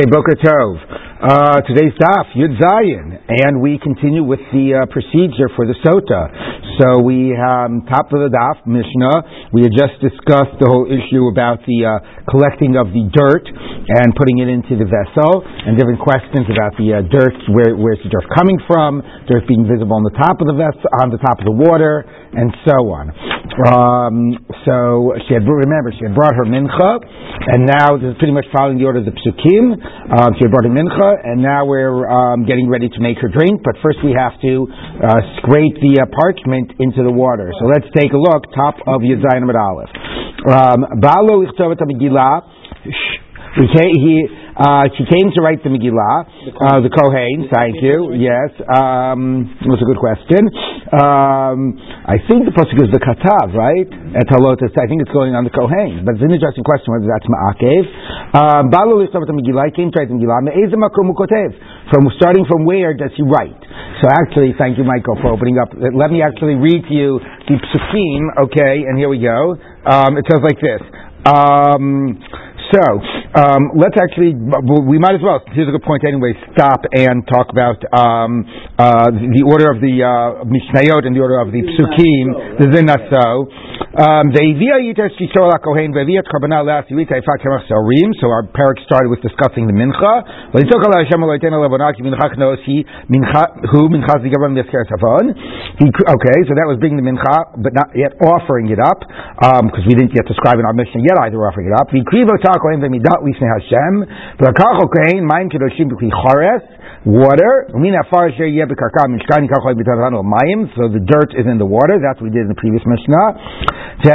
Hey, 0.00 0.06
Boker 0.08 0.36
Tov. 0.40 1.09
Uh, 1.20 1.60
today's 1.68 1.92
daf, 2.00 2.32
Yud 2.32 2.56
Zayin, 2.56 3.12
and 3.28 3.60
we 3.60 3.76
continue 3.76 4.24
with 4.24 4.40
the 4.56 4.72
uh, 4.72 4.88
procedure 4.88 5.52
for 5.52 5.68
the 5.68 5.76
sota. 5.84 6.32
So 6.80 7.04
we, 7.04 7.36
um, 7.36 7.84
top 7.92 8.08
of 8.08 8.24
the 8.24 8.32
daf, 8.32 8.64
Mishnah, 8.64 9.52
we 9.52 9.60
had 9.60 9.68
just 9.68 10.00
discussed 10.00 10.56
the 10.56 10.64
whole 10.64 10.88
issue 10.88 11.28
about 11.28 11.60
the 11.68 11.84
uh, 11.84 12.24
collecting 12.24 12.80
of 12.80 12.88
the 12.96 13.04
dirt 13.12 13.44
and 13.52 14.16
putting 14.16 14.40
it 14.40 14.48
into 14.48 14.80
the 14.80 14.88
vessel, 14.88 15.44
and 15.44 15.76
different 15.76 16.00
questions 16.00 16.48
about 16.48 16.72
the 16.80 16.88
uh, 16.88 17.04
dirt, 17.12 17.36
where, 17.52 17.76
where's 17.76 18.00
the 18.00 18.08
dirt 18.08 18.24
coming 18.32 18.56
from, 18.64 19.04
dirt 19.28 19.44
being 19.44 19.68
visible 19.68 20.00
on 20.00 20.08
the 20.08 20.16
top 20.16 20.40
of 20.40 20.48
the 20.48 20.56
vessel, 20.56 20.88
on 21.04 21.12
the 21.12 21.20
top 21.20 21.36
of 21.36 21.44
the 21.44 21.52
water, 21.52 22.00
and 22.32 22.48
so 22.64 22.96
on. 22.96 23.12
Um, 23.60 24.40
so 24.64 25.12
she 25.28 25.36
had, 25.36 25.44
remember, 25.44 25.92
she 25.92 26.06
had 26.06 26.16
brought 26.16 26.32
her 26.32 26.48
mincha, 26.48 27.02
and 27.50 27.68
now 27.68 27.98
this 28.00 28.14
is 28.14 28.16
pretty 28.16 28.32
much 28.32 28.48
following 28.54 28.78
the 28.78 28.86
order 28.88 29.02
of 29.02 29.08
the 29.10 29.16
psukim. 29.20 29.76
Um, 29.76 30.32
she 30.38 30.46
had 30.46 30.54
brought 30.54 30.64
her 30.64 30.72
mincha, 30.72 31.09
and 31.18 31.42
now 31.42 31.64
we're 31.64 32.08
um, 32.08 32.46
getting 32.46 32.68
ready 32.68 32.88
to 32.88 33.00
make 33.00 33.18
her 33.18 33.28
drink. 33.28 33.62
But 33.64 33.74
first, 33.82 33.98
we 34.04 34.14
have 34.14 34.38
to 34.42 34.66
uh, 34.70 35.20
scrape 35.42 35.74
the 35.82 36.02
uh, 36.02 36.06
parchment 36.10 36.72
into 36.78 37.02
the 37.02 37.12
water. 37.12 37.50
So 37.58 37.66
let's 37.66 37.86
take 37.96 38.12
a 38.12 38.20
look. 38.20 38.44
Top 38.54 38.76
of 38.86 39.02
Yudzayin 39.02 39.46
Aleph. 39.48 39.90
Um, 40.46 41.00
Balo 43.56 43.62
ichtovet 43.62 43.74
Megillah. 43.74 43.90
He 43.94 44.40
uh, 44.60 44.84
she 44.92 45.08
came 45.08 45.32
to 45.32 45.40
write 45.40 45.64
the 45.64 45.72
Megillah, 45.72 46.52
uh, 46.52 46.84
the 46.84 46.92
Kohen, 46.92 47.48
thank 47.48 47.80
you, 47.80 48.12
yes, 48.28 48.52
um, 48.68 49.48
was 49.64 49.80
a 49.80 49.88
good 49.88 49.96
question. 49.96 50.52
Um, 50.92 51.80
I 52.04 52.20
think 52.28 52.44
the 52.44 52.52
Pasuk 52.52 52.76
is 52.76 52.92
the 52.92 53.00
Katav, 53.00 53.56
right? 53.56 53.88
At 54.20 54.28
I 54.28 54.84
think 54.84 55.00
it's 55.00 55.14
going 55.16 55.32
on 55.32 55.48
the 55.48 55.54
Kohen, 55.54 56.04
but 56.04 56.20
it's 56.20 56.24
an 56.28 56.34
interesting 56.34 56.60
question 56.60 56.92
whether 56.92 57.08
that's 57.08 57.24
Ma'akev. 57.24 57.84
Um, 58.36 58.64
Balu 58.68 59.00
Listav 59.00 59.24
the 59.24 59.32
Megillah, 59.32 59.72
he 59.72 59.80
came 59.80 59.88
to 59.88 59.96
write 59.96 60.12
the 60.12 60.18
Megillah, 60.20 60.44
from 61.88 62.02
starting 62.20 62.44
from 62.44 62.68
where 62.68 62.92
does 62.92 63.16
he 63.16 63.24
write? 63.24 63.56
So 64.04 64.12
actually, 64.12 64.52
thank 64.60 64.76
you, 64.76 64.84
Michael, 64.84 65.16
for 65.24 65.32
opening 65.32 65.56
up. 65.56 65.72
Let 65.72 66.12
me 66.12 66.20
actually 66.20 66.60
read 66.60 66.84
to 66.84 66.92
you 66.92 67.16
the 67.48 67.56
Psukim, 67.56 68.44
okay, 68.50 68.84
and 68.84 68.98
here 69.00 69.08
we 69.08 69.24
go. 69.24 69.56
Um, 69.88 70.20
it 70.20 70.28
says 70.28 70.44
like 70.44 70.60
this. 70.60 70.84
Um, 71.24 72.16
so 72.70 72.82
um, 73.34 73.74
let's 73.74 73.98
actually, 73.98 74.34
we 74.86 74.98
might 74.98 75.14
as 75.18 75.22
well. 75.22 75.42
Here's 75.54 75.66
a 75.66 75.74
good 75.74 75.82
point 75.82 76.06
anyway. 76.06 76.34
Stop 76.54 76.86
and 76.94 77.26
talk 77.26 77.50
about 77.50 77.82
um, 77.90 78.46
uh, 78.78 79.10
the 79.10 79.40
the 79.40 79.48
order 79.48 79.72
of 79.72 79.80
the 79.80 80.04
uh, 80.04 80.44
Mishnayot 80.44 81.08
and 81.08 81.16
the 81.16 81.22
order 81.24 81.40
of 81.40 81.48
the 81.48 81.64
Psukim. 81.64 82.60
The 82.60 82.68
Zinaso. 82.68 83.48
Um, 83.90 84.30
so 84.30 84.42
our 88.30 88.44
parak 88.54 88.78
started 88.86 89.08
with 89.10 89.18
discussing 89.24 89.66
the 89.66 89.74
mincha. 89.74 90.14
Well 90.52 90.62
he 90.62 90.68
took 90.68 90.84
a 90.84 90.90
lot 90.92 91.02
of 91.02 91.08
minhachno 91.10 92.54
who 93.70 93.88
minchazi 93.88 94.30
government. 94.30 94.60
Okay, 94.60 96.38
so 96.46 96.52
that 96.54 96.68
was 96.68 96.78
bringing 96.78 97.02
the 97.02 97.06
mincha, 97.08 97.56
but 97.58 97.72
not 97.74 97.90
yet 97.96 98.14
offering 98.22 98.70
it 98.70 98.78
up, 98.78 99.00
because 99.00 99.82
um, 99.82 99.88
we 99.88 99.94
didn't 99.96 100.14
yet 100.14 100.28
describe 100.28 100.60
in 100.60 100.66
our 100.66 100.76
mission 100.76 101.02
yet 101.02 101.18
either 101.26 101.40
offering 101.42 101.66
it 101.66 101.74
up. 101.74 101.88
Kohen 102.62 102.80
v'midat 102.84 103.24
lifnei 103.26 103.50
Hashem. 103.56 103.94
V'akach 104.38 104.84
Kohen 104.94 105.24
mayim 105.32 105.48
kedoshim 105.52 105.88
b'kli 105.92 106.10
chores 106.22 106.62
water. 107.04 107.68
So 107.72 107.80
the 110.92 111.00
dirt 111.00 111.32
is 111.32 111.48
in 111.48 111.56
the 111.56 111.64
water. 111.64 111.96
That's 111.96 112.20
what 112.20 112.28
we 112.28 112.34
did 112.36 112.44
in 112.44 112.52
the 112.52 112.60
previous 112.60 112.84
Mishnah. 112.84 113.80
So 114.00 114.08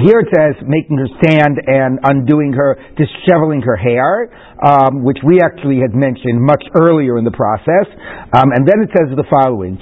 here 0.00 0.20
it 0.20 0.28
says 0.32 0.56
making 0.64 0.96
her 0.96 1.08
stand 1.20 1.60
and 1.66 1.98
undoing 2.04 2.52
her, 2.52 2.76
disheveling 2.96 3.62
her 3.62 3.76
hair, 3.76 4.30
um, 4.64 5.02
which 5.04 5.18
we 5.24 5.40
actually 5.40 5.80
had 5.80 5.94
mentioned 5.94 6.40
much 6.40 6.62
earlier 6.76 7.18
in 7.18 7.24
the 7.24 7.32
process. 7.32 7.86
Um, 8.32 8.52
and 8.52 8.66
then 8.68 8.82
it 8.84 8.90
says 8.96 9.08
the 9.16 9.24
following: 9.28 9.78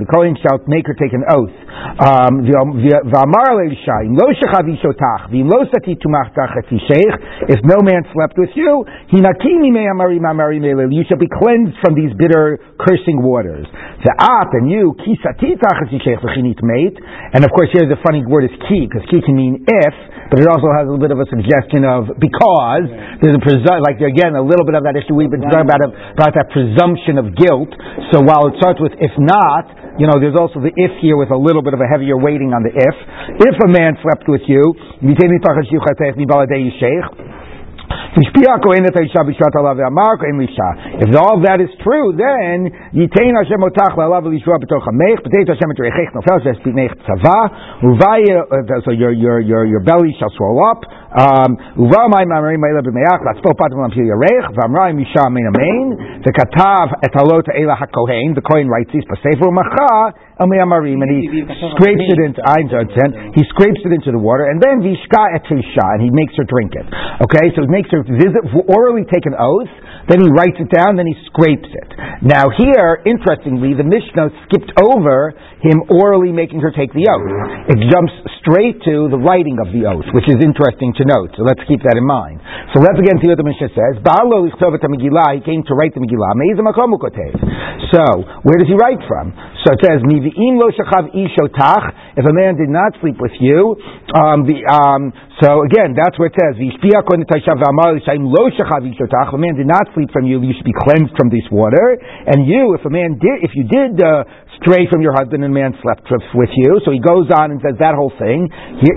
The 0.00 0.06
Kohen 0.08 0.36
shall 0.40 0.58
make 0.66 0.86
her 0.86 0.94
take 0.96 1.12
an 1.12 1.24
oath. 1.28 1.52
Um, 2.00 2.44
if 7.48 7.60
no 7.64 7.78
man 7.82 8.02
slept 8.12 8.38
with 8.38 8.50
you, 8.54 8.84
you 10.90 11.02
shall 11.08 11.18
be 11.18 11.30
cleansed 11.30 11.76
from 11.82 11.94
these 11.94 12.12
bitter 12.18 12.58
cursing 12.78 13.22
waters. 13.22 13.66
And 13.72 14.70
you, 14.70 14.94
and 17.32 17.44
of 17.44 17.50
course 17.54 17.70
here 17.72 17.86
the 17.86 17.98
funny 18.04 18.24
word 18.26 18.44
is 18.44 18.54
ki, 18.68 18.86
because 18.90 19.06
ki 19.10 19.20
can 19.24 19.36
mean 19.36 19.64
if, 19.66 19.94
but 20.30 20.40
it 20.40 20.48
also 20.48 20.72
has 20.72 20.88
a 20.88 20.90
little 20.90 21.02
bit 21.02 21.12
of 21.12 21.20
a 21.20 21.28
suggestion 21.28 21.84
of 21.84 22.08
because. 22.16 22.88
There's 23.20 23.36
a 23.36 23.42
presu- 23.44 23.84
like 23.84 24.00
again 24.00 24.34
a 24.34 24.42
little 24.42 24.64
bit 24.64 24.74
of 24.74 24.82
that 24.88 24.96
issue 24.96 25.14
we've 25.14 25.30
been 25.30 25.44
talking 25.44 25.68
about 25.68 25.84
about 25.92 26.32
that 26.34 26.48
presumption 26.50 27.20
of 27.20 27.36
guilt. 27.36 27.68
So 28.10 28.24
while 28.24 28.48
it 28.48 28.56
starts 28.56 28.80
with 28.80 28.96
if 28.96 29.12
not, 29.20 29.81
you 29.98 30.06
know, 30.08 30.16
there's 30.20 30.36
also 30.38 30.60
the 30.60 30.72
if 30.72 30.92
here 31.00 31.16
with 31.16 31.30
a 31.30 31.36
little 31.36 31.62
bit 31.62 31.74
of 31.74 31.80
a 31.80 31.88
heavier 31.88 32.16
weighting 32.16 32.52
on 32.56 32.62
the 32.64 32.72
if. 32.72 32.96
If 33.44 33.56
a 33.60 33.68
man 33.68 33.96
slept 34.00 34.28
with 34.28 34.42
you, 34.48 34.74
if 41.00 41.16
all 41.16 41.40
that 41.44 41.64
is 41.64 41.72
true, 41.80 42.12
then 42.12 42.68
Tzava 47.08 47.80
uh, 48.52 48.84
so 48.84 48.92
your 48.92 49.12
your 49.12 49.40
your 49.40 49.64
your 49.64 49.80
belly 49.80 50.12
shall 50.20 50.28
swell 50.36 50.60
up 50.60 50.84
um, 51.12 51.56
Mein 51.76 52.28
Amein 52.32 52.60
The 56.24 56.32
Katav 56.32 56.88
Et 57.04 57.12
Halot 57.12 57.44
Eila 57.52 57.76
HaKohen 57.76 58.34
The 58.34 58.40
Kohen 58.40 58.68
writes 58.68 58.90
this 58.92 59.04
B'Sefer 59.04 59.52
Macha 59.52 60.14
and 60.42 60.50
he 60.50 61.44
scrapes 61.76 62.06
it 62.08 62.18
into 62.18 62.42
he 63.36 63.42
scrapes 63.54 63.80
it 63.84 63.92
into 63.92 64.10
the 64.10 64.18
water, 64.18 64.50
and 64.50 64.58
then 64.58 64.82
vishka 64.82 65.22
etisha, 65.38 65.86
and 65.94 66.02
he 66.02 66.10
makes 66.10 66.34
her 66.36 66.44
drink 66.44 66.72
it. 66.74 66.86
Okay, 67.22 67.54
so 67.54 67.62
he 67.62 67.70
makes 67.70 67.90
her 67.92 68.02
visit 68.02 68.42
orally 68.66 69.04
take 69.06 69.26
an 69.26 69.36
oath, 69.38 69.70
then 70.08 70.22
he 70.22 70.30
writes 70.30 70.58
it 70.58 70.70
down, 70.70 70.96
then 70.96 71.06
he 71.06 71.16
scrapes 71.30 71.68
it. 71.68 71.90
Now 72.22 72.50
here, 72.54 73.02
interestingly, 73.06 73.74
the 73.74 73.86
Mishnah 73.86 74.30
skipped 74.48 74.72
over 74.80 75.34
him 75.62 75.86
orally 75.86 76.34
making 76.34 76.58
her 76.60 76.74
take 76.74 76.90
the 76.90 77.06
oath. 77.06 77.70
It 77.70 77.78
jumps 77.86 78.10
straight 78.42 78.82
to 78.82 79.06
the 79.06 79.18
writing 79.18 79.62
of 79.62 79.70
the 79.70 79.86
oath, 79.86 80.06
which 80.10 80.26
is 80.26 80.42
interesting 80.42 80.90
to 80.98 81.06
note. 81.06 81.30
So 81.38 81.46
let's 81.46 81.62
keep 81.70 81.82
that 81.86 81.94
in 81.94 82.02
mind. 82.02 82.42
So 82.74 82.82
let's 82.82 82.98
again 82.98 83.22
see 83.22 83.30
what 83.30 83.38
the 83.38 83.46
Mishnah 83.46 83.70
says. 83.70 84.02
He 84.02 85.40
came 85.46 85.62
to 85.66 85.74
write 85.78 85.94
the 85.94 86.02
Megillah. 86.02 86.34
So 87.94 88.02
where 88.42 88.58
does 88.58 88.66
he 88.66 88.74
write 88.74 89.02
from? 89.06 89.30
So 89.62 89.74
it 89.74 89.80
says, 89.86 90.02
if 92.12 92.24
a 92.26 92.34
man 92.34 92.56
did 92.58 92.68
not 92.68 92.98
sleep 93.00 93.16
with 93.20 93.32
you, 93.38 93.76
um, 94.18 94.42
the, 94.42 94.66
um, 94.66 95.12
so 95.42 95.66
again, 95.66 95.98
that's 95.98 96.14
what 96.22 96.30
it 96.30 96.38
says. 96.38 96.54
If 96.54 96.78
a 99.34 99.38
man 99.42 99.54
did 99.58 99.66
not 99.66 99.84
sleep 99.90 100.10
from 100.14 100.24
you, 100.24 100.38
you 100.38 100.54
should 100.54 100.64
be 100.64 100.78
cleansed 100.86 101.18
from 101.18 101.34
this 101.34 101.42
water. 101.50 101.98
And 102.30 102.46
you, 102.46 102.78
if 102.78 102.86
a 102.86 102.90
man 102.90 103.18
did, 103.18 103.42
if 103.42 103.50
you 103.58 103.66
did 103.66 103.98
uh, 103.98 104.22
stray 104.62 104.86
from 104.86 105.02
your 105.02 105.12
husband 105.12 105.42
and 105.42 105.50
man 105.50 105.74
slept 105.82 106.06
with 106.08 106.52
you. 106.54 106.78
So 106.86 106.94
he 106.94 107.02
goes 107.02 107.26
on 107.34 107.50
and 107.50 107.58
says 107.58 107.74
that 107.82 107.98
whole 107.98 108.14
thing. 108.14 108.46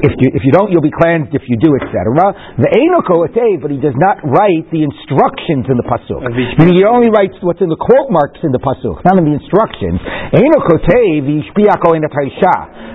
If 0.06 0.14
you, 0.22 0.30
if 0.38 0.46
you 0.46 0.54
don't, 0.54 0.70
you'll 0.70 0.86
be 0.86 0.94
cleansed. 0.94 1.34
If 1.34 1.50
you 1.50 1.58
do, 1.58 1.74
etc. 1.82 2.62
The 2.62 2.70
Einoko 2.70 3.26
but 3.60 3.74
he 3.74 3.82
does 3.82 3.98
not 3.98 4.22
write 4.22 4.70
the 4.70 4.86
instructions 4.86 5.66
in 5.66 5.76
the 5.82 5.88
pasuk. 5.88 6.22
Meaning 6.62 6.78
he 6.78 6.86
only 6.86 7.10
writes 7.10 7.34
what's 7.42 7.62
in 7.62 7.70
the 7.74 7.80
quote 7.80 8.14
marks 8.14 8.40
in 8.46 8.54
the 8.54 8.62
pasuk, 8.62 9.02
not 9.04 9.18
in 9.18 9.26
the 9.26 9.36
instructions. 9.36 9.98
Einoko 10.36 10.78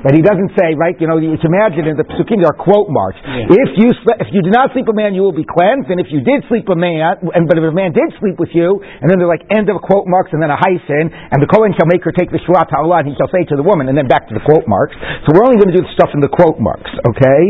That 0.06 0.14
he 0.16 0.22
doesn't 0.22 0.53
say, 0.56 0.78
right? 0.78 0.96
You 0.96 1.08
know, 1.10 1.18
it's 1.18 1.44
imagine 1.44 1.91
in 1.91 1.96
the 1.98 2.06
pasukim 2.06 2.41
there 2.41 2.54
are 2.54 2.60
quote 2.60 2.88
marks. 2.88 3.18
If 3.48 3.71
you 3.81 3.89
if 3.95 4.28
you 4.34 4.42
do 4.45 4.53
not 4.53 4.75
sleep 4.77 4.91
a 4.91 4.97
man, 4.97 5.16
you 5.16 5.22
will 5.22 5.37
be 5.37 5.47
cleansed. 5.47 5.89
And 5.89 6.03
if 6.03 6.13
you 6.13 6.21
did 6.21 6.45
sleep 6.51 6.69
a 6.69 6.77
man, 6.77 7.25
and 7.33 7.48
but 7.48 7.57
if 7.57 7.65
a 7.65 7.72
man 7.72 7.97
did 7.97 8.13
sleep 8.21 8.37
with 8.37 8.53
you, 8.53 8.83
and 8.83 9.09
then 9.09 9.16
they're 9.16 9.31
like 9.31 9.47
end 9.48 9.72
of 9.72 9.81
quote 9.81 10.04
marks 10.10 10.34
and 10.34 10.42
then 10.42 10.51
a 10.51 10.59
hyphen, 10.59 11.09
and 11.09 11.39
the 11.41 11.48
Kohen 11.48 11.72
shall 11.78 11.89
make 11.89 12.04
her 12.04 12.13
take 12.13 12.28
the 12.28 12.41
shua 12.45 12.66
ta'ala, 12.69 13.04
and 13.04 13.09
he 13.09 13.15
shall 13.16 13.31
say 13.33 13.47
to 13.48 13.57
the 13.57 13.65
woman, 13.65 13.89
and 13.89 13.97
then 13.97 14.10
back 14.10 14.28
to 14.28 14.34
the 14.34 14.45
quote 14.45 14.69
marks. 14.69 14.97
So 15.25 15.33
we're 15.33 15.47
only 15.47 15.57
going 15.57 15.72
to 15.72 15.78
do 15.81 15.84
the 15.87 15.95
stuff 15.97 16.10
in 16.13 16.21
the 16.21 16.33
quote 16.33 16.60
marks, 16.60 16.91
okay? 17.09 17.42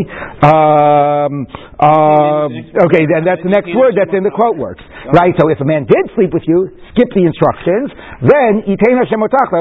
Um, 0.45 1.47
uh, 1.81 2.87
okay, 2.87 3.05
then 3.09 3.25
that's 3.27 3.43
the 3.43 3.53
next 3.53 3.73
word 3.73 3.97
that's 3.97 4.13
in 4.13 4.23
the 4.23 4.35
quote 4.35 4.57
marks, 4.57 4.85
right? 5.15 5.35
So 5.41 5.49
if 5.51 5.59
a 5.61 5.67
man 5.69 5.89
did 5.89 6.05
sleep 6.15 6.31
with 6.31 6.45
you, 6.47 6.71
skip 6.95 7.09
the 7.17 7.25
instructions, 7.25 7.93
then 8.23 8.63
Yitain 8.69 8.97
Hashem 9.01 9.21
Otach, 9.21 9.51
so 9.51 9.57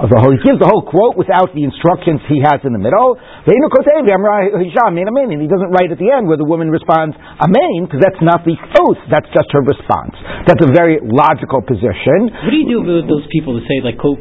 Although 0.00 0.30
he 0.32 0.38
gives 0.44 0.58
the 0.60 0.68
whole 0.68 0.84
quote 0.86 1.16
without 1.16 1.52
the 1.54 1.64
he 2.26 2.42
has 2.42 2.58
in 2.66 2.72
the 2.74 2.82
middle. 2.82 3.14
And 3.20 3.54
he 3.54 5.46
doesn't 5.46 5.70
write 5.70 5.90
at 5.94 6.00
the 6.02 6.10
end 6.10 6.26
where 6.26 6.40
the 6.40 6.48
woman 6.48 6.72
responds, 6.72 7.14
Amen, 7.38 7.86
because 7.86 8.02
that's 8.02 8.18
not 8.24 8.42
the 8.42 8.58
oath, 8.82 8.98
that's 9.06 9.30
just 9.30 9.46
her 9.54 9.62
response. 9.62 10.18
That's 10.50 10.64
a 10.64 10.72
very 10.74 10.98
logical 11.04 11.62
position. 11.62 12.32
What 12.32 12.50
do 12.50 12.58
you 12.58 12.66
do 12.66 12.82
with 12.82 13.06
those 13.06 13.28
people 13.30 13.54
that 13.60 13.68
say, 13.70 13.78
like, 13.84 14.00
All 14.02 14.18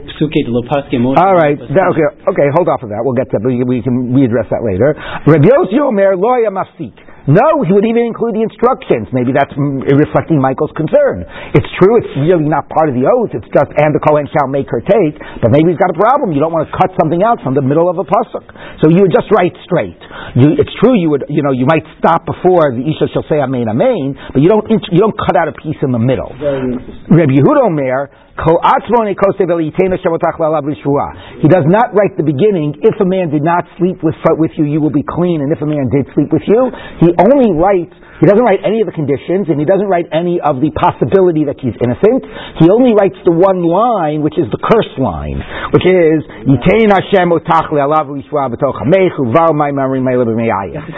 right, 1.40 1.58
that, 1.58 1.86
okay, 1.96 2.08
okay, 2.30 2.48
hold 2.54 2.68
off 2.70 2.84
of 2.84 2.94
that. 2.94 3.02
We'll 3.02 3.18
get 3.18 3.32
to 3.34 3.40
that. 3.40 3.48
We, 3.48 3.64
we 3.66 3.82
can 3.82 4.14
readdress 4.14 4.52
that 4.52 4.62
later. 4.62 4.94
Rabbi 5.26 5.48
Yossi 5.48 5.80
Omer, 5.82 6.14
loya 6.14 6.52
mafsik. 6.52 7.09
No, 7.30 7.62
he 7.62 7.70
would 7.70 7.86
even 7.86 8.10
include 8.10 8.34
the 8.34 8.42
instructions. 8.42 9.14
Maybe 9.14 9.30
that's 9.30 9.54
reflecting 9.54 10.42
Michael's 10.42 10.74
concern. 10.74 11.30
It's 11.54 11.70
true, 11.78 12.02
it's 12.02 12.10
really 12.26 12.50
not 12.50 12.66
part 12.74 12.90
of 12.90 12.98
the 12.98 13.06
oath. 13.06 13.30
It's 13.38 13.46
just, 13.54 13.70
and 13.78 13.94
the 13.94 14.02
Kohen 14.02 14.26
shall 14.34 14.50
make 14.50 14.66
her 14.74 14.82
take, 14.82 15.22
but 15.38 15.54
maybe 15.54 15.70
he's 15.70 15.78
got 15.78 15.94
a 15.94 15.98
problem. 15.98 16.34
You 16.34 16.42
don't 16.42 16.50
want 16.50 16.66
to 16.66 16.74
cut 16.74 16.90
something 16.98 17.22
out 17.22 17.38
from 17.46 17.54
the 17.54 17.62
middle 17.62 17.86
of 17.86 18.02
a 18.02 18.06
pasuk. 18.06 18.50
So 18.82 18.90
you 18.90 19.06
would 19.06 19.14
just 19.14 19.30
write 19.30 19.54
straight. 19.62 20.02
You, 20.34 20.58
it's 20.58 20.74
true, 20.82 20.98
you 20.98 21.14
would, 21.14 21.30
you 21.30 21.46
know, 21.46 21.54
you 21.54 21.70
might 21.70 21.86
stop 22.02 22.26
before 22.26 22.74
the 22.74 22.82
Isha 22.82 23.14
shall 23.14 23.26
say 23.30 23.38
Amen, 23.38 23.70
Amen, 23.70 24.18
but 24.34 24.42
you 24.42 24.50
don't, 24.50 24.66
you 24.66 24.98
don't 24.98 25.14
cut 25.14 25.38
out 25.38 25.46
a 25.46 25.54
piece 25.54 25.78
in 25.86 25.94
the 25.94 26.02
middle. 26.02 26.34
Rabbi 26.34 27.38
Yehuda 27.38 27.62
Omer, 27.62 28.10
he 28.40 28.56
does 31.52 31.68
not 31.68 31.92
write 31.92 32.16
the 32.16 32.24
beginning, 32.24 32.72
if 32.80 32.96
a 32.96 33.06
man 33.06 33.28
did 33.36 33.44
not 33.44 33.68
sleep 33.76 34.00
with, 34.00 34.16
with 34.40 34.52
you, 34.56 34.64
you 34.64 34.80
will 34.80 34.96
be 34.96 35.04
clean, 35.04 35.44
and 35.44 35.52
if 35.52 35.60
a 35.60 35.68
man 35.68 35.92
did 35.92 36.08
sleep 36.16 36.32
with 36.32 36.48
you. 36.48 36.72
He 37.04 37.12
only 37.20 37.52
writes 37.54 37.96
he 38.20 38.28
doesn't 38.28 38.44
write 38.44 38.60
any 38.68 38.84
of 38.84 38.88
the 38.92 38.96
conditions, 38.96 39.48
and 39.48 39.56
he 39.56 39.64
doesn't 39.64 39.88
write 39.88 40.12
any 40.12 40.44
of 40.44 40.60
the 40.60 40.76
possibility 40.76 41.48
that 41.48 41.56
he's 41.56 41.72
innocent. 41.80 42.28
He 42.60 42.68
only 42.68 42.92
writes 42.92 43.16
the 43.24 43.32
one 43.32 43.64
line, 43.64 44.20
which 44.28 44.36
is 44.36 44.52
the 44.52 44.60
curse 44.60 44.92
line, 45.00 45.40
which 45.72 45.88
is 45.88 46.20
Yitain 46.44 46.92
Hashem 46.92 47.32
otachli 47.32 47.80
alav 47.80 48.12
yishwa 48.12 48.52
b'tochamechu 48.52 49.32
v'al 49.32 49.56
my 49.56 49.72
memory 49.72 50.04
my 50.04 50.20
liber 50.20 50.36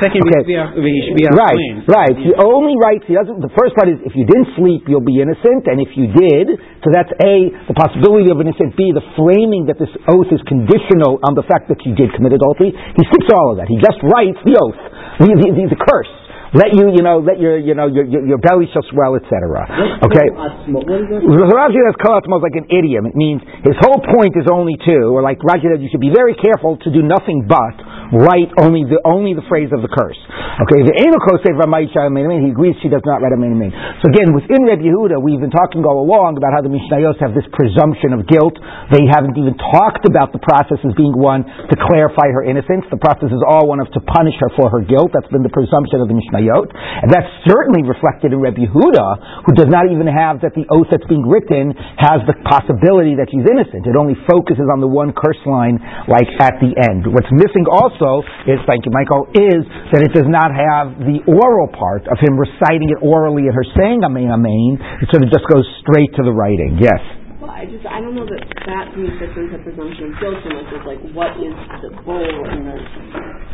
second 0.02 0.26
okay. 0.34 0.50
Right, 0.50 1.62
right. 1.86 2.16
He 2.18 2.34
only 2.42 2.74
writes. 2.82 3.06
He 3.06 3.14
doesn't. 3.14 3.38
The 3.38 3.54
first 3.54 3.78
part 3.78 3.94
is 3.94 4.02
if 4.02 4.18
you 4.18 4.26
didn't 4.26 4.58
sleep, 4.58 4.90
you'll 4.90 5.06
be 5.06 5.22
innocent, 5.22 5.70
and 5.70 5.78
if 5.78 5.94
you 5.94 6.10
did, 6.10 6.58
so 6.82 6.90
that's 6.90 7.14
a 7.22 7.54
the 7.70 7.78
possibility 7.78 8.34
of 8.34 8.42
innocent. 8.42 8.74
B 8.74 8.90
the 8.98 9.06
framing 9.14 9.70
that 9.70 9.78
this 9.78 9.94
oath 10.10 10.34
is 10.34 10.42
conditional 10.50 11.22
on 11.22 11.38
the 11.38 11.46
fact 11.46 11.70
that 11.70 11.86
you 11.86 11.94
did 11.94 12.10
commit 12.18 12.34
adultery. 12.34 12.74
He 12.74 13.04
skips 13.14 13.30
all 13.30 13.54
of 13.54 13.62
that. 13.62 13.70
He 13.70 13.78
just 13.78 14.02
writes 14.02 14.42
the 14.42 14.58
oath, 14.58 14.82
the, 15.20 15.26
the, 15.26 15.48
the, 15.52 15.76
the 15.76 15.80
curse. 15.80 16.08
Let 16.52 16.76
you, 16.76 16.92
you 16.92 17.00
know, 17.00 17.24
let 17.24 17.40
your, 17.40 17.56
you 17.56 17.72
know, 17.72 17.88
your, 17.88 18.04
your, 18.04 18.36
your 18.36 18.40
belly 18.44 18.68
shall 18.76 18.84
swell, 18.92 19.16
etc. 19.16 19.64
Okay. 20.04 20.28
Rashi 20.28 21.80
kol 21.96 22.20
is 22.20 22.44
like 22.44 22.60
an 22.60 22.68
idiom. 22.68 23.08
It 23.08 23.16
means 23.16 23.40
his 23.64 23.80
whole 23.80 24.04
point 24.04 24.36
is 24.36 24.52
only 24.52 24.76
two, 24.84 25.16
or 25.16 25.24
like 25.24 25.40
Rashi 25.40 25.72
said, 25.72 25.80
you 25.80 25.88
should 25.88 26.04
be 26.04 26.12
very 26.12 26.36
careful 26.36 26.76
to 26.84 26.90
do 26.92 27.08
nothing 27.08 27.48
but 27.48 27.80
write 28.12 28.52
only 28.60 28.84
the 28.84 29.00
only 29.08 29.32
the 29.32 29.48
phrase 29.48 29.72
of 29.72 29.80
the 29.80 29.88
curse. 29.88 30.20
Okay. 30.68 30.84
The 30.84 30.92
he 30.92 32.52
agrees 32.52 32.76
she 32.84 32.92
does 32.92 33.06
not 33.08 33.24
write 33.24 33.32
Amen 33.32 33.56
Amen. 33.56 33.72
So 34.04 34.12
again, 34.12 34.36
within 34.36 34.68
Reb 34.68 34.84
Yehuda, 34.84 35.24
we've 35.24 35.40
been 35.40 35.56
talking 35.56 35.88
all 35.88 36.04
along 36.04 36.36
about 36.36 36.52
how 36.52 36.60
the 36.60 36.68
Mishnayos 36.68 37.16
have 37.24 37.32
this 37.32 37.48
presumption 37.56 38.12
of 38.12 38.28
guilt. 38.28 38.60
They 38.92 39.08
haven't 39.08 39.40
even 39.40 39.56
talked 39.56 40.04
about 40.04 40.36
the 40.36 40.44
process 40.44 40.84
as 40.84 40.92
being 41.00 41.16
one 41.16 41.48
to 41.48 41.76
clarify 41.80 42.28
her 42.36 42.44
innocence. 42.44 42.84
The 42.92 43.00
process 43.00 43.32
is 43.32 43.40
all 43.40 43.72
one 43.72 43.80
of 43.80 43.88
to 43.96 44.04
punish 44.04 44.36
her 44.44 44.52
for 44.60 44.68
her 44.68 44.84
guilt. 44.84 45.16
That's 45.16 45.32
been 45.32 45.48
the 45.48 45.54
presumption 45.56 46.04
of 46.04 46.12
the 46.12 46.18
Mishnayos. 46.20 46.41
And 46.50 47.10
that's 47.14 47.30
certainly 47.46 47.86
reflected 47.86 48.34
in 48.34 48.40
Reb 48.42 48.58
Yehuda, 48.58 49.46
who 49.46 49.54
does 49.54 49.70
not 49.70 49.92
even 49.92 50.10
have 50.10 50.42
that 50.42 50.58
the 50.58 50.66
oath 50.74 50.90
that's 50.90 51.06
being 51.06 51.26
written 51.26 51.74
has 52.02 52.26
the 52.26 52.38
possibility 52.48 53.20
that 53.20 53.30
she's 53.30 53.46
innocent. 53.46 53.86
It 53.86 53.98
only 54.00 54.18
focuses 54.26 54.66
on 54.72 54.82
the 54.82 54.90
one 54.90 55.14
curse 55.14 55.40
line, 55.46 55.78
like 56.10 56.30
at 56.42 56.58
the 56.64 56.74
end. 56.74 57.06
What's 57.10 57.30
missing 57.30 57.66
also 57.70 58.26
is, 58.50 58.58
thank 58.66 58.88
you, 58.88 58.94
Michael, 58.94 59.30
is 59.36 59.62
that 59.94 60.02
it 60.02 60.14
does 60.16 60.30
not 60.30 60.50
have 60.54 60.98
the 61.04 61.22
oral 61.30 61.70
part 61.70 62.08
of 62.10 62.18
him 62.18 62.40
reciting 62.40 62.90
it 62.90 63.00
orally 63.04 63.50
and 63.50 63.54
her 63.54 63.68
saying 63.78 64.02
Amen, 64.06 64.32
Amen. 64.32 64.80
It 65.02 65.10
sort 65.12 65.24
of 65.26 65.30
just 65.30 65.46
goes 65.50 65.68
straight 65.84 66.14
to 66.16 66.24
the 66.24 66.32
writing. 66.32 66.80
Yes. 66.80 67.02
Well, 67.42 67.50
I 67.50 67.66
just 67.66 67.82
I 67.90 67.98
don't 68.00 68.14
know 68.14 68.26
that 68.26 68.44
that 68.70 68.94
means 68.94 69.18
fits 69.18 69.34
into 69.34 69.58
presumption 69.66 70.14
of 70.14 70.22
guilt 70.22 70.38
so 70.46 70.50
much 70.54 70.70
as 70.78 70.84
like 70.86 71.02
what 71.18 71.34
is 71.42 71.58
the 71.82 71.90
goal 72.06 72.38
and 72.46 72.70
the 72.70 72.78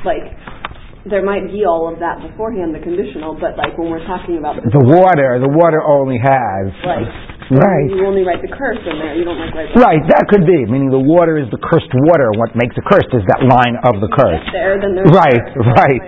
like 0.03 0.27
there 1.09 1.23
might 1.23 1.47
be 1.51 1.65
all 1.65 1.91
of 1.91 1.99
that 1.99 2.21
beforehand, 2.21 2.75
the 2.75 2.79
conditional, 2.79 3.33
but 3.39 3.57
like 3.57 3.77
when 3.77 3.89
we're 3.89 4.05
talking 4.05 4.37
about 4.37 4.55
the 4.61 4.83
water, 4.83 5.39
the 5.39 5.49
water 5.49 5.81
only 5.81 6.19
has 6.19 7.36
Right. 7.47 7.87
You 7.87 8.03
only 8.03 8.27
write 8.27 8.43
the 8.43 8.51
curse 8.51 8.79
in 8.83 8.99
there. 8.99 9.15
You 9.15 9.23
don't 9.23 9.39
like 9.39 9.55
write. 9.55 9.71
right. 9.79 10.03
That 10.11 10.27
could 10.27 10.43
be 10.43 10.67
meaning 10.67 10.91
the 10.91 10.99
water 10.99 11.39
is 11.39 11.47
the 11.47 11.61
cursed 11.63 11.91
water. 12.11 12.35
What 12.35 12.51
makes 12.59 12.75
it 12.75 12.83
cursed 12.83 13.07
is 13.15 13.23
that 13.31 13.47
line 13.47 13.79
of 13.87 14.03
the 14.03 14.11
curse. 14.11 14.43
There, 14.51 14.75
right, 15.07 15.47
right, 15.55 16.03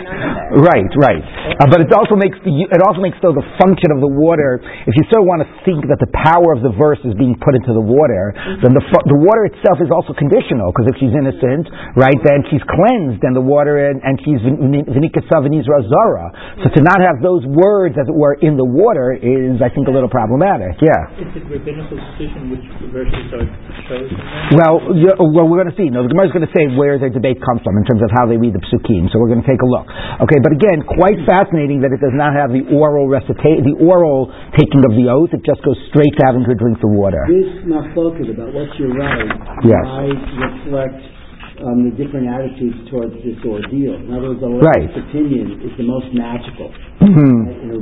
right, 0.52 0.92
right. 1.00 1.24
Uh, 1.64 1.72
but 1.72 1.80
it 1.80 1.92
also 1.96 2.20
makes 2.20 2.36
the 2.44 2.52
it 2.52 2.82
also 2.84 3.00
makes 3.00 3.16
though 3.24 3.32
the 3.32 3.48
function 3.56 3.96
of 3.96 4.04
the 4.04 4.12
water. 4.12 4.60
If 4.84 5.00
you 5.00 5.08
still 5.08 5.24
want 5.24 5.40
to 5.40 5.50
think 5.64 5.88
that 5.88 6.04
the 6.04 6.12
power 6.12 6.52
of 6.52 6.60
the 6.60 6.76
verse 6.76 7.00
is 7.08 7.16
being 7.16 7.40
put 7.40 7.56
into 7.56 7.72
the 7.72 7.84
water, 7.84 8.36
mm-hmm. 8.36 8.60
then 8.60 8.76
the 8.76 8.84
the 9.08 9.20
water 9.20 9.48
itself 9.48 9.80
is 9.80 9.88
also 9.88 10.12
conditional 10.12 10.76
because 10.76 10.92
if 10.92 11.00
she's 11.00 11.16
innocent, 11.16 11.72
right, 11.96 12.20
then 12.28 12.44
she's 12.52 12.64
cleansed 12.68 13.24
and 13.24 13.32
the 13.32 13.44
water 13.44 13.80
and, 13.80 14.04
and 14.04 14.20
she's 14.28 14.44
razara. 14.44 16.28
So 16.64 16.68
to 16.68 16.82
not 16.84 17.00
have 17.00 17.24
those 17.24 17.48
words 17.48 17.96
as 17.96 18.08
it 18.08 18.16
were 18.16 18.36
in 18.42 18.58
the 18.58 18.68
water 18.68 19.16
is, 19.16 19.62
I 19.64 19.70
think, 19.72 19.88
a 19.88 19.94
little 19.94 20.12
problematic. 20.12 20.82
Yeah 20.84 21.29
is 21.36 21.44
rabbinical 21.50 21.98
decision 21.98 22.50
which 22.50 22.66
verses 22.90 23.28
are 23.36 23.46
chosen? 23.86 24.18
Well, 24.56 24.78
well, 25.20 25.46
we're 25.46 25.62
going 25.62 25.74
to 25.74 25.80
see. 25.80 25.90
No, 25.92 26.02
the 26.02 26.12
Gemara 26.12 26.30
is 26.30 26.34
going 26.34 26.48
to 26.48 26.54
say 26.56 26.66
where 26.74 26.98
their 26.98 27.14
debate 27.14 27.38
comes 27.44 27.62
from 27.62 27.78
in 27.78 27.86
terms 27.86 28.02
of 28.02 28.10
how 28.16 28.26
they 28.26 28.38
read 28.40 28.56
the 28.56 28.64
psukim. 28.70 29.12
So 29.12 29.22
we're 29.22 29.30
going 29.30 29.44
to 29.44 29.50
take 29.50 29.62
a 29.62 29.70
look. 29.70 29.86
Okay, 30.26 30.40
but 30.42 30.56
again, 30.56 30.82
quite 30.86 31.20
fascinating 31.28 31.86
that 31.86 31.94
it 31.94 32.02
does 32.02 32.16
not 32.16 32.34
have 32.34 32.50
the 32.50 32.66
oral 32.74 33.06
recita- 33.06 33.62
the 33.62 33.78
oral 33.78 34.32
taking 34.58 34.82
of 34.88 34.96
the 34.96 35.12
oath. 35.12 35.36
It 35.36 35.46
just 35.46 35.62
goes 35.62 35.78
straight 35.94 36.14
to 36.18 36.24
having 36.26 36.48
to 36.48 36.56
drink 36.56 36.82
the 36.82 36.90
water. 36.90 37.22
This 37.30 37.66
mafloket 37.68 38.32
about 38.32 38.56
what 38.56 38.70
you 38.80 38.90
write 38.96 39.30
yes. 39.68 39.84
might 39.86 40.24
reflect 40.40 41.19
the 41.60 41.94
different 42.00 42.32
attitudes 42.32 42.80
towards 42.88 43.14
this 43.22 43.36
ordeal. 43.44 44.00
In 44.00 44.12
other 44.16 44.32
words, 44.32 44.42
the 44.42 44.52
right. 44.64 44.88
opinion 44.88 45.60
is 45.60 45.76
the 45.76 45.84
most 45.84 46.08
magical. 46.16 46.72
Mm-hmm. 47.04 47.76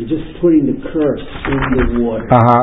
You're 0.00 0.08
just 0.08 0.40
putting 0.40 0.64
the 0.68 0.76
curse 0.92 1.24
in 1.48 1.58
the 1.76 2.04
water. 2.04 2.24
Uh-huh. 2.28 2.62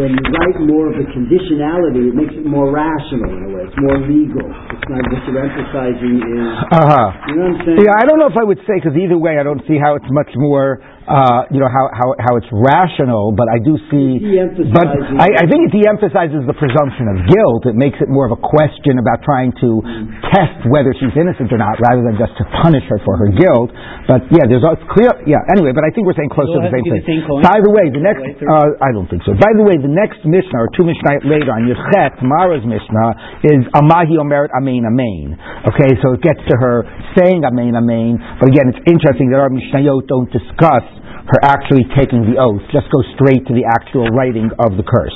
When 0.00 0.16
you 0.16 0.24
write 0.32 0.58
more 0.64 0.88
of 0.92 0.96
the 0.96 1.08
conditionality, 1.12 2.08
it 2.08 2.16
makes 2.16 2.32
it 2.32 2.44
more 2.44 2.72
rational 2.72 3.28
in 3.28 3.40
a 3.48 3.50
way. 3.52 3.64
It's 3.68 3.76
more 3.80 4.00
legal. 4.04 4.48
It's 4.48 4.86
not 4.88 5.00
what 5.12 5.20
you're 5.28 5.44
emphasizing 5.44 6.16
is. 6.20 6.52
Uh-huh. 6.72 7.08
You 7.28 7.36
know 7.36 7.52
what 7.52 7.60
I'm 7.60 7.66
saying? 7.68 7.84
Yeah, 7.84 7.96
I 8.00 8.04
don't 8.08 8.20
know 8.20 8.28
if 8.32 8.38
I 8.40 8.44
would 8.44 8.60
say, 8.64 8.80
because 8.80 8.96
either 8.96 9.20
way, 9.20 9.36
I 9.36 9.44
don't 9.44 9.60
see 9.68 9.76
how 9.76 9.96
it's 9.96 10.08
much 10.08 10.32
more 10.36 10.80
uh, 11.02 11.50
you 11.50 11.58
know 11.58 11.66
how, 11.66 11.90
how 11.90 12.14
how 12.14 12.32
it's 12.38 12.46
rational, 12.54 13.34
but 13.34 13.50
I 13.50 13.58
do 13.58 13.74
see. 13.90 14.22
But 14.70 14.86
I, 15.18 15.34
I, 15.34 15.44
think 15.50 15.66
it 15.66 15.72
de-emphasizes 15.74 16.46
the 16.46 16.54
presumption 16.54 17.10
of 17.10 17.26
guilt. 17.26 17.66
It 17.66 17.74
makes 17.74 17.98
it 17.98 18.06
more 18.06 18.22
of 18.22 18.30
a 18.30 18.38
question 18.38 19.02
about 19.02 19.18
trying 19.26 19.50
to 19.58 19.82
test 20.30 20.62
whether 20.70 20.94
she's 20.94 21.10
innocent 21.18 21.50
or 21.50 21.58
not, 21.58 21.82
rather 21.82 22.06
than 22.06 22.14
just 22.14 22.38
to 22.38 22.46
punish 22.62 22.86
her 22.86 23.02
for 23.02 23.18
her 23.18 23.34
guilt. 23.34 23.74
But 24.06 24.30
yeah, 24.30 24.46
there's 24.46 24.62
a 24.62 24.78
clear. 24.94 25.10
Yeah. 25.26 25.42
Anyway, 25.50 25.74
but 25.74 25.82
I 25.82 25.90
think 25.90 26.06
we're 26.06 26.14
saying 26.14 26.30
close 26.30 26.46
to 26.54 26.62
the 26.62 26.70
same 26.70 26.86
thing. 26.86 27.02
By 27.42 27.58
the 27.58 27.72
way, 27.74 27.90
the 27.90 28.02
next. 28.02 28.22
Uh, 28.38 28.78
I 28.78 28.94
don't 28.94 29.10
think 29.10 29.26
so. 29.26 29.34
By 29.34 29.50
the 29.58 29.66
way, 29.66 29.74
the 29.82 29.90
next 29.90 30.22
Mishnah 30.22 30.54
or 30.54 30.70
two 30.70 30.86
Mishnah 30.86 31.26
later 31.26 31.50
on 31.50 31.66
Yechet, 31.66 32.22
tomorrow's 32.22 32.62
Mishnah 32.62 33.42
is 33.42 33.66
Amahi 33.74 34.22
Omeret 34.22 34.54
Amein 34.54 34.86
Amein. 34.86 35.34
Okay, 35.66 35.98
so 35.98 36.14
it 36.14 36.22
gets 36.22 36.40
to 36.46 36.54
her 36.62 36.86
saying 37.18 37.42
Amein 37.42 37.74
Amein. 37.74 38.22
But 38.38 38.54
again, 38.54 38.70
it's 38.70 38.82
interesting 38.86 39.34
that 39.34 39.42
our 39.42 39.50
Mishnayot 39.50 40.06
don't 40.06 40.30
discuss 40.30 40.91
her 41.28 41.38
actually 41.46 41.86
taking 41.94 42.26
the 42.26 42.38
oath. 42.38 42.62
Just 42.74 42.90
go 42.90 43.00
straight 43.14 43.46
to 43.46 43.54
the 43.54 43.62
actual 43.62 44.10
writing 44.10 44.50
of 44.58 44.74
the 44.74 44.82
curse. 44.82 45.14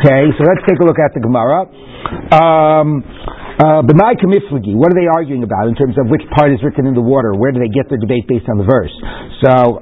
Okay, 0.00 0.32
so 0.36 0.40
let's 0.48 0.64
take 0.64 0.80
a 0.80 0.86
look 0.86 0.98
at 0.98 1.12
the 1.12 1.20
Gemara. 1.20 1.68
Um, 2.32 3.04
uh, 3.52 3.84
what 3.84 4.88
are 4.90 4.96
they 4.96 5.06
arguing 5.06 5.44
about 5.44 5.68
in 5.68 5.76
terms 5.76 5.94
of 6.00 6.08
which 6.08 6.24
part 6.32 6.50
is 6.50 6.58
written 6.64 6.88
in 6.88 6.96
the 6.96 7.04
water? 7.04 7.36
Where 7.36 7.52
do 7.52 7.60
they 7.60 7.68
get 7.68 7.86
their 7.92 8.00
debate 8.00 8.24
based 8.26 8.48
on 8.48 8.56
the 8.56 8.64
verse? 8.64 8.90
So, 9.44 9.76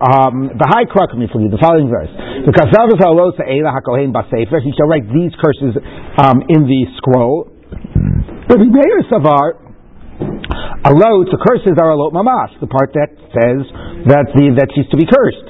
the 0.58 0.66
high 0.66 0.90
the 0.90 1.62
following 1.62 1.86
verse. 1.86 2.10
He 4.66 4.72
shall 4.74 4.90
write 4.90 5.06
these 5.06 5.32
curses 5.38 5.78
um, 6.18 6.42
in 6.50 6.66
the 6.66 6.82
scroll. 6.98 7.46
But 8.50 8.58
he 8.58 8.66
made 8.66 8.90
savar 9.06 9.69
Alot, 10.84 11.28
the 11.28 11.40
curses 11.40 11.76
are 11.76 11.92
alot 11.92 12.12
mamash, 12.12 12.54
the 12.60 12.70
part 12.70 12.92
that 12.96 13.12
says 13.30 13.62
that 14.08 14.32
the, 14.32 14.56
that 14.56 14.68
she's 14.74 14.88
to 14.90 14.98
be 14.98 15.06
cursed. 15.06 15.46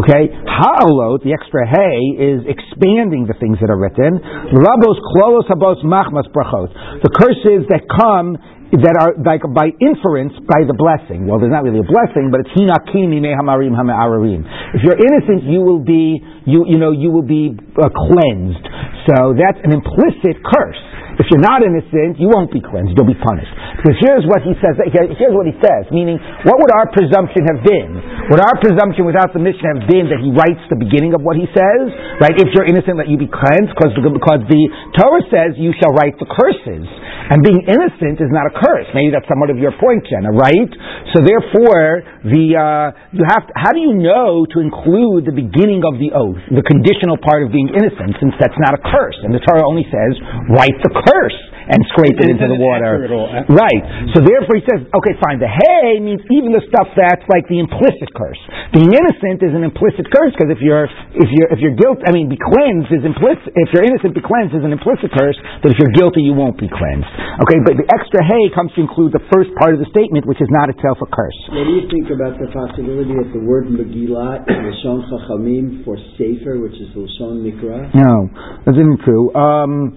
Okay, 0.00 0.30
ha'alot, 0.30 1.22
the 1.26 1.34
extra 1.34 1.66
hay, 1.66 1.98
is 2.16 2.40
expanding 2.46 3.26
the 3.26 3.36
things 3.38 3.58
that 3.60 3.68
are 3.68 3.78
written. 3.78 4.18
Rabos 4.54 4.98
klolos 5.12 5.46
habos 5.50 5.82
machmas 5.84 6.26
brachot, 6.32 6.72
the 7.02 7.12
curses 7.12 7.66
that 7.68 7.84
come 7.90 8.38
that 8.70 8.94
are 8.94 9.18
like 9.26 9.42
by 9.50 9.74
inference 9.82 10.30
by 10.46 10.62
the 10.62 10.76
blessing. 10.78 11.26
Well, 11.26 11.42
there's 11.42 11.50
not 11.50 11.66
really 11.66 11.82
a 11.82 11.88
blessing, 11.90 12.30
but 12.30 12.46
it's 12.46 12.54
hinakimi 12.54 13.18
hamarim 13.18 13.74
hamarim. 13.74 14.46
If 14.78 14.86
you're 14.86 14.98
innocent, 14.98 15.42
you 15.50 15.58
will 15.58 15.82
be 15.82 16.22
you 16.46 16.70
you 16.70 16.78
know 16.78 16.94
you 16.94 17.10
will 17.10 17.26
be 17.26 17.50
uh, 17.50 17.90
cleansed. 17.90 18.64
So 19.10 19.34
that's 19.34 19.58
an 19.66 19.74
implicit 19.74 20.38
curse. 20.46 20.78
If 21.20 21.28
you're 21.28 21.44
not 21.44 21.60
innocent, 21.60 22.16
you 22.16 22.32
won't 22.32 22.48
be 22.48 22.64
cleansed. 22.64 22.96
You'll 22.96 23.04
be 23.04 23.18
punished. 23.20 23.52
Because 23.76 24.00
here's 24.00 24.24
what 24.24 24.40
he 24.40 24.56
says. 24.56 24.80
Here's 24.88 25.36
what 25.36 25.44
he 25.44 25.52
says. 25.60 25.84
Meaning, 25.92 26.16
what 26.48 26.56
would 26.56 26.72
our 26.72 26.88
presumption 26.88 27.44
have 27.44 27.60
been? 27.60 28.00
Would 28.32 28.40
our 28.40 28.56
presumption 28.56 29.04
without 29.04 29.36
the 29.36 29.42
mission 29.42 29.68
have 29.76 29.84
been 29.84 30.08
that 30.08 30.24
he 30.24 30.32
writes 30.32 30.64
the 30.72 30.80
beginning 30.80 31.12
of 31.12 31.20
what 31.20 31.36
he 31.36 31.44
says? 31.52 31.92
Right? 32.24 32.32
If 32.32 32.56
you're 32.56 32.64
innocent, 32.64 32.96
let 32.96 33.12
you 33.12 33.20
be 33.20 33.28
cleansed. 33.28 33.76
Because 33.76 33.92
because 34.00 34.40
the 34.48 34.62
Torah 34.96 35.24
says 35.28 35.60
you 35.60 35.76
shall 35.76 35.92
write 35.92 36.16
the 36.16 36.24
curses, 36.24 36.88
and 37.30 37.40
being 37.46 37.62
innocent 37.62 38.18
is 38.18 38.30
not 38.34 38.50
a 38.50 38.54
curse. 38.54 38.90
Maybe 38.92 39.14
that's 39.14 39.26
somewhat 39.30 39.54
of 39.54 39.58
your 39.62 39.72
point, 39.78 40.02
Jenna. 40.10 40.34
Right? 40.34 40.70
So 41.14 41.22
therefore, 41.22 42.02
the 42.26 42.44
uh, 42.58 42.86
you 43.14 43.22
have. 43.24 43.46
To, 43.46 43.52
how 43.54 43.70
do 43.70 43.80
you 43.80 43.94
know 43.94 44.44
to 44.50 44.58
include 44.58 45.30
the 45.30 45.34
beginning 45.34 45.86
of 45.86 46.02
the 46.02 46.10
oath, 46.12 46.42
the 46.50 46.66
conditional 46.66 47.16
part 47.22 47.46
of 47.46 47.54
being 47.54 47.70
innocent, 47.70 48.18
since 48.18 48.34
that's 48.42 48.58
not 48.58 48.74
a 48.74 48.82
curse, 48.82 49.16
and 49.22 49.30
the 49.30 49.40
Torah 49.40 49.62
only 49.64 49.86
says 49.88 50.18
write 50.50 50.74
the 50.82 50.90
curse 50.90 51.10
curse 51.20 51.49
and 51.70 51.78
scrape 51.94 52.18
it 52.18 52.28
into 52.34 52.50
the 52.50 52.58
water. 52.58 53.06
Right. 53.46 53.82
So 54.10 54.18
therefore 54.26 54.58
he 54.58 54.64
says, 54.66 54.90
okay, 54.90 55.14
fine. 55.22 55.38
The 55.38 55.46
hay 55.46 56.02
means 56.02 56.18
even 56.34 56.50
the 56.50 56.66
stuff 56.66 56.90
that's 56.98 57.22
like 57.30 57.46
the 57.46 57.62
implicit 57.62 58.10
curse. 58.10 58.38
Being 58.74 58.90
innocent 58.90 59.38
is 59.38 59.54
an 59.54 59.62
implicit 59.62 60.10
curse 60.10 60.34
because 60.34 60.50
if 60.50 60.58
you're 60.58 60.90
if 61.14 61.30
you're 61.30 61.50
if 61.54 61.62
you're 61.62 61.78
guilty, 61.78 62.02
I 62.06 62.10
mean, 62.10 62.26
be 62.26 62.38
cleansed 62.38 62.90
is 62.90 63.06
implicit. 63.06 63.54
If 63.54 63.70
you're 63.70 63.86
innocent, 63.86 64.18
be 64.18 64.24
cleansed 64.24 64.58
is 64.58 64.66
an 64.66 64.74
implicit 64.74 65.14
curse. 65.14 65.38
But 65.62 65.70
if 65.70 65.78
you're 65.78 65.94
guilty, 65.94 66.26
you 66.26 66.34
won't 66.34 66.58
be 66.58 66.66
cleansed. 66.66 67.10
Okay, 67.46 67.58
but 67.62 67.78
the 67.78 67.86
extra 67.86 68.20
hay 68.26 68.50
comes 68.50 68.74
to 68.74 68.82
include 68.82 69.14
the 69.14 69.22
first 69.30 69.54
part 69.62 69.70
of 69.70 69.78
the 69.78 69.86
statement, 69.94 70.26
which 70.26 70.42
is 70.42 70.50
not 70.50 70.66
itself 70.74 70.98
a 70.98 71.08
curse. 71.08 71.38
What 71.54 71.70
do 71.70 71.74
you 71.78 71.86
think 71.86 72.10
about 72.10 72.34
the 72.42 72.50
possibility 72.50 73.14
that 73.14 73.30
the 73.30 73.42
word 73.46 73.70
Megillah 73.70 74.42
is 74.42 74.58
Lashon 74.58 75.06
Chachamim 75.06 75.86
for 75.86 75.94
Sefer, 76.18 76.58
which 76.58 76.74
is 76.82 76.90
Lashon 76.98 77.46
Mikra? 77.46 77.94
No, 77.94 78.26
that's 78.66 78.74
not 78.74 78.98
true. 79.06 79.30
Um, 79.38 79.94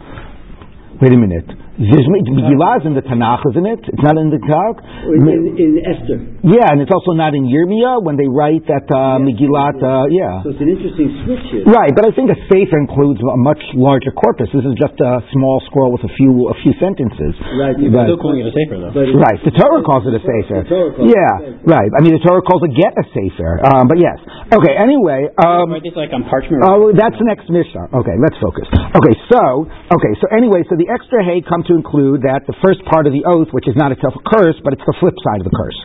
Wait 1.01 1.11
a 1.11 1.17
minute. 1.17 1.62
Megillah 1.73 2.81
is 2.81 2.85
in 2.85 2.93
the 2.93 3.01
Tanakh, 3.01 3.41
isn't 3.49 3.65
it? 3.65 3.81
It's 3.89 4.05
not 4.05 4.13
in 4.21 4.29
the 4.29 4.37
Tanakh. 4.37 4.77
In, 5.09 5.57
in 5.57 5.71
Esther. 5.81 6.21
Yeah, 6.45 6.69
and 6.69 6.85
it's 6.85 6.93
also 6.93 7.17
not 7.17 7.33
in 7.33 7.49
Yirmiyah 7.49 8.05
when 8.05 8.13
they 8.13 8.29
write 8.29 8.61
that 8.69 8.85
uh, 8.93 9.17
yeah. 9.17 9.25
Megillah. 9.25 9.73
Uh, 9.81 10.05
yeah. 10.13 10.45
So 10.45 10.53
it's 10.53 10.61
an 10.61 10.69
interesting 10.69 11.09
switch 11.25 11.41
here. 11.49 11.65
Right, 11.65 11.89
but 11.97 12.05
I 12.05 12.13
think 12.13 12.29
a 12.29 12.37
sefer 12.45 12.77
includes 12.77 13.25
a 13.25 13.39
much 13.41 13.61
larger 13.73 14.13
corpus. 14.13 14.53
This 14.53 14.61
is 14.61 14.77
just 14.77 14.93
a 15.01 15.25
small 15.33 15.65
scroll 15.65 15.89
with 15.89 16.05
a 16.05 16.13
few 16.13 16.53
a 16.53 16.55
few 16.61 16.77
sentences. 16.77 17.33
Right. 17.57 17.73
But, 17.73 18.05
still 18.05 18.21
calling 18.21 18.45
it 18.45 18.49
a 18.49 18.53
sefer, 18.53 18.77
though. 18.77 18.93
Right. 18.93 19.39
The 19.41 19.53
Torah 19.57 19.81
calls 19.81 20.05
it 20.05 20.13
a 20.13 20.21
sefer. 20.21 20.61
Yeah. 21.01 21.57
Right. 21.65 21.89
I 21.89 22.05
mean, 22.05 22.13
the 22.13 22.21
Torah 22.21 22.45
calls 22.45 22.61
it 22.69 22.77
get 22.77 22.93
a 22.93 23.05
sefer. 23.17 23.65
Um, 23.65 23.89
but 23.89 23.97
yes. 23.97 24.21
Okay. 24.53 24.77
Anyway. 24.77 25.25
Um, 25.41 25.73
Are 25.73 25.81
these 25.81 25.97
like 25.97 26.13
on 26.13 26.29
parchment? 26.29 26.61
Oh, 26.61 26.93
that's 26.93 27.17
the 27.17 27.25
next 27.25 27.49
Mishnah. 27.49 27.97
Okay. 27.97 28.13
Let's 28.21 28.37
focus. 28.37 28.69
Okay. 28.69 29.15
So. 29.33 29.65
Okay. 29.89 30.13
So 30.21 30.29
anyway. 30.29 30.61
So 30.69 30.77
the 30.77 30.85
extra 30.93 31.25
hay 31.25 31.41
to 31.67 31.73
include 31.75 32.23
that 32.23 32.47
the 32.47 32.55
first 32.63 32.83
part 32.89 33.07
of 33.07 33.13
the 33.13 33.23
oath, 33.27 33.49
which 33.51 33.67
is 33.67 33.75
not 33.75 33.91
itself 33.91 34.13
a 34.17 34.23
curse, 34.23 34.55
but 34.63 34.73
it's 34.73 34.85
the 34.85 34.95
flip 34.99 35.15
side 35.23 35.39
of 35.41 35.47
the 35.47 35.55
curse. 35.55 35.79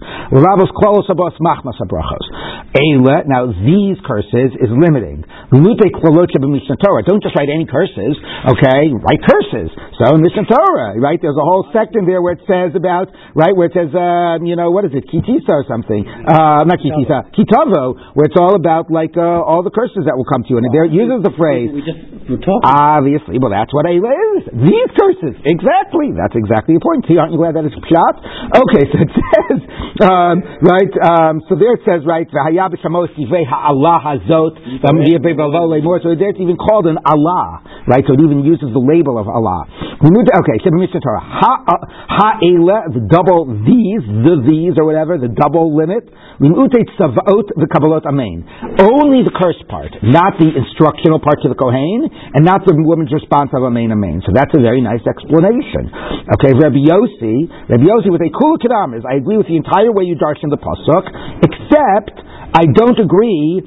Now, 3.29 3.51
these 3.53 3.97
curses 4.05 4.51
is 4.59 4.71
limiting. 4.71 5.25
Don't 5.49 7.23
just 7.23 7.35
write 7.37 7.51
any 7.51 7.67
curses, 7.67 8.15
okay? 8.53 8.93
Write 8.93 9.23
curses. 9.25 9.71
So 9.99 10.15
in 10.15 10.23
Mishnah 10.23 10.47
Torah, 10.47 10.99
right? 11.01 11.19
There's 11.21 11.39
a 11.39 11.47
whole 11.47 11.67
section 11.73 12.05
there 12.07 12.21
where 12.23 12.35
it 12.37 12.45
says 12.45 12.77
about, 12.77 13.09
right, 13.35 13.55
where 13.57 13.67
it 13.71 13.75
says, 13.75 13.91
uh, 13.95 14.39
you 14.45 14.57
know, 14.57 14.71
what 14.71 14.85
is 14.85 14.93
it, 14.95 15.09
Kitisa 15.09 15.51
or 15.53 15.65
something? 15.69 16.05
Uh, 16.05 16.65
not 16.69 16.79
Kitisa, 16.83 17.33
Kitavo, 17.33 17.95
where 18.15 18.27
it's 18.29 18.37
all 18.39 18.55
about 18.55 18.91
like 18.91 19.17
uh, 19.17 19.43
all 19.49 19.63
the 19.63 19.71
curses 19.73 20.05
that 20.07 20.17
will 20.17 20.29
come 20.29 20.43
to 20.45 20.49
you, 20.51 20.57
and 20.59 20.67
there 20.73 20.85
it 20.85 20.93
uses 20.93 21.25
the 21.25 21.33
phrase. 21.37 21.71
We 21.73 21.81
just 21.83 21.99
were 22.29 22.37
talking. 22.39 22.61
Obviously, 22.69 23.39
well, 23.41 23.51
that's 23.51 23.73
what 23.73 23.87
Ayla 23.89 24.13
is. 24.13 24.28
These 24.47 24.91
curses, 24.95 25.35
exactly. 25.43 26.15
That's 26.15 26.35
exactly 26.35 26.79
the 26.79 26.85
point. 26.85 27.07
See, 27.09 27.19
aren't 27.19 27.33
you 27.33 27.41
glad 27.41 27.57
that 27.59 27.65
it's 27.67 27.75
pshat? 27.75 28.15
Okay, 28.55 28.85
so 28.91 28.97
it 29.03 29.11
says, 29.19 29.59
um, 30.05 30.37
right, 30.63 30.93
um, 31.03 31.43
so 31.51 31.59
there 31.59 31.75
it 31.75 31.83
says, 31.83 32.07
right, 32.07 32.29
v'hayab 32.29 32.77
shamos 32.79 33.11
ha'Allah 33.15 33.99
hazot, 34.05 34.55
so 34.83 36.09
there 36.15 36.31
it's 36.31 36.41
even 36.41 36.57
called 36.57 36.87
an 36.87 36.99
Allah, 37.05 37.63
right, 37.87 38.05
so 38.07 38.15
it 38.15 38.23
even 38.23 38.45
uses 38.45 38.71
the 38.73 38.83
label 38.83 39.19
of 39.19 39.29
Allah. 39.29 39.67
Okay, 39.99 40.57
so 40.63 40.71
Mishnah 40.71 41.01
Torah, 41.03 41.25
ha'ela, 41.27 42.95
the 42.95 43.03
double 43.11 43.51
these, 43.67 44.05
the 44.07 44.39
these, 44.47 44.79
or 44.79 44.87
whatever, 44.87 45.19
the 45.19 45.29
double 45.29 45.75
limit, 45.75 46.07
the 46.39 47.67
kabbalot 47.67 48.07
amen. 48.07 48.47
Only 48.79 49.27
the 49.27 49.35
curse 49.35 49.59
part, 49.69 49.91
not 50.03 50.39
the 50.39 50.55
instructional 50.55 51.19
part 51.19 51.43
to 51.43 51.49
the 51.49 51.59
Kohen, 51.59 52.07
and 52.07 52.45
not 52.45 52.63
the 52.63 52.79
woman's 52.79 53.13
response 53.13 53.51
of 53.53 53.63
amen, 53.65 53.91
amen. 53.91 54.23
So 54.29 54.37
that's 54.37 54.53
a 54.53 54.61
very 54.61 54.85
nice 54.85 55.01
explanation. 55.09 55.89
Okay, 56.37 56.53
Rabbi 56.53 56.85
Yossi, 56.85 57.49
Rabbi 57.49 57.81
Yossi 57.89 58.13
with 58.13 58.21
a 58.21 58.29
kula 58.29 58.61
kadamas. 58.61 59.09
I 59.09 59.17
agree 59.17 59.41
with 59.41 59.49
the 59.49 59.57
entire 59.57 59.89
way 59.89 60.05
you 60.05 60.21
darshan 60.21 60.53
the 60.53 60.61
pasuk, 60.61 61.09
except 61.41 62.13
I 62.53 62.69
don't 62.69 63.01
agree 63.01 63.65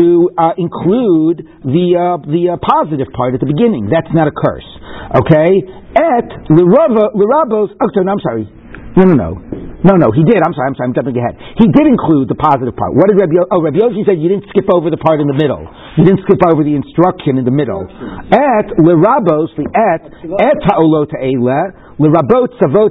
to 0.00 0.30
uh, 0.32 0.56
include 0.56 1.44
the 1.60 1.92
uh, 1.92 2.24
the 2.24 2.56
uh, 2.56 2.56
positive 2.56 3.12
part 3.12 3.36
at 3.36 3.40
the 3.40 3.46
beginning. 3.52 3.92
That's 3.92 4.08
not 4.16 4.28
a 4.28 4.32
curse. 4.32 4.64
Okay, 5.12 5.60
et 5.92 6.28
l'rabos. 6.48 7.68
Oh, 7.76 7.88
no, 8.00 8.12
I'm 8.12 8.20
sorry. 8.24 8.48
No, 8.96 9.04
no, 9.04 9.12
no. 9.12 9.67
No, 9.86 9.94
no, 9.94 10.10
he 10.10 10.26
did. 10.26 10.42
I'm 10.42 10.50
sorry, 10.58 10.68
I'm 10.70 10.74
sorry, 10.74 10.90
I'm 10.90 10.96
jumping 10.98 11.14
ahead. 11.14 11.38
He 11.54 11.70
did 11.70 11.86
include 11.86 12.26
the 12.26 12.34
positive 12.34 12.74
part. 12.74 12.98
What 12.98 13.06
did 13.06 13.14
Rabbi? 13.14 13.38
Oh, 13.46 13.62
Rabbi 13.62 13.78
Yossi 13.78 14.02
said 14.02 14.18
you 14.18 14.26
didn't 14.26 14.50
skip 14.50 14.66
over 14.74 14.90
the 14.90 14.98
part 14.98 15.22
in 15.22 15.30
the 15.30 15.38
middle. 15.38 15.62
You 15.94 16.02
didn't 16.02 16.26
skip 16.26 16.42
over 16.50 16.66
the 16.66 16.74
instruction 16.74 17.38
in 17.38 17.46
the 17.46 17.54
middle. 17.54 17.86
Et, 17.86 18.66
l'rabos, 18.74 19.54
the 19.54 19.70
et, 19.70 20.02
et 20.42 20.58
ha'olot 20.66 21.14
l'rabot 21.98 22.50
savot 22.58 22.90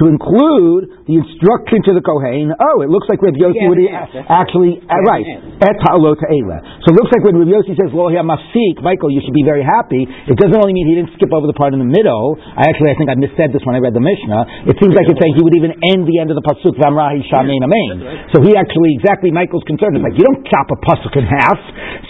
to 0.00 0.10
include 0.10 1.06
the 1.06 1.14
instruction 1.14 1.86
to 1.86 1.92
the 1.94 2.02
Kohen. 2.02 2.50
Oh, 2.50 2.82
it 2.82 2.90
looks 2.90 3.06
like 3.06 3.22
Rabbi 3.22 3.38
Yossi 3.38 3.62
would 3.70 3.78
actually 4.26 4.82
uh, 4.82 5.06
right 5.06 5.22
et 5.62 5.76
ha'olot 5.86 6.18
ha'ela. 6.18 6.82
So 6.82 6.90
it 6.90 6.96
looks 6.98 7.14
like 7.14 7.22
when 7.22 7.38
Rabbi 7.38 7.54
Yossi 7.54 7.78
says 7.78 7.94
lo 7.94 8.10
mafik, 8.10 8.82
Michael, 8.82 9.14
you 9.14 9.22
should 9.22 9.36
be 9.36 9.46
very 9.46 9.62
happy. 9.62 10.02
It 10.04 10.34
doesn't 10.34 10.56
only 10.58 10.74
mean 10.74 10.90
he 10.90 10.96
didn't 10.98 11.14
skip 11.14 11.30
over 11.30 11.46
the 11.46 11.54
part 11.54 11.72
in 11.72 11.80
the 11.80 11.86
middle. 11.86 12.34
I 12.42 12.66
actually 12.66 12.90
I 12.90 12.96
think 12.98 13.08
I 13.10 13.16
missaid 13.16 13.54
this 13.54 13.62
when 13.62 13.78
I 13.78 13.80
read 13.80 13.94
the 13.94 14.02
Mishnah. 14.02 14.66
It 14.66 14.76
seems 14.82 14.98
like 14.98 15.06
it's 15.06 15.20
saying 15.22 15.38
he 15.38 15.44
would 15.46 15.54
even 15.54 15.72
end 15.94 16.10
the 16.10 16.18
end 16.18 16.34
of 16.34 16.36
the 16.38 16.44
pasuk 16.44 16.74
v'amrahi 16.74 17.22
shamein 17.30 17.62
amen. 17.62 18.34
So 18.34 18.42
he 18.42 18.58
actually 18.58 18.98
exactly 18.98 19.30
Michael's 19.30 19.66
concern 19.70 19.94
is 19.94 20.02
like 20.02 20.18
you 20.18 20.26
don't 20.26 20.42
chop 20.50 20.66
a 20.74 20.78
pasuk 20.82 21.14
in 21.14 21.24
half. 21.26 21.60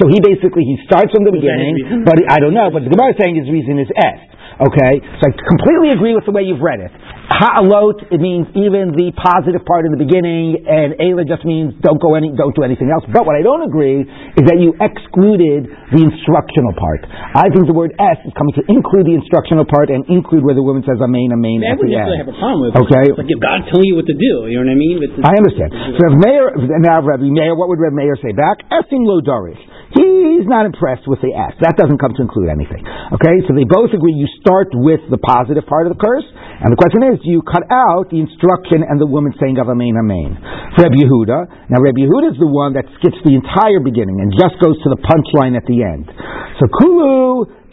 So 0.01 0.09
he 0.09 0.25
basically 0.25 0.65
he 0.65 0.81
starts 0.89 1.13
from 1.13 1.29
the 1.29 1.35
beginning, 1.37 2.05
but 2.09 2.17
I 2.33 2.41
don't 2.41 2.57
know. 2.57 2.73
But 2.73 2.89
the 2.89 2.91
Gemara 2.91 3.13
is 3.13 3.19
saying 3.21 3.37
his 3.37 3.49
reason 3.53 3.77
is 3.77 3.91
est. 3.93 4.33
Okay, 4.55 4.95
so 5.19 5.23
I 5.27 5.31
completely 5.35 5.91
agree 5.91 6.15
with 6.15 6.23
the 6.27 6.35
way 6.35 6.47
you've 6.47 6.63
read 6.63 6.79
it. 6.79 6.93
Ha'alot, 7.25 8.07
it 8.13 8.21
means 8.21 8.47
even 8.55 8.95
the 8.95 9.11
positive 9.17 9.67
part 9.67 9.89
in 9.89 9.91
the 9.91 9.99
beginning, 9.99 10.63
and 10.63 10.95
Ela 11.01 11.25
just 11.27 11.43
means 11.43 11.75
don't 11.81 11.99
go 11.99 12.15
any, 12.15 12.31
don't 12.37 12.55
do 12.55 12.63
anything 12.63 12.93
else. 12.93 13.03
But 13.11 13.27
what 13.27 13.35
I 13.35 13.43
don't 13.43 13.65
agree 13.67 14.05
is 14.05 14.45
that 14.47 14.61
you 14.61 14.77
excluded 14.79 15.67
the 15.91 16.01
instructional 16.05 16.77
part. 16.77 17.03
I 17.09 17.51
think 17.51 17.67
the 17.67 17.75
word 17.75 17.97
S 17.99 18.21
is 18.23 18.33
coming 18.37 18.55
to 18.61 18.63
include 18.71 19.09
the 19.09 19.17
instructional 19.19 19.67
part 19.67 19.91
and 19.91 20.07
include 20.07 20.47
where 20.47 20.55
the 20.55 20.63
woman 20.63 20.85
says 20.87 21.01
Amen, 21.01 21.33
Amen 21.35 21.65
at 21.65 21.81
the 21.81 21.91
end. 21.91 22.13
have 22.23 22.31
a 22.31 22.37
problem 22.39 22.71
with 22.71 22.77
Okay. 22.77 23.11
It's 23.11 23.19
like 23.19 23.33
if 23.33 23.41
God 23.41 23.67
telling 23.73 23.89
you 23.89 23.97
what 23.99 24.07
to 24.07 24.15
do, 24.15 24.47
you 24.53 24.61
know 24.61 24.69
what 24.69 24.77
I 24.77 24.79
mean? 24.79 25.03
I 25.25 25.35
understand. 25.35 25.71
So 25.99 26.03
if 26.13 26.15
Meir, 26.21 26.45
now 26.85 27.03
Rabbi 27.03 27.27
Meir, 27.27 27.57
what 27.57 27.73
would 27.73 27.81
Rabbi 27.81 27.97
Meir 27.99 28.15
say 28.21 28.37
back? 28.37 28.63
Esim 28.71 29.03
lo 29.03 29.19
darish. 29.25 29.59
He's 29.95 30.47
not 30.51 30.67
impressed 30.67 31.07
with 31.07 31.23
the 31.23 31.31
S. 31.31 31.55
That 31.63 31.79
doesn't 31.79 32.03
come 32.03 32.13
to 32.19 32.23
include 32.27 32.51
anything. 32.51 32.83
Okay, 33.15 33.37
so 33.47 33.55
they 33.55 33.63
both 33.63 33.95
agree 33.95 34.13
you 34.13 34.27
start 34.43 34.75
with 34.75 35.01
the 35.07 35.19
positive 35.23 35.65
part 35.71 35.87
of 35.87 35.95
the 35.95 36.01
curse, 36.03 36.27
and 36.35 36.69
the 36.75 36.79
question 36.79 37.07
is, 37.15 37.23
do 37.23 37.31
you 37.31 37.43
cut 37.47 37.63
out 37.71 38.11
the 38.11 38.19
instruction 38.19 38.83
and 38.83 38.99
the 38.99 39.07
woman 39.07 39.31
saying 39.39 39.57
of 39.63 39.71
Amen, 39.71 39.95
Amen? 39.95 40.35
Rabbi 40.75 40.99
Yehuda, 40.99 41.71
now 41.71 41.79
Rabbi 41.79 42.03
Yehuda 42.03 42.35
is 42.35 42.39
the 42.43 42.51
one 42.51 42.75
that 42.75 42.91
skips 42.99 43.19
the 43.23 43.39
entire 43.39 43.79
beginning 43.79 44.19
and 44.19 44.35
just 44.35 44.59
goes 44.59 44.75
to 44.83 44.89
the 44.91 45.01
punchline 45.01 45.55
at 45.55 45.65
the 45.71 45.87
end. 45.87 46.11
So 46.59 46.67
Kulu 46.71 47.65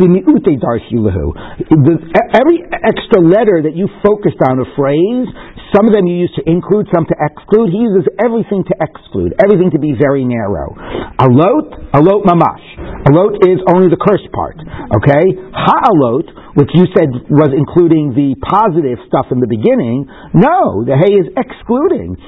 Every 2.41 2.57
extra 2.73 3.21
letter 3.21 3.61
that 3.61 3.77
you 3.77 3.85
focused 4.01 4.41
on 4.41 4.57
a 4.57 4.65
phrase, 4.73 5.29
some 5.71 5.87
of 5.87 5.95
them 5.95 6.03
you 6.07 6.27
use 6.27 6.33
to 6.35 6.43
include, 6.43 6.91
some 6.91 7.07
to 7.07 7.15
exclude. 7.15 7.71
He 7.71 7.79
uses 7.79 8.03
everything 8.19 8.67
to 8.67 8.75
exclude, 8.83 9.33
everything 9.39 9.71
to 9.71 9.79
be 9.79 9.95
very 9.95 10.27
narrow. 10.27 10.75
Alot, 11.15 11.95
alot 11.95 12.27
mamash. 12.27 12.67
Alot 13.07 13.39
is 13.47 13.63
only 13.71 13.87
the 13.87 13.97
curse 13.97 14.23
part. 14.35 14.59
Okay? 14.99 15.23
Ha'alot, 15.55 16.27
which 16.59 16.67
you 16.75 16.83
said 16.91 17.07
was 17.31 17.55
including 17.55 18.11
the 18.11 18.35
positive 18.43 18.99
stuff 19.07 19.31
in 19.31 19.39
the 19.39 19.47
beginning. 19.47 20.03
No, 20.35 20.83
the 20.83 20.99
hay 20.99 21.15
is 21.15 21.31
excluding. 21.39 22.19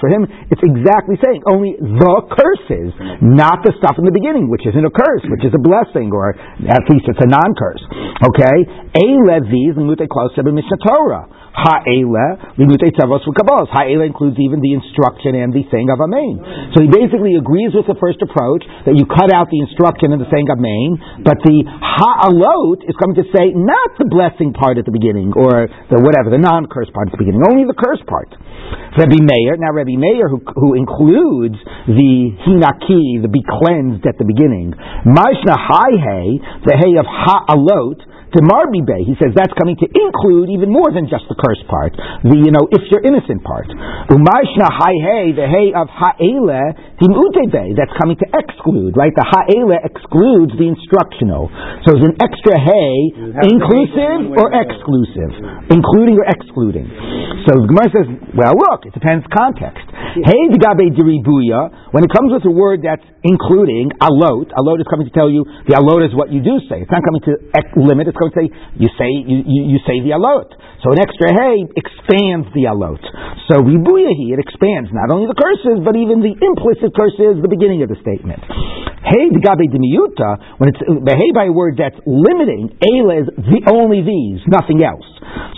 For 0.00 0.08
him, 0.08 0.22
it's 0.48 0.64
exactly 0.64 1.20
saying 1.20 1.44
only 1.52 1.76
the 1.76 2.14
curses, 2.32 2.96
not 3.20 3.60
the 3.60 3.76
stuff 3.76 4.00
in 4.00 4.08
the 4.08 4.16
beginning, 4.16 4.48
which 4.48 4.64
isn't 4.64 4.80
a 4.80 4.90
curse, 4.90 5.24
which 5.28 5.44
is 5.44 5.52
a 5.52 5.60
blessing, 5.60 6.08
or 6.16 6.32
at 6.32 6.84
least 6.88 7.04
it's 7.12 7.20
a. 7.20 7.28
Okay? 7.28 8.56
Eile 8.96 9.38
these 9.52 9.76
limute 9.76 10.08
close 10.08 10.32
to 10.36 10.42
Mishnah 10.42 10.80
Torah. 10.88 11.41
Ha'ele 11.52 12.56
limute 12.56 12.88
tzavos 12.96 13.22
v'kabbalos. 13.28 13.68
Ha'ele 13.68 14.08
includes 14.08 14.40
even 14.40 14.64
the 14.64 14.72
instruction 14.72 15.36
and 15.36 15.52
the 15.52 15.68
saying 15.68 15.92
of 15.92 16.00
Amen. 16.00 16.72
So 16.72 16.80
he 16.80 16.88
basically 16.88 17.36
agrees 17.36 17.76
with 17.76 17.84
the 17.84 17.96
first 18.00 18.24
approach 18.24 18.64
that 18.88 18.96
you 18.96 19.04
cut 19.04 19.28
out 19.28 19.52
the 19.52 19.60
instruction 19.60 20.16
and 20.16 20.20
the 20.20 20.30
saying 20.32 20.48
of 20.48 20.56
Amen, 20.56 21.20
but 21.20 21.38
the 21.44 21.60
ha'alot 21.68 22.88
is 22.88 22.96
coming 22.96 23.20
to 23.20 23.26
say 23.36 23.52
not 23.52 24.00
the 24.00 24.08
blessing 24.08 24.56
part 24.56 24.80
at 24.80 24.88
the 24.88 24.94
beginning 24.94 25.36
or 25.36 25.68
the 25.92 26.00
whatever, 26.00 26.32
the 26.32 26.40
non-curse 26.40 26.88
part 26.96 27.12
at 27.12 27.12
the 27.12 27.20
beginning, 27.20 27.44
only 27.44 27.68
the 27.68 27.76
curse 27.76 28.00
part. 28.08 28.32
Rabbi 28.96 29.20
Meir, 29.20 29.60
now 29.60 29.76
Rabbi 29.76 30.00
Meir 30.00 30.32
who, 30.32 30.40
who 30.56 30.72
includes 30.72 31.60
the 31.84 32.32
hinaki, 32.48 33.20
the 33.20 33.28
be 33.28 33.44
cleansed 33.44 34.08
at 34.08 34.16
the 34.16 34.24
beginning, 34.24 34.72
Mashna 35.04 35.52
hai 35.52 36.40
the 36.64 36.74
hay 36.80 36.96
of 36.96 37.04
ha'alot, 37.04 38.00
to 38.32 38.40
Marbi 38.40 38.80
Bay, 38.80 39.04
he 39.04 39.12
says 39.20 39.36
that's 39.36 39.52
coming 39.60 39.76
to 39.76 39.86
include 39.88 40.48
even 40.48 40.72
more 40.72 40.88
than 40.88 41.08
just 41.08 41.28
the 41.28 41.36
curse 41.36 41.60
part, 41.68 41.92
the 42.24 42.32
you 42.32 42.48
know 42.48 42.64
if 42.72 42.80
you're 42.88 43.04
innocent 43.04 43.44
part. 43.44 43.68
Umayshna 44.08 44.68
hay 44.72 44.96
hey 45.00 45.24
the 45.36 45.44
hay 45.44 45.68
of 45.76 45.88
ha'ele 45.92 46.64
timute 46.96 47.44
bay 47.52 47.76
that's 47.76 47.92
coming 48.00 48.16
to 48.16 48.26
exclude 48.32 48.96
right. 48.96 49.12
The 49.12 49.26
ha'ele 49.26 49.76
excludes 49.84 50.56
the 50.56 50.64
instructional, 50.64 51.52
so 51.84 51.96
it's 51.96 52.06
an 52.08 52.16
extra 52.20 52.56
hay 52.56 52.96
inclusive 53.52 54.32
or 54.32 54.48
exclusive, 54.56 55.32
including 55.68 56.16
or 56.16 56.26
excluding. 56.26 56.88
So 57.44 57.58
the 57.58 57.68
Gemara 57.68 57.88
says, 57.92 58.08
well 58.32 58.56
look, 58.56 58.88
it 58.88 58.96
depends 58.96 59.28
context. 59.28 59.84
Hey 60.24 60.40
digabe 60.48 60.88
diribuya 60.96 61.92
when 61.92 62.04
it 62.04 62.12
comes 62.12 62.32
with 62.32 62.44
a 62.48 62.54
word 62.54 62.80
that's 62.80 63.04
including 63.22 63.92
alot, 64.00 64.50
alot 64.56 64.80
is 64.80 64.88
coming 64.88 65.06
to 65.06 65.14
tell 65.14 65.28
you 65.28 65.44
the 65.68 65.76
alot 65.76 66.08
is 66.08 66.12
what 66.16 66.32
you 66.32 66.40
do 66.42 66.58
say. 66.66 66.82
It's 66.82 66.90
not 66.90 67.04
coming 67.04 67.22
to 67.28 67.32
limit. 67.76 68.08
It's 68.08 68.18
say 68.30 68.46
you 68.78 68.88
say 68.94 69.10
you, 69.10 69.42
you, 69.42 69.60
you 69.74 69.78
say 69.82 69.98
the 70.06 70.14
alot. 70.14 70.54
So 70.86 70.94
an 70.94 71.02
extra 71.02 71.34
hey 71.34 71.66
expands 71.74 72.46
the 72.54 72.70
alot. 72.70 73.02
So 73.50 73.58
ribuyahi 73.58 74.30
it 74.34 74.38
expands 74.38 74.94
not 74.94 75.10
only 75.10 75.26
the 75.26 75.38
curses 75.38 75.82
but 75.82 75.98
even 75.98 76.22
the 76.22 76.38
implicit 76.38 76.94
curses, 76.94 77.42
the 77.42 77.50
beginning 77.50 77.82
of 77.82 77.90
the 77.90 77.98
statement. 77.98 78.42
Hey 79.02 79.34
gabe 79.34 79.66
demiyuta 79.66 80.62
when 80.62 80.70
it's 80.70 80.78
hey 80.78 81.30
by 81.34 81.50
a 81.50 81.54
word 81.54 81.74
that's 81.74 81.98
limiting 82.06 82.70
is 82.78 83.26
the 83.34 83.60
only 83.74 84.06
these 84.06 84.38
nothing 84.46 84.86
else. 84.86 85.06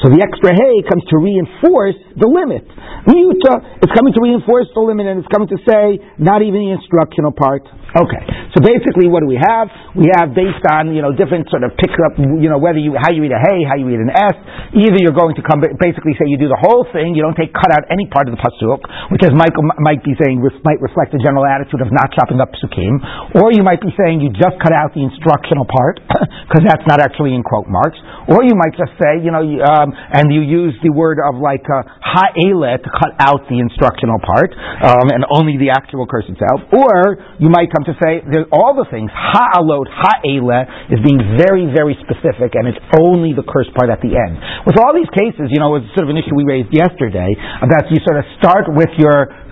So 0.02 0.12
the 0.12 0.20
extra 0.20 0.52
hey 0.52 0.76
comes 0.84 1.04
to 1.10 1.16
reinforce 1.20 1.96
the 2.16 2.28
limit. 2.28 2.64
Miyuta 3.08 3.84
is 3.84 3.90
coming 3.92 4.12
to 4.12 4.20
reinforce 4.22 4.68
the 4.72 4.80
limit 4.80 5.06
and 5.08 5.20
it's 5.20 5.32
coming 5.32 5.48
to 5.48 5.58
say 5.64 5.98
not 6.20 6.40
even 6.40 6.60
the 6.60 6.72
instructional 6.76 7.32
part. 7.32 7.64
Okay, 7.94 8.22
so 8.50 8.58
basically, 8.58 9.06
what 9.06 9.22
do 9.22 9.30
we 9.30 9.38
have? 9.38 9.70
We 9.94 10.10
have 10.18 10.34
based 10.34 10.66
on 10.66 10.90
you 10.90 10.98
know 10.98 11.14
different 11.14 11.46
sort 11.46 11.62
of 11.62 11.78
pick 11.78 11.94
up 11.94 12.18
you 12.18 12.50
know 12.50 12.53
whether 12.58 12.78
you 12.80 12.94
how 12.94 13.10
you 13.12 13.22
read 13.22 13.34
a 13.34 13.40
hey, 13.40 13.62
how 13.66 13.76
you 13.78 13.86
read 13.88 14.00
an 14.00 14.12
s. 14.12 14.36
Either 14.74 14.98
you're 14.98 15.14
going 15.14 15.34
to 15.38 15.44
come 15.44 15.62
basically 15.78 16.16
say 16.18 16.26
you 16.26 16.38
do 16.38 16.50
the 16.50 16.58
whole 16.58 16.82
thing, 16.90 17.14
you 17.14 17.22
don't 17.22 17.38
take 17.38 17.54
cut 17.54 17.70
out 17.70 17.86
any 17.90 18.06
part 18.10 18.26
of 18.26 18.34
the 18.34 18.40
pasuk, 18.40 18.82
which 19.14 19.22
as 19.22 19.30
Michael 19.34 19.62
might 19.82 20.02
be 20.02 20.14
saying 20.18 20.42
might 20.66 20.80
reflect 20.82 21.14
the 21.14 21.20
general 21.22 21.46
attitude 21.46 21.80
of 21.82 21.90
not 21.94 22.10
chopping 22.14 22.42
up 22.42 22.50
psukim, 22.58 22.98
or 23.38 23.54
you 23.54 23.62
might 23.62 23.80
be 23.80 23.92
saying 23.94 24.18
you 24.18 24.30
just 24.34 24.58
cut 24.58 24.74
out 24.74 24.90
the 24.94 25.02
instructional 25.04 25.66
part 25.66 26.02
because 26.48 26.64
that's 26.66 26.86
not 26.90 26.98
actually 26.98 27.34
in 27.34 27.42
quote 27.46 27.70
marks, 27.70 27.98
or 28.28 28.44
you 28.44 28.56
might 28.56 28.76
just 28.76 28.94
say 29.00 29.20
you 29.22 29.30
know 29.30 29.42
um, 29.42 29.92
and 29.92 30.32
you 30.32 30.40
use 30.40 30.74
the 30.82 30.92
word 30.92 31.18
of 31.20 31.40
like 31.40 31.64
uh, 31.68 31.82
to 32.14 32.90
cut 32.94 33.12
out 33.18 33.42
the 33.50 33.58
instructional 33.58 34.18
part 34.22 34.54
um, 34.54 35.10
and 35.10 35.26
only 35.34 35.58
the 35.58 35.74
actual 35.74 36.06
curse 36.06 36.24
itself, 36.30 36.62
or 36.70 37.18
you 37.42 37.50
might 37.50 37.68
come 37.74 37.82
to 37.84 37.94
say 37.98 38.22
there's 38.30 38.46
all 38.54 38.78
the 38.78 38.86
things. 38.90 39.10
Ha'alot, 39.10 39.90
ha'ele 39.90 40.62
is 40.94 41.00
being 41.02 41.20
very, 41.34 41.66
very 41.74 41.98
specific, 42.06 42.54
and 42.54 42.70
it's 42.70 42.80
only 43.00 43.34
the 43.34 43.42
curse 43.42 43.68
part 43.74 43.90
at 43.90 43.98
the 43.98 44.14
end. 44.14 44.38
With 44.66 44.78
all 44.78 44.94
these 44.94 45.10
cases, 45.10 45.50
you 45.50 45.58
know, 45.58 45.74
it's 45.74 45.90
sort 45.98 46.06
of 46.06 46.14
an 46.14 46.18
issue 46.18 46.34
we 46.38 46.46
raised 46.46 46.70
yesterday 46.70 47.34
about 47.58 47.90
you 47.90 47.98
sort 48.06 48.22
of 48.22 48.26
start 48.38 48.70
with 48.70 48.90
your 48.96 49.43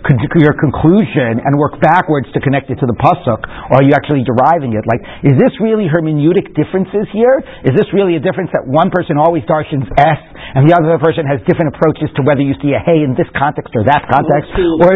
your 0.43 0.57
conclusion 0.59 1.39
and 1.43 1.55
work 1.55 1.79
backwards 1.79 2.27
to 2.35 2.39
connect 2.43 2.71
it 2.71 2.79
to 2.83 2.87
the 2.87 2.97
pasuk, 2.99 3.41
or 3.71 3.81
are 3.81 3.85
you 3.87 3.95
actually 3.95 4.27
deriving 4.27 4.75
it? 4.75 4.83
Like, 4.87 5.03
is 5.23 5.39
this 5.39 5.55
really 5.63 5.87
hermeneutic 5.87 6.51
differences 6.59 7.07
here? 7.15 7.39
Is 7.63 7.75
this 7.79 7.87
really 7.95 8.19
a 8.19 8.23
difference 8.23 8.51
that 8.53 8.67
one 8.67 8.91
person 8.91 9.17
always 9.17 9.47
darshans 9.47 9.87
S 9.99 10.21
and 10.59 10.67
the 10.67 10.75
other 10.75 10.99
person 10.99 11.25
has 11.25 11.39
different 11.47 11.73
approaches 11.75 12.11
to 12.19 12.27
whether 12.27 12.43
you 12.43 12.59
see 12.59 12.75
a 12.75 12.83
hey 12.83 13.07
in 13.07 13.15
this 13.15 13.31
context 13.33 13.71
or 13.79 13.87
that 13.87 14.03
context? 14.11 14.51
Well, 14.59 14.91
or 14.91 14.95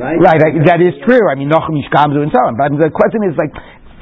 right? 0.00 0.18
right, 0.18 0.40
that 0.66 0.80
is 0.80 0.96
true. 1.04 1.24
I 1.28 1.36
mean, 1.36 1.52
Nochem 1.52 1.76
Yishkamdu 1.76 2.24
and 2.24 2.32
so 2.32 2.40
on. 2.48 2.56
But 2.56 2.72
the 2.74 2.90
question 2.90 3.22
is 3.28 3.36
like, 3.36 3.52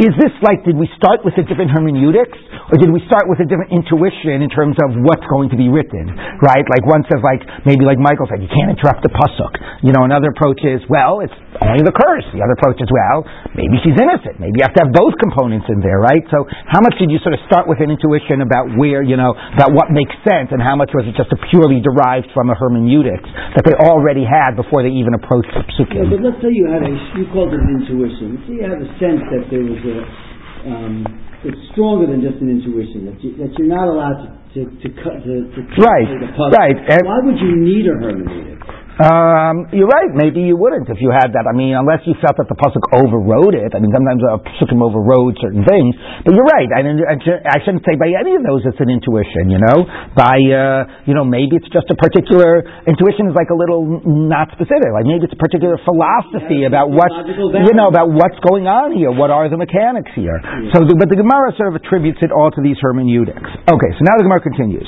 is 0.00 0.16
this 0.16 0.32
like, 0.40 0.64
did 0.64 0.74
we 0.80 0.88
start 0.96 1.20
with 1.20 1.36
a 1.36 1.44
different 1.44 1.68
hermeneutics, 1.68 2.38
or 2.72 2.80
did 2.80 2.88
we 2.88 3.04
start 3.04 3.28
with 3.28 3.44
a 3.44 3.46
different 3.46 3.76
intuition 3.76 4.40
in 4.40 4.48
terms 4.48 4.80
of 4.80 4.96
what's 5.04 5.24
going 5.28 5.52
to 5.52 5.58
be 5.60 5.68
written, 5.68 6.08
right? 6.40 6.64
Like 6.64 6.88
one 6.88 7.04
says, 7.12 7.20
like, 7.20 7.44
maybe 7.68 7.84
like 7.84 8.00
Michael 8.00 8.24
said, 8.24 8.40
you 8.40 8.48
can't 8.48 8.72
interrupt 8.72 9.04
the 9.04 9.12
pasuk. 9.12 9.52
You 9.84 9.92
know, 9.92 10.08
another 10.08 10.32
approach 10.32 10.64
is, 10.64 10.80
well, 10.88 11.20
it's 11.20 11.36
only 11.60 11.84
the 11.84 11.92
curse. 11.92 12.24
The 12.32 12.40
other 12.40 12.56
approach 12.56 12.80
is, 12.80 12.88
well, 12.88 13.28
maybe 13.52 13.76
she's 13.84 13.94
innocent. 14.00 14.40
Maybe 14.40 14.56
you 14.56 14.64
have 14.64 14.72
to 14.80 14.88
have 14.88 14.92
both 14.96 15.12
components 15.20 15.68
in 15.68 15.84
there, 15.84 16.00
right? 16.00 16.24
So 16.32 16.48
how 16.48 16.80
much 16.80 16.96
did 16.96 17.12
you 17.12 17.20
sort 17.20 17.36
of 17.36 17.44
start 17.44 17.68
with 17.68 17.84
an 17.84 17.92
intuition 17.92 18.40
about 18.40 18.72
where, 18.80 19.04
you 19.04 19.20
know, 19.20 19.36
about 19.36 19.76
what 19.76 19.92
makes 19.92 20.16
sense, 20.24 20.48
and 20.56 20.64
how 20.64 20.74
much 20.74 20.88
was 20.96 21.04
it 21.04 21.12
just 21.20 21.28
a 21.36 21.38
purely 21.52 21.84
derived 21.84 22.32
from 22.32 22.48
a 22.48 22.56
hermeneutics 22.56 23.28
that 23.54 23.68
they 23.68 23.76
already 23.76 24.24
had 24.24 24.56
before 24.56 24.80
they 24.80 24.94
even 24.94 25.12
approached 25.12 25.52
the 25.52 25.62
psukim? 25.76 26.08
Yeah, 26.08 26.16
but 26.16 26.24
let's 26.24 26.40
say 26.40 26.48
you 26.48 26.64
had 26.72 26.80
a, 26.80 26.92
you 27.20 27.28
called 27.28 27.52
it 27.52 27.60
an 27.60 27.84
intuition. 27.84 28.40
Let's 28.40 28.48
you 28.48 28.64
had 28.64 28.80
a 28.80 28.88
sense 28.96 29.20
that 29.36 29.52
there 29.52 29.60
was 29.60 29.81
Um, 29.82 31.04
it's 31.42 31.58
stronger 31.74 32.06
than 32.06 32.22
just 32.22 32.38
an 32.38 32.50
intuition 32.50 33.06
that 33.10 33.18
you, 33.18 33.34
that 33.42 33.50
you're 33.58 33.66
not 33.66 33.90
allowed 33.90 34.22
to 34.22 34.30
to 34.54 34.60
to 34.70 34.88
cut 35.02 35.26
to, 35.26 35.34
to 35.50 35.60
right 35.82 36.06
right. 36.54 36.76
Why 37.02 37.18
would 37.26 37.38
you 37.42 37.58
need 37.58 37.86
a 37.90 37.98
hermeneutic? 37.98 38.62
Um, 39.02 39.66
you're 39.74 39.90
right. 39.90 40.14
Maybe 40.14 40.46
you 40.46 40.54
wouldn't 40.54 40.86
if 40.86 41.02
you 41.02 41.10
had 41.10 41.34
that. 41.34 41.50
I 41.50 41.54
mean, 41.58 41.74
unless 41.74 42.06
you 42.06 42.14
felt 42.22 42.38
that 42.38 42.46
the 42.46 42.54
pasuk 42.54 42.86
overrode 42.94 43.58
it. 43.58 43.74
I 43.74 43.82
mean, 43.82 43.90
sometimes 43.90 44.22
a 44.22 44.38
psukim 44.62 44.78
overrode 44.78 45.34
certain 45.42 45.66
things. 45.66 45.98
But 46.22 46.38
you're 46.38 46.46
right. 46.46 46.70
I, 46.70 46.86
mean, 46.86 47.02
I, 47.02 47.58
shouldn't 47.66 47.82
say 47.82 47.98
by 47.98 48.14
any 48.14 48.38
of 48.38 48.46
those 48.46 48.62
it's 48.62 48.78
an 48.78 48.94
intuition. 48.94 49.50
You 49.50 49.58
know, 49.58 49.82
by 50.14 50.38
uh, 50.38 51.02
you 51.10 51.18
know 51.18 51.26
maybe 51.26 51.58
it's 51.58 51.66
just 51.74 51.90
a 51.90 51.98
particular 51.98 52.62
intuition 52.86 53.26
is 53.26 53.34
like 53.34 53.50
a 53.50 53.58
little 53.58 54.06
not 54.06 54.54
specific. 54.54 54.86
Like 54.94 55.02
maybe 55.02 55.26
it's 55.26 55.34
a 55.34 55.42
particular 55.42 55.82
philosophy 55.82 56.62
yeah, 56.62 56.70
about 56.70 56.94
what 56.94 57.10
you 57.26 57.74
know 57.74 57.90
about 57.90 58.06
what's 58.14 58.38
going 58.46 58.70
on 58.70 58.94
here. 58.94 59.10
What 59.10 59.34
are 59.34 59.50
the 59.50 59.58
mechanics 59.58 60.14
here? 60.14 60.38
Yeah. 60.38 60.78
So, 60.78 60.86
the, 60.86 60.94
but 60.94 61.10
the 61.10 61.18
Gemara 61.18 61.50
sort 61.58 61.74
of 61.74 61.82
attributes 61.82 62.22
it 62.22 62.30
all 62.30 62.54
to 62.54 62.60
these 62.62 62.78
hermeneutics. 62.78 63.50
Okay, 63.66 63.90
so 63.98 64.00
now 64.06 64.14
the 64.14 64.24
Gemara 64.30 64.42
continues. 64.46 64.86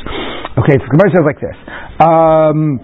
Okay, 0.55 0.79
so 0.79 0.87
the 0.87 0.92
Gemara 0.94 1.11
says 1.11 1.27
like 1.27 1.40
this. 1.42 1.59
Um, 1.98 2.79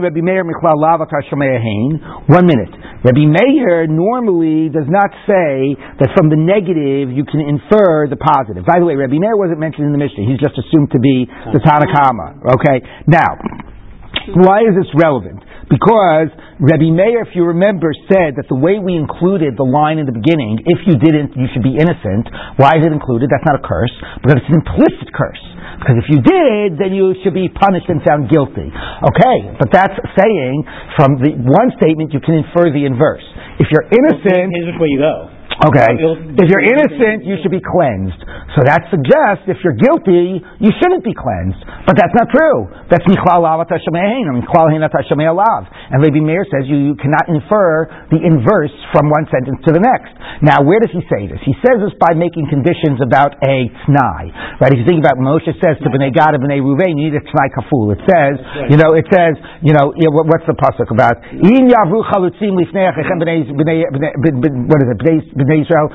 Rabbi 0.00 0.20
Meir 0.20 0.44
One 0.44 2.46
minute. 2.46 2.72
Rabbi 3.04 3.24
Meir 3.24 3.86
normally 3.86 4.68
does 4.68 4.88
not 4.88 5.08
say 5.24 5.76
that 6.00 6.12
from 6.16 6.28
the 6.28 6.36
negative 6.36 7.12
you 7.12 7.24
can 7.24 7.40
infer 7.40 8.08
the 8.08 8.16
positive. 8.16 8.64
By 8.64 8.80
the 8.80 8.84
way, 8.84 8.96
Rabbi 8.96 9.16
Meir 9.16 9.36
wasn't 9.36 9.60
mentioned 9.60 9.86
in 9.86 9.92
the 9.92 10.00
Mishnah. 10.00 10.24
He's 10.24 10.40
just 10.40 10.56
assumed 10.56 10.92
to 10.92 11.00
be 11.00 11.28
the 11.52 11.60
Tanakama. 11.60 12.40
Okay? 12.60 12.84
Now, 13.08 13.40
why 14.36 14.64
is 14.68 14.76
this 14.76 14.88
relevant? 14.96 15.40
Because 15.70 16.28
Rabbi 16.60 16.92
Meir, 16.92 17.24
if 17.24 17.32
you 17.32 17.48
remember, 17.48 17.88
said 18.04 18.36
that 18.36 18.44
the 18.52 18.60
way 18.60 18.76
we 18.76 18.92
included 18.92 19.56
the 19.56 19.64
line 19.64 19.96
in 19.96 20.04
the 20.04 20.12
beginning, 20.12 20.60
if 20.68 20.84
you 20.84 21.00
didn't, 21.00 21.32
you 21.32 21.48
should 21.56 21.64
be 21.64 21.72
innocent. 21.72 22.28
Why 22.60 22.76
is 22.76 22.84
it 22.84 22.92
included? 22.92 23.32
That's 23.32 23.48
not 23.48 23.56
a 23.56 23.64
curse, 23.64 23.96
because 24.20 24.44
it's 24.44 24.50
an 24.52 24.60
implicit 24.60 25.08
curse. 25.16 25.40
Because 25.80 26.04
if 26.04 26.12
you 26.12 26.20
did, 26.20 26.76
then 26.76 26.92
you 26.92 27.16
should 27.24 27.32
be 27.32 27.48
punished 27.48 27.88
and 27.88 28.04
found 28.04 28.28
guilty. 28.28 28.68
Okay, 28.68 29.36
but 29.56 29.72
that's 29.72 29.96
saying 30.20 30.60
from 31.00 31.16
the 31.24 31.32
one 31.48 31.72
statement 31.80 32.12
you 32.12 32.20
can 32.20 32.44
infer 32.44 32.68
the 32.68 32.84
inverse. 32.84 33.24
If 33.56 33.72
you're 33.72 33.88
innocent, 33.88 34.52
here's 34.52 34.68
which 34.68 34.80
way 34.84 34.92
you 34.92 35.00
go. 35.00 35.39
Okay. 35.60 35.92
If 36.40 36.46
you're 36.48 36.64
innocent, 36.64 37.28
you 37.28 37.36
should 37.44 37.52
be 37.52 37.60
cleansed. 37.60 38.16
So 38.56 38.64
that 38.64 38.88
suggests 38.88 39.44
if 39.44 39.60
you're 39.60 39.76
guilty, 39.76 40.40
you 40.40 40.70
shouldn't 40.80 41.04
be 41.04 41.12
cleansed. 41.12 41.60
But 41.84 42.00
that's 42.00 42.16
not 42.16 42.32
true. 42.32 42.72
That's 42.88 43.04
Michlal 43.04 43.44
Avat 43.44 43.68
Hashemein, 43.68 44.24
or 44.24 44.40
Michlal 44.40 44.72
Hinat 44.72 44.88
Alav. 44.96 45.62
And 45.92 46.00
Rabbi 46.00 46.24
Meir 46.24 46.48
says 46.48 46.64
you, 46.64 46.80
you 46.80 46.94
cannot 46.96 47.28
infer 47.28 48.08
the 48.08 48.24
inverse 48.24 48.72
from 48.96 49.12
one 49.12 49.28
sentence 49.28 49.60
to 49.68 49.76
the 49.76 49.84
next. 49.84 50.16
Now, 50.40 50.64
where 50.64 50.80
does 50.80 50.96
he 50.96 51.04
say 51.12 51.28
this? 51.28 51.36
He 51.44 51.52
says 51.60 51.76
this 51.84 51.92
by 52.00 52.16
making 52.16 52.48
conditions 52.48 53.04
about 53.04 53.36
a 53.44 53.68
t'nai. 53.84 54.32
Right? 54.64 54.72
If 54.72 54.80
you 54.80 54.88
think 54.88 55.04
about 55.04 55.20
Moshe 55.20 55.52
says 55.60 55.76
to 55.84 55.88
Bnei 55.92 56.08
Gad 56.08 56.32
and 56.32 56.40
Bnei 56.40 56.64
Ruvain, 56.64 56.96
you 56.96 57.12
need 57.12 57.20
a 57.20 57.24
t'nai 57.24 57.52
kaful. 57.52 57.92
It 57.92 58.00
says, 58.08 58.40
you 58.72 58.80
know, 58.80 58.96
it 58.96 59.04
says, 59.12 59.36
you 59.60 59.76
know, 59.76 59.92
what's 59.92 60.48
the 60.48 60.56
pasuk 60.56 60.88
about? 60.88 61.20
In 61.36 61.68
yavru 61.68 62.00
chalutzim 62.08 62.56
lifnei 62.56 62.88
what 62.90 64.80
is 64.80 64.88
it? 64.88 65.49
Israel, 65.52 65.88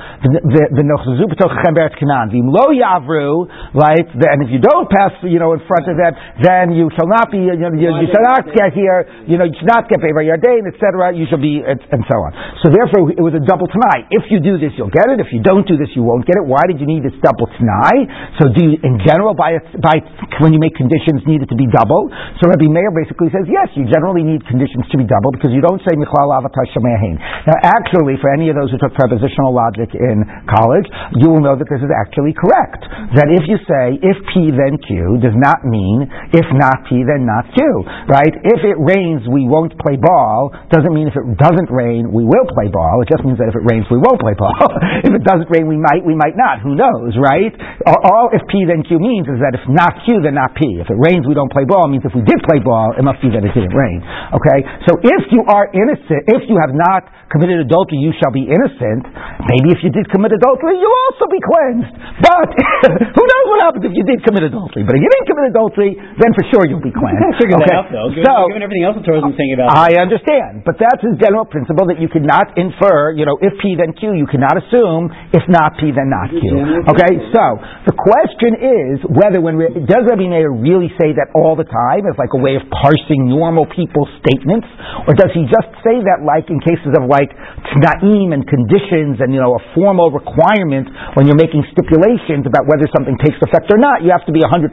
v'nochzu 0.76 1.24
b'tochachem 1.32 1.72
be'eretz 1.74 1.96
Canaan, 1.96 2.30
Vim 2.30 2.46
lo 2.52 2.68
yavru, 2.70 3.48
right? 3.74 4.06
And 4.06 4.44
if 4.44 4.50
you 4.52 4.60
don't 4.60 4.86
pass, 4.92 5.16
you 5.24 5.40
know, 5.40 5.56
in 5.56 5.64
front 5.64 5.88
of 5.88 5.96
them, 5.96 6.12
then 6.44 6.76
you 6.76 6.92
shall 6.94 7.08
not 7.08 7.32
be, 7.32 7.40
you, 7.40 7.56
know, 7.56 7.72
you, 7.72 7.88
you 7.88 8.08
shall 8.12 8.26
not 8.28 8.44
get 8.52 8.76
here, 8.76 9.08
you 9.26 9.40
know, 9.40 9.48
you 9.48 9.56
should 9.56 9.70
not 9.70 9.88
get 9.88 9.98
by 9.98 10.22
Yardain, 10.22 10.68
etc. 10.68 11.16
You 11.16 11.26
shall 11.26 11.40
be, 11.40 11.64
and 11.64 12.02
so 12.04 12.16
on. 12.20 12.30
So 12.62 12.70
therefore, 12.70 13.10
it 13.10 13.24
was 13.24 13.32
a 13.32 13.42
double 13.42 13.66
Tanai. 13.66 14.12
If 14.12 14.28
you 14.28 14.38
do 14.38 14.60
this, 14.60 14.76
you'll 14.76 14.92
get 14.92 15.08
it. 15.08 15.18
If 15.18 15.32
you 15.32 15.40
don't 15.40 15.66
do 15.66 15.80
this, 15.80 15.90
you 15.96 16.04
won't 16.04 16.28
get 16.28 16.36
it. 16.36 16.44
Why 16.44 16.62
did 16.68 16.78
you 16.78 16.86
need 16.86 17.02
this 17.02 17.16
double 17.24 17.48
Tanai? 17.56 17.96
So 18.38 18.52
do 18.52 18.60
you, 18.60 18.78
in 18.84 19.00
general, 19.02 19.32
by, 19.32 19.58
by, 19.80 20.04
when 20.44 20.52
you 20.52 20.60
make 20.60 20.76
conditions, 20.76 21.24
need 21.24 21.42
it 21.42 21.50
to 21.50 21.58
be 21.58 21.66
double? 21.66 22.12
So 22.38 22.46
Rabbi 22.52 22.68
Meir 22.68 22.92
basically 22.92 23.32
says, 23.32 23.48
yes, 23.48 23.72
you 23.74 23.88
generally 23.88 24.22
need 24.22 24.44
conditions 24.44 24.84
to 24.92 24.96
be 25.00 25.08
double 25.08 25.32
because 25.32 25.50
you 25.50 25.64
don't 25.64 25.80
say 25.82 25.96
Michlal 25.96 26.30
Avatar. 26.30 26.66
Now, 26.66 27.56
actually, 27.62 28.18
for 28.18 28.32
any 28.34 28.50
of 28.50 28.56
those 28.58 28.74
who 28.74 28.78
took 28.78 28.92
propositional 29.36 29.52
logic 29.52 29.92
in 29.94 30.24
college, 30.48 30.86
you 31.20 31.28
will 31.28 31.44
know 31.44 31.56
that 31.56 31.68
this 31.68 31.80
is 31.84 31.92
actually 31.92 32.32
correct. 32.32 32.80
That 33.14 33.28
if 33.28 33.44
you 33.46 33.60
say 33.68 34.00
if 34.00 34.16
P 34.32 34.50
then 34.52 34.80
Q 34.80 35.20
does 35.20 35.36
not 35.36 35.64
mean 35.64 36.08
if 36.32 36.46
not 36.56 36.88
P 36.88 37.04
then 37.04 37.28
not 37.28 37.44
Q, 37.52 37.60
right? 38.08 38.32
If 38.32 38.60
it 38.64 38.76
rains, 38.80 39.28
we 39.28 39.44
won't 39.46 39.76
play 39.78 39.96
ball 40.00 40.52
doesn't 40.72 40.92
mean 40.92 41.08
if 41.08 41.16
it 41.16 41.26
doesn't 41.38 41.70
rain, 41.70 42.10
we 42.10 42.24
will 42.24 42.46
play 42.52 42.68
ball. 42.72 43.02
It 43.02 43.08
just 43.08 43.22
means 43.22 43.38
that 43.38 43.48
if 43.48 43.56
it 43.56 43.64
rains, 43.68 43.86
we 43.92 44.00
won't 44.00 44.18
play 44.18 44.34
ball. 44.34 44.56
if 45.06 45.12
it 45.12 45.24
doesn't 45.24 45.48
rain, 45.52 45.68
we 45.70 45.78
might, 45.78 46.02
we 46.02 46.16
might 46.16 46.34
not. 46.34 46.62
Who 46.64 46.74
knows, 46.74 47.14
right? 47.16 47.52
All, 47.86 48.00
all 48.02 48.26
if 48.32 48.42
P 48.50 48.66
then 48.66 48.82
Q 48.82 48.98
means 48.98 49.28
is 49.30 49.38
that 49.42 49.54
if 49.54 49.64
not 49.68 50.04
Q, 50.04 50.22
then 50.24 50.36
not 50.36 50.54
P. 50.58 50.80
If 50.80 50.90
it 50.90 50.98
rains, 50.98 51.24
we 51.28 51.34
don't 51.34 51.50
play 51.52 51.64
ball. 51.64 51.86
Means 51.88 52.04
if 52.04 52.14
we 52.14 52.24
did 52.26 52.40
play 52.46 52.58
ball, 52.62 52.94
it 52.96 53.04
must 53.04 53.22
be 53.22 53.30
that 53.32 53.42
it 53.42 53.52
didn't 53.54 53.74
rain. 53.74 54.02
Okay? 54.34 54.58
So 54.88 54.98
if 55.00 55.22
you 55.30 55.46
are 55.46 55.70
innocent, 55.70 56.26
if 56.28 56.46
you 56.50 56.58
have 56.58 56.74
not 56.74 57.06
committed 57.30 57.62
adultery, 57.62 57.98
you 57.98 58.14
shall 58.18 58.30
be 58.30 58.46
innocent. 58.46 59.06
Maybe 59.46 59.74
if 59.74 59.80
you 59.84 59.90
did 59.92 60.06
commit 60.10 60.32
adultery, 60.34 60.78
you'll 60.80 61.00
also 61.10 61.26
be 61.30 61.40
cleansed. 61.42 61.92
But 62.22 62.48
who 63.16 63.22
knows 63.22 63.46
what 63.52 63.58
happens 63.66 63.84
if 63.86 63.94
you 63.94 64.04
did 64.04 64.24
commit 64.26 64.46
adultery? 64.48 64.82
But 64.82 64.98
if 64.98 65.02
you 65.02 65.10
didn't 65.10 65.28
commit 65.28 65.46
adultery, 65.52 65.90
then 65.98 66.30
for 66.34 66.44
sure 66.50 66.62
you'll 66.66 66.84
be 66.84 66.94
cleansed. 66.94 67.22
Okay? 67.46 67.76
that 67.76 67.88
though. 67.92 68.10
Given, 68.10 68.26
So 68.26 68.34
given 68.50 68.62
everything 68.64 68.84
else 68.86 68.96
the 68.98 69.04
Torah 69.06 69.22
is 69.22 69.36
saying 69.38 69.54
about 69.54 69.74
I 69.74 69.98
understand, 70.00 70.66
but 70.66 70.80
that's 70.80 71.02
his 71.02 71.18
general 71.20 71.46
principle 71.46 71.86
that 71.90 71.98
you 72.02 72.08
cannot 72.10 72.56
infer. 72.58 73.12
You 73.14 73.26
know, 73.28 73.38
if 73.42 73.54
P 73.62 73.76
then 73.78 73.94
Q, 73.94 74.14
you 74.16 74.26
cannot 74.26 74.56
assume. 74.58 75.10
If 75.34 75.44
not 75.48 75.78
P 75.78 75.92
then 75.94 76.08
not 76.10 76.32
Q. 76.32 76.86
Okay, 76.90 77.12
so 77.34 77.44
the 77.86 77.94
question 77.94 78.58
is 78.58 78.94
whether 79.06 79.38
when 79.42 79.58
does 79.86 80.02
Rabbi 80.08 80.26
Meir 80.26 80.50
really 80.52 80.90
say 80.98 81.12
that 81.16 81.32
all 81.34 81.54
the 81.56 81.66
time 81.66 82.06
as 82.08 82.16
like 82.16 82.32
a 82.34 82.40
way 82.40 82.56
of 82.56 82.64
parsing 82.70 83.28
normal 83.28 83.66
people's 83.68 84.10
statements, 84.22 84.66
or 85.06 85.14
does 85.14 85.30
he 85.34 85.44
just 85.48 85.70
say 85.84 85.98
that 86.02 86.24
like 86.24 86.48
in 86.48 86.58
cases 86.62 86.92
of 86.96 87.06
like 87.08 87.30
t'naim 87.74 88.32
and 88.32 88.46
conditions 88.46 89.15
and 89.20 89.32
you 89.32 89.40
know 89.40 89.56
a 89.56 89.62
formal 89.76 90.12
requirement 90.12 90.88
when 91.16 91.28
you're 91.28 91.38
making 91.38 91.64
stipulations 91.72 92.44
about 92.44 92.68
whether 92.68 92.84
something 92.92 93.16
takes 93.22 93.40
effect 93.40 93.68
or 93.72 93.78
not? 93.80 94.04
You 94.04 94.12
have 94.12 94.24
to 94.28 94.34
be 94.34 94.42
100% 94.44 94.72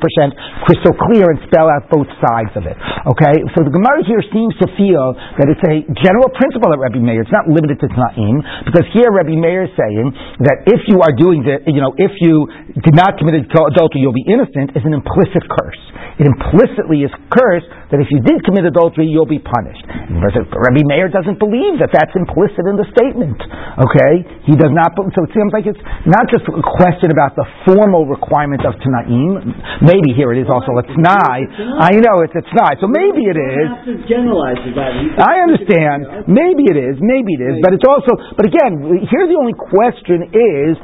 crystal 0.65 0.93
clear 1.09 1.29
and 1.31 1.39
spell 1.47 1.67
out 1.67 1.87
both 1.91 2.09
sides 2.19 2.53
of 2.55 2.63
it. 2.67 2.77
Okay, 3.07 3.35
so 3.55 3.63
the 3.63 3.73
Gemara 3.73 4.03
here 4.07 4.23
seems 4.31 4.55
to 4.63 4.67
feel 4.75 5.15
that 5.39 5.47
it's 5.51 5.63
a 5.67 5.83
general 6.03 6.31
principle 6.33 6.71
at 6.71 6.79
Rabbi 6.79 6.99
Meir. 7.03 7.23
It's 7.23 7.35
not 7.35 7.47
limited 7.47 7.79
to 7.83 7.87
Tnaim, 7.91 8.39
because 8.67 8.87
here 8.95 9.11
Rabbi 9.11 9.35
Meir 9.35 9.67
is 9.67 9.73
saying 9.75 10.07
that 10.43 10.67
if 10.69 10.87
you 10.87 11.03
are 11.03 11.13
doing 11.15 11.43
the, 11.43 11.63
you 11.67 11.83
know, 11.83 11.91
if 11.99 12.11
you 12.23 12.47
did 12.79 12.95
not 12.95 13.19
commit 13.19 13.43
adultery, 13.43 13.99
you'll 14.01 14.15
be 14.15 14.27
innocent, 14.27 14.75
is 14.75 14.83
an 14.83 14.95
implicit 14.95 15.43
curse. 15.47 15.81
It 16.19 16.29
implicitly 16.29 17.01
is 17.03 17.13
cursed 17.33 17.69
that 17.89 17.97
if 17.97 18.09
you 18.13 18.21
did 18.21 18.45
commit 18.45 18.65
adultery, 18.65 19.09
you'll 19.09 19.29
be 19.29 19.41
punished. 19.41 19.85
And 19.89 20.21
Rabbi 20.21 20.85
Meir 20.85 21.09
doesn't 21.09 21.41
believe 21.41 21.81
that 21.81 21.89
that's 21.93 22.13
implicit 22.13 22.65
in 22.69 22.77
the 22.77 22.85
statement. 22.93 23.37
Okay? 23.81 24.13
He 24.43 24.57
does 24.59 24.73
not, 24.75 24.91
so 24.97 25.23
it 25.23 25.31
seems 25.31 25.53
like 25.55 25.63
it's 25.63 25.79
not 26.03 26.27
just 26.27 26.43
a 26.49 26.55
question 26.59 27.13
about 27.13 27.37
the 27.39 27.47
formal 27.63 28.03
requirement 28.09 28.65
of 28.67 28.75
Tnaim. 28.81 29.39
Maybe 29.85 30.11
here 30.17 30.35
it 30.35 30.43
is 30.43 30.49
also 30.51 30.75
a 30.75 30.83
Tnai. 30.83 31.37
I 31.79 31.95
know 31.95 32.25
it's 32.25 32.35
a 32.35 32.43
Tnai, 32.43 32.75
so 32.81 32.91
maybe 32.91 33.23
it 33.29 33.39
is. 33.39 33.63
You 33.63 33.71
have 33.71 33.87
to 33.87 33.95
generalize 34.09 34.59
about 34.67 34.93
it. 34.99 35.15
I 35.15 35.43
understand. 35.47 36.27
Maybe 36.27 36.67
it 36.67 36.75
is. 36.75 36.99
Maybe 36.99 37.39
it 37.39 37.43
is. 37.43 37.55
But 37.63 37.71
it's 37.77 37.87
also. 37.87 38.17
But 38.35 38.51
again, 38.51 39.07
here 39.07 39.25
the 39.29 39.37
only 39.39 39.55
question 39.55 40.27
is. 40.35 40.75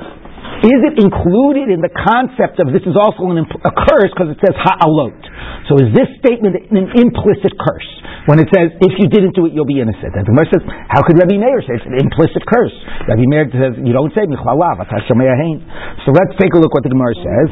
Is 0.59 0.79
it 0.91 0.95
included 0.99 1.71
in 1.71 1.79
the 1.79 1.91
concept 1.91 2.59
of 2.59 2.75
this 2.75 2.83
is 2.83 2.99
also 2.99 3.31
an, 3.31 3.39
a 3.39 3.73
curse 3.73 4.11
because 4.11 4.35
it 4.35 4.39
says 4.43 4.51
ha'alot? 4.59 5.15
So 5.71 5.79
is 5.79 5.93
this 5.95 6.09
statement 6.19 6.59
an 6.59 6.91
implicit 6.99 7.55
curse 7.55 7.89
when 8.27 8.43
it 8.43 8.51
says 8.51 8.75
if 8.83 8.93
you 8.99 9.07
didn't 9.07 9.37
do 9.37 9.47
it 9.47 9.55
you'll 9.55 9.69
be 9.69 9.79
innocent? 9.79 10.11
And 10.17 10.27
the 10.27 10.29
Gemara 10.35 10.51
says 10.51 10.63
how 10.91 10.99
could 11.05 11.15
Rabbi 11.15 11.39
Meir 11.39 11.63
say 11.63 11.79
it's 11.79 11.87
an 11.87 11.95
implicit 11.95 12.43
curse? 12.43 12.75
Rabbi 13.07 13.23
Meir 13.23 13.47
says 13.55 13.79
you 13.79 13.95
don't 13.95 14.11
say 14.11 14.27
michlalav 14.27 14.83
So 14.83 16.09
let's 16.11 16.35
take 16.35 16.51
a 16.51 16.59
look 16.59 16.75
what 16.75 16.83
the 16.83 16.91
Gemara 16.91 17.15
says. 17.15 17.47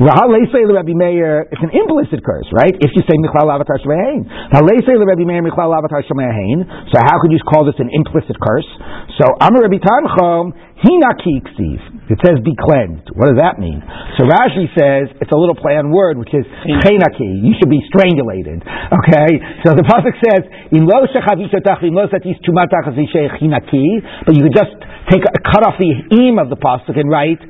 Rabbi 0.00 0.96
Meir, 0.96 1.52
it's 1.52 1.64
an 1.64 1.74
implicit 1.76 2.24
curse, 2.24 2.48
right? 2.56 2.72
If 2.80 2.96
you 2.96 3.02
say 3.04 3.16
Michlal 3.20 3.52
Avatar 3.52 3.76
Shemehain. 3.84 4.24
Rabbi 4.56 5.24
Meir 5.26 5.42
Michlal 5.44 5.76
Avatar 5.76 6.00
Shemehain. 6.06 6.64
So 6.92 6.96
how 7.02 7.20
could 7.20 7.32
you 7.32 7.40
call 7.44 7.68
this 7.68 7.76
an 7.76 7.90
implicit 7.92 8.36
curse? 8.40 8.68
So 9.20 9.24
Amar 9.40 9.68
Rabbi 9.68 9.80
Tanchom, 9.82 10.52
Hinaki 10.80 11.44
Ksiv. 11.44 11.95
It 12.06 12.18
says 12.22 12.38
be 12.44 12.54
cleansed. 12.54 13.10
What 13.16 13.32
does 13.32 13.40
that 13.40 13.58
mean? 13.58 13.82
So 14.16 14.28
Rashi 14.28 14.70
says 14.76 15.10
it's 15.18 15.32
a 15.32 15.38
little 15.38 15.56
play 15.56 15.74
on 15.74 15.90
word, 15.90 16.18
which 16.18 16.32
is 16.32 16.46
Chenaki. 16.84 17.42
You 17.42 17.56
should 17.58 17.70
be 17.70 17.82
strangulated. 17.90 18.62
Okay? 18.62 19.30
So 19.66 19.74
the 19.74 19.82
Pasuk 19.82 20.14
says, 20.22 20.46
In 20.70 20.86
lo 20.86 21.04
shechavishatach, 21.10 21.82
in 21.82 21.94
lo 21.94 22.06
satis 22.06 22.38
tumatach 22.46 22.86
hinaki. 22.92 23.86
But 24.24 24.36
you 24.36 24.42
could 24.46 24.56
just 24.56 24.74
take 25.10 25.22
cut 25.22 25.66
off 25.66 25.74
the 25.78 25.90
im 26.14 26.38
of 26.38 26.50
the 26.50 26.56
Pasuk 26.56 26.98
and 26.98 27.10
write. 27.10 27.42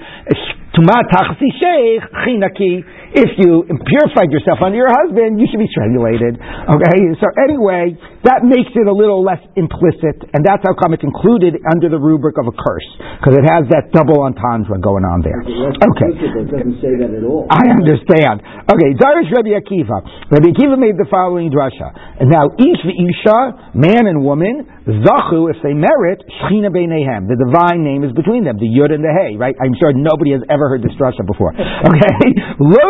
If 3.16 3.32
you 3.40 3.64
purified 3.64 4.28
yourself 4.28 4.60
under 4.60 4.76
your 4.76 4.92
husband, 4.92 5.40
you 5.40 5.48
should 5.48 5.62
be 5.62 5.70
strangulated. 5.72 6.36
Okay? 6.36 6.98
So 7.16 7.26
anyway, 7.48 7.96
that 8.28 8.44
makes 8.44 8.76
it 8.76 8.84
a 8.84 8.92
little 8.92 9.24
less 9.24 9.40
implicit, 9.56 10.20
and 10.36 10.44
that's 10.44 10.60
how 10.66 10.76
come 10.76 10.92
it's 10.92 11.06
included 11.06 11.56
under 11.72 11.88
the 11.88 11.96
rubric 11.96 12.36
of 12.36 12.44
a 12.44 12.52
curse, 12.52 12.84
because 13.16 13.40
it 13.40 13.46
has 13.48 13.64
that 13.72 13.88
double 13.96 14.20
entendre 14.20 14.76
going 14.82 15.08
on 15.08 15.24
there. 15.24 15.40
Okay. 15.40 16.12
It 16.12 16.50
doesn't 16.52 16.76
say 16.84 16.92
that 17.00 17.08
at 17.08 17.24
all. 17.24 17.48
I 17.48 17.72
understand. 17.72 18.44
Okay, 18.68 18.92
Darish 19.00 19.32
Rabbi 19.32 19.56
Akiva. 19.56 20.28
Rabbi 20.28 20.52
Akiva 20.52 20.76
made 20.76 21.00
the 21.00 21.08
following 21.08 21.48
drasha. 21.48 22.20
And 22.20 22.28
now 22.28 22.52
each 22.60 22.84
isha, 22.84 23.72
man 23.72 24.04
and 24.04 24.20
woman, 24.20 24.68
zachu, 24.84 25.48
if 25.48 25.56
they 25.64 25.72
merit, 25.72 26.20
shchina 26.44 26.68
beinehem. 26.68 27.32
The 27.32 27.38
divine 27.40 27.80
name 27.80 28.04
is 28.04 28.12
between 28.12 28.44
them, 28.44 28.60
the 28.60 28.68
yud 28.68 28.92
and 28.92 29.00
the 29.00 29.14
hey, 29.14 29.40
right? 29.40 29.56
I'm 29.56 29.72
sure 29.80 29.96
nobody 29.96 30.36
has 30.36 30.44
ever 30.52 30.65
heard 30.68 30.82
this 30.82 30.94
drasha 30.98 31.26
before. 31.26 31.54
Okay? 31.54 32.26
Lo 32.60 32.86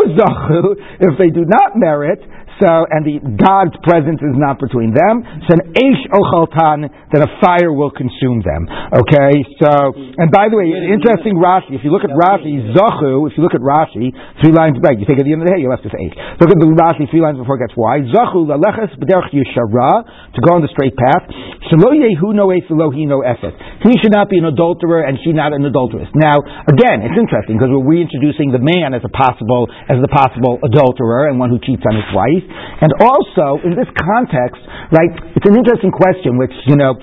if 1.01 1.19
they 1.19 1.31
do 1.31 1.45
not 1.47 1.77
merit, 1.77 2.21
so, 2.63 2.89
and 2.89 3.05
the 3.05 3.21
God's 3.21 3.77
presence 3.85 4.21
is 4.25 4.37
not 4.37 4.57
between 4.57 4.97
them. 4.97 5.21
So 5.45 5.61
an 5.61 5.77
eish 5.77 6.05
ochaltan, 6.09 6.89
that 7.13 7.21
a 7.21 7.31
fire 7.45 7.73
will 7.73 7.93
consume 7.93 8.41
them. 8.41 8.65
Okay, 8.67 9.45
so, 9.61 9.93
and 9.93 10.33
by 10.33 10.49
the 10.49 10.57
way, 10.57 10.73
interesting 10.73 11.37
Rashi, 11.37 11.77
if 11.77 11.85
you 11.85 11.93
look 11.93 12.05
at 12.05 12.13
Rashi, 12.13 12.73
Zachu, 12.73 13.29
if 13.29 13.37
you 13.37 13.45
look 13.45 13.53
at 13.53 13.61
Rashi, 13.61 14.11
three 14.41 14.57
lines 14.57 14.81
back, 14.81 14.97
you 14.97 15.05
take 15.05 15.21
at 15.21 15.29
the 15.29 15.33
end 15.37 15.45
of 15.45 15.49
the 15.49 15.55
day, 15.55 15.61
you 15.61 15.69
left 15.69 15.85
this 15.85 15.95
eight. 15.95 16.17
Look 16.41 16.49
at 16.49 16.59
the 16.59 16.69
Rashi 16.73 17.05
three 17.13 17.21
lines 17.21 17.37
before 17.37 17.61
it 17.61 17.69
gets 17.69 17.77
why. 17.77 18.01
Zachu, 18.09 18.49
laleches 18.49 18.97
b'derech 18.97 19.37
yeshara, 19.37 20.33
to 20.33 20.41
go 20.41 20.57
on 20.57 20.65
the 20.65 20.73
straight 20.73 20.97
path. 20.97 21.29
Shelo 21.69 21.93
yehu 21.93 22.33
no 22.33 22.49
no 22.49 23.19
efet. 23.21 23.55
He 23.85 23.93
should 24.01 24.15
not 24.15 24.31
be 24.31 24.39
an 24.39 24.47
adulterer 24.47 25.05
and 25.05 25.19
she 25.21 25.33
not 25.37 25.53
an 25.53 25.65
adulteress. 25.65 26.09
Now, 26.15 26.41
again, 26.67 27.05
it's 27.05 27.19
interesting 27.19 27.59
because 27.59 27.69
we're 27.71 27.85
reintroducing 27.85 28.55
the 28.55 28.63
man 28.63 28.95
as 28.95 29.03
a 29.05 29.13
possible, 29.13 29.69
as 29.91 30.01
the 30.01 30.09
possible 30.09 30.59
adulterer 30.63 31.29
and 31.29 31.39
one 31.39 31.51
who 31.51 31.59
cheats 31.59 31.83
on 31.85 31.95
his 31.95 32.09
wife. 32.15 32.46
And 32.81 32.93
also, 33.01 33.61
in 33.65 33.75
this 33.75 33.89
context, 33.97 34.61
right, 34.93 35.13
it's 35.35 35.47
an 35.49 35.57
interesting 35.57 35.91
question 35.91 36.39
which, 36.39 36.53
you 36.67 36.77
know, 36.77 36.95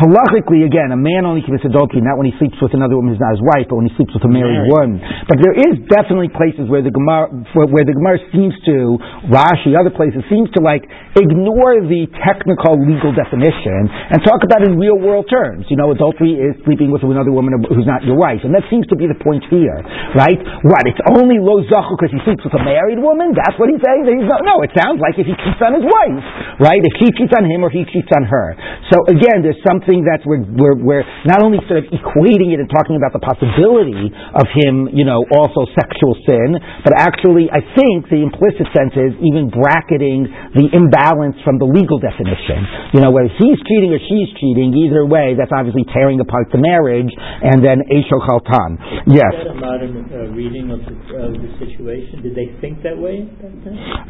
halachically, 0.00 0.64
again, 0.64 0.90
a 0.90 0.98
man 0.98 1.28
only 1.28 1.44
commits 1.44 1.62
adultery 1.68 2.00
not 2.00 2.16
when 2.16 2.24
he 2.24 2.34
sleeps 2.40 2.56
with 2.58 2.72
another 2.72 2.96
woman 2.96 3.12
who's 3.12 3.20
not 3.20 3.36
his 3.36 3.44
wife, 3.44 3.68
but 3.68 3.76
when 3.76 3.86
he 3.86 3.94
sleeps 4.00 4.16
with 4.16 4.24
a 4.24 4.32
married 4.32 4.64
woman. 4.72 4.96
But 5.28 5.36
there 5.44 5.52
is 5.52 5.76
definitely 5.92 6.32
places 6.32 6.72
where 6.72 6.80
the 6.80 6.90
Gemara, 6.90 7.28
where 7.52 7.84
the 7.84 7.92
Gemara 7.92 8.16
seems 8.32 8.56
to, 8.64 8.96
Rashi, 9.28 9.76
other 9.76 9.92
places, 9.92 10.24
seems 10.32 10.48
to 10.56 10.64
like 10.64 10.88
ignore 11.20 11.84
the 11.84 12.08
technical 12.24 12.80
legal 12.80 13.12
definition 13.12 13.92
and 13.92 14.24
talk 14.24 14.40
about 14.40 14.64
it 14.64 14.72
in 14.72 14.80
real 14.80 14.96
world 14.96 15.28
terms. 15.28 15.68
You 15.68 15.76
know, 15.76 15.92
adultery 15.92 16.40
is 16.40 16.56
sleeping 16.64 16.88
with 16.88 17.04
another 17.04 17.30
woman 17.30 17.60
who's 17.68 17.84
not 17.84 18.00
your 18.00 18.16
wife. 18.16 18.40
And 18.48 18.56
that 18.56 18.64
seems 18.72 18.88
to 18.88 18.96
be 18.96 19.04
the 19.04 19.18
point 19.20 19.44
here, 19.52 19.76
right? 20.16 20.40
What, 20.64 20.88
it's 20.88 21.02
only 21.20 21.36
lo 21.36 21.60
zachu 21.68 22.00
because 22.00 22.14
he 22.14 22.20
sleeps 22.24 22.40
with 22.40 22.56
a 22.56 22.62
married 22.64 22.98
woman? 23.02 23.36
That's 23.36 23.58
what 23.60 23.68
he's 23.68 23.82
saying? 23.84 24.08
He's 24.08 24.30
not, 24.30 24.46
no, 24.48 24.64
it 24.64 24.72
sounds 24.72 24.96
like 25.02 25.20
if 25.20 25.28
he 25.28 25.36
cheats 25.36 25.60
on 25.60 25.76
his 25.76 25.84
wife, 25.84 26.24
right? 26.62 26.80
If 26.80 26.94
he 26.96 27.12
cheats 27.12 27.36
on 27.36 27.44
him 27.44 27.60
or 27.60 27.68
he 27.68 27.84
cheats 27.84 28.08
on 28.16 28.24
her. 28.24 28.56
So 28.88 28.96
again, 29.12 29.44
there's 29.44 29.60
something 29.66 29.89
think 29.90 30.06
that 30.06 30.22
we're, 30.22 30.46
we're, 30.46 30.78
we're 30.78 31.06
not 31.26 31.42
only 31.42 31.58
sort 31.66 31.82
of 31.82 31.90
equating 31.90 32.54
it 32.54 32.62
and 32.62 32.70
talking 32.70 32.94
about 32.94 33.10
the 33.10 33.18
possibility 33.18 34.14
of 34.14 34.46
him, 34.54 34.86
you 34.94 35.02
know, 35.02 35.26
also 35.34 35.66
sexual 35.74 36.14
sin, 36.22 36.54
but 36.86 36.94
actually, 36.94 37.50
I 37.50 37.58
think 37.74 38.06
the 38.06 38.22
implicit 38.22 38.70
sense 38.70 38.94
is 38.94 39.18
even 39.18 39.50
bracketing 39.50 40.30
the 40.54 40.70
imbalance 40.70 41.34
from 41.42 41.58
the 41.58 41.66
legal 41.66 41.98
definition. 41.98 42.94
You 42.94 43.02
know, 43.02 43.10
whether 43.10 43.34
he's 43.34 43.58
cheating 43.66 43.90
or 43.90 43.98
she's 43.98 44.30
cheating, 44.38 44.70
either 44.78 45.02
way, 45.02 45.34
that's 45.34 45.50
obviously 45.50 45.82
tearing 45.90 46.22
apart 46.22 46.54
the 46.54 46.62
marriage, 46.62 47.10
and 47.18 47.58
then 47.58 47.82
Esho 47.90 48.22
Chaltan. 48.22 48.78
Yes. 49.10 49.26
Is 49.34 49.50
that 49.50 49.50
a 49.50 49.58
modern 49.58 50.06
uh, 50.06 50.30
reading 50.30 50.70
of 50.70 50.86
the, 50.86 50.94
of 51.18 51.34
the 51.34 51.50
situation? 51.58 52.22
Did 52.22 52.38
they 52.38 52.54
think 52.62 52.86
that 52.86 52.94
way? 52.94 53.26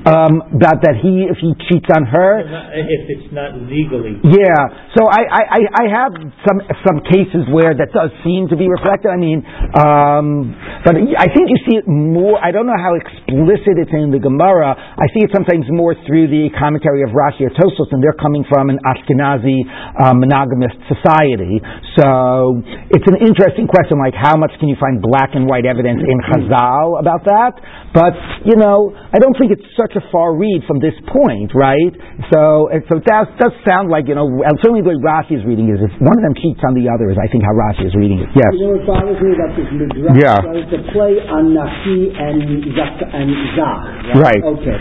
Um, 0.05 0.61
that, 0.61 0.85
that 0.85 1.01
he, 1.01 1.25
if 1.25 1.41
he 1.41 1.57
cheats 1.73 1.89
on 1.97 2.05
her, 2.05 2.45
If 2.45 3.05
it's 3.09 3.33
not 3.33 3.57
legally. 3.65 4.21
Yeah, 4.27 4.91
so 4.93 5.07
I, 5.07 5.23
I, 5.31 5.59
I- 5.75 5.91
have 5.91 6.15
some 6.47 6.59
some 6.87 6.99
cases 7.11 7.49
where 7.51 7.75
that 7.75 7.91
does 7.91 8.11
seem 8.23 8.47
to 8.49 8.57
be 8.57 8.71
reflected. 8.71 9.11
I 9.11 9.19
mean, 9.19 9.43
um, 9.75 10.55
but 10.87 10.95
I 10.95 11.27
think 11.35 11.51
you 11.51 11.59
see 11.67 11.77
it 11.83 11.87
more. 11.89 12.39
I 12.39 12.55
don't 12.55 12.67
know 12.67 12.79
how 12.79 12.95
explicit 12.95 13.75
it's 13.83 13.91
in 13.91 14.15
the 14.15 14.23
Gemara. 14.23 14.71
I 14.75 15.07
see 15.11 15.27
it 15.27 15.31
sometimes 15.35 15.67
more 15.69 15.99
through 16.07 16.31
the 16.31 16.49
commentary 16.55 17.03
of 17.03 17.11
Rashi 17.11 17.43
or 17.43 17.53
Tosos, 17.59 17.91
and 17.91 17.99
they're 18.03 18.17
coming 18.23 18.47
from 18.47 18.71
an 18.71 18.79
Ashkenazi 18.87 19.59
uh, 19.99 20.15
monogamist 20.15 20.79
society. 20.87 21.59
So 21.99 22.63
it's 22.95 23.09
an 23.11 23.19
interesting 23.19 23.67
question, 23.67 23.99
like 23.99 24.15
how 24.15 24.39
much 24.39 24.55
can 24.63 24.71
you 24.71 24.79
find 24.79 25.03
black 25.03 25.35
and 25.35 25.51
white 25.51 25.67
evidence 25.67 26.01
in 26.07 26.19
Chazal 26.31 27.03
about 27.03 27.27
that? 27.27 27.59
But 27.93 28.15
you 28.47 28.55
know, 28.57 28.95
I 28.95 29.19
don't 29.19 29.35
think 29.35 29.51
it's 29.51 29.67
such 29.75 29.99
a 29.99 30.03
far 30.15 30.39
read 30.39 30.63
from 30.71 30.79
this 30.79 30.95
point, 31.11 31.51
right? 31.55 31.93
So, 32.31 32.71
so 32.87 33.03
that 33.11 33.35
does 33.43 33.53
sound 33.67 33.91
like 33.91 34.07
you 34.07 34.15
know, 34.15 34.31
certainly 34.63 34.87
the 34.87 34.95
way 34.95 35.01
Rashi 35.03 35.35
is 35.35 35.45
reading 35.51 35.67
is 35.75 35.83
if 35.83 35.91
one 35.99 36.15
of 36.15 36.23
them 36.23 36.35
cheats 36.39 36.63
on 36.63 36.79
the 36.79 36.87
other 36.87 37.11
is 37.11 37.19
I 37.19 37.27
think 37.27 37.43
how 37.43 37.51
Rashi 37.59 37.91
is 37.91 37.95
reading 37.99 38.23
it. 38.23 38.31
Yes. 38.39 38.55
You 38.55 38.71
know 38.71 38.79
what 38.79 38.87
bothers 38.87 39.19
me 39.19 39.35
about 39.35 39.53
this 39.59 39.67
midrash? 39.75 40.15
Yeah. 40.15 40.39
Right? 40.47 40.67
The 40.71 40.81
play 40.95 41.19
on 41.27 41.51
Naki 41.51 42.15
and 42.15 42.63
Zak 42.79 43.03
and 43.11 43.31
Zach. 43.59 44.15
Right. 44.15 44.43
Okay. 44.47 44.79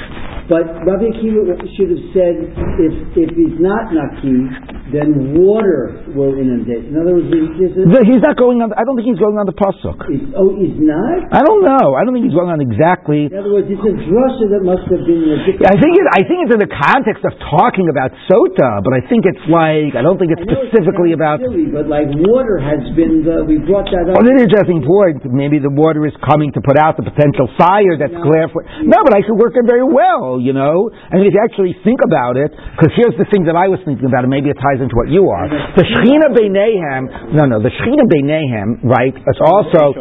But 0.49 0.65
Rabbi 0.81 1.13
Akiva 1.13 1.53
should 1.77 1.93
have 1.93 2.05
said, 2.09 2.33
if 2.81 2.93
if 3.21 3.29
he's 3.37 3.57
not 3.61 3.93
Naki, 3.93 4.49
then 4.89 5.37
water 5.37 6.09
will 6.17 6.33
inundate. 6.33 6.89
In 6.89 6.97
other 6.97 7.13
words, 7.21 7.29
a, 7.29 7.85
The- 7.85 8.01
He's 8.09 8.25
not 8.25 8.33
going 8.41 8.57
on. 8.65 8.73
I 8.73 8.81
don't 8.81 8.97
think 8.97 9.05
he's 9.13 9.21
going 9.21 9.37
on 9.37 9.45
the 9.45 9.53
pasuk. 9.53 10.09
is, 10.09 10.25
oh, 10.33 10.49
he's 10.57 10.73
not. 10.81 11.29
I 11.29 11.45
don't 11.45 11.61
know. 11.61 11.93
I 11.93 12.01
don't 12.01 12.17
think 12.17 12.25
he's 12.25 12.33
going 12.33 12.49
on 12.49 12.57
exactly. 12.65 13.29
In 13.29 13.37
other 13.37 13.53
words, 13.53 13.69
it's 13.69 13.77
a 13.85 13.93
drasha 13.93 14.45
that 14.57 14.65
must 14.65 14.89
have 14.89 15.05
been 15.05 15.21
different. 15.45 15.69
I 15.69 15.77
think 15.77 15.93
it, 15.93 16.05
I 16.17 16.21
think 16.25 16.37
it's 16.49 16.53
in 16.57 16.61
the 16.65 16.73
context 16.73 17.21
of 17.29 17.37
talking 17.53 17.85
about 17.93 18.09
sota, 18.25 18.81
but 18.81 18.97
I 18.97 19.05
think 19.05 19.29
it's 19.29 19.45
like 19.45 19.93
I 19.93 20.01
don't 20.01 20.17
think 20.17 20.33
it's 20.33 20.41
it 20.41 20.49
specifically 20.73 21.13
sounds 21.13 21.21
about. 21.21 21.37
silly, 21.45 21.69
but 21.69 21.85
like 21.85 22.09
water 22.25 22.57
has 22.57 22.81
been 22.97 23.21
the, 23.21 23.45
we 23.45 23.61
brought 23.61 23.85
that 23.93 24.09
up. 24.09 24.17
Well, 24.17 24.25
an 24.25 24.41
interesting 24.41 24.81
point. 24.81 25.21
Maybe 25.29 25.61
the 25.61 25.69
water 25.69 26.01
is 26.09 26.15
coming 26.25 26.49
to 26.57 26.61
put 26.65 26.81
out 26.81 26.97
the 26.97 27.05
potential 27.05 27.45
fire 27.61 27.93
that's 28.01 28.17
No. 28.17 28.25
glare 28.25 28.49
for. 28.49 28.65
No, 28.81 29.05
but 29.05 29.13
I 29.13 29.21
could 29.21 29.37
work 29.37 29.53
it 29.53 29.69
very 29.69 29.85
well. 29.85 30.38
You 30.39 30.55
know, 30.55 30.87
I 31.11 31.19
mean, 31.19 31.27
if 31.27 31.35
you 31.35 31.43
actually 31.43 31.75
think 31.83 31.99
about 32.05 32.37
it, 32.37 32.53
because 32.53 32.93
here's 32.95 33.17
the 33.17 33.27
thing 33.27 33.43
that 33.49 33.57
I 33.59 33.67
was 33.67 33.81
thinking 33.83 34.07
about, 34.07 34.23
and 34.23 34.31
maybe 34.31 34.53
it 34.53 34.59
ties 34.61 34.79
into 34.79 34.95
what 34.95 35.11
you 35.11 35.27
are. 35.27 35.49
The 35.49 35.83
Shechina 35.83 36.31
Beinehem. 36.31 37.35
No, 37.35 37.43
no, 37.49 37.57
the 37.59 37.73
Shechina 37.73 38.05
Beinehem. 38.07 38.83
Right. 38.85 39.15
It's 39.15 39.41
also. 39.43 39.95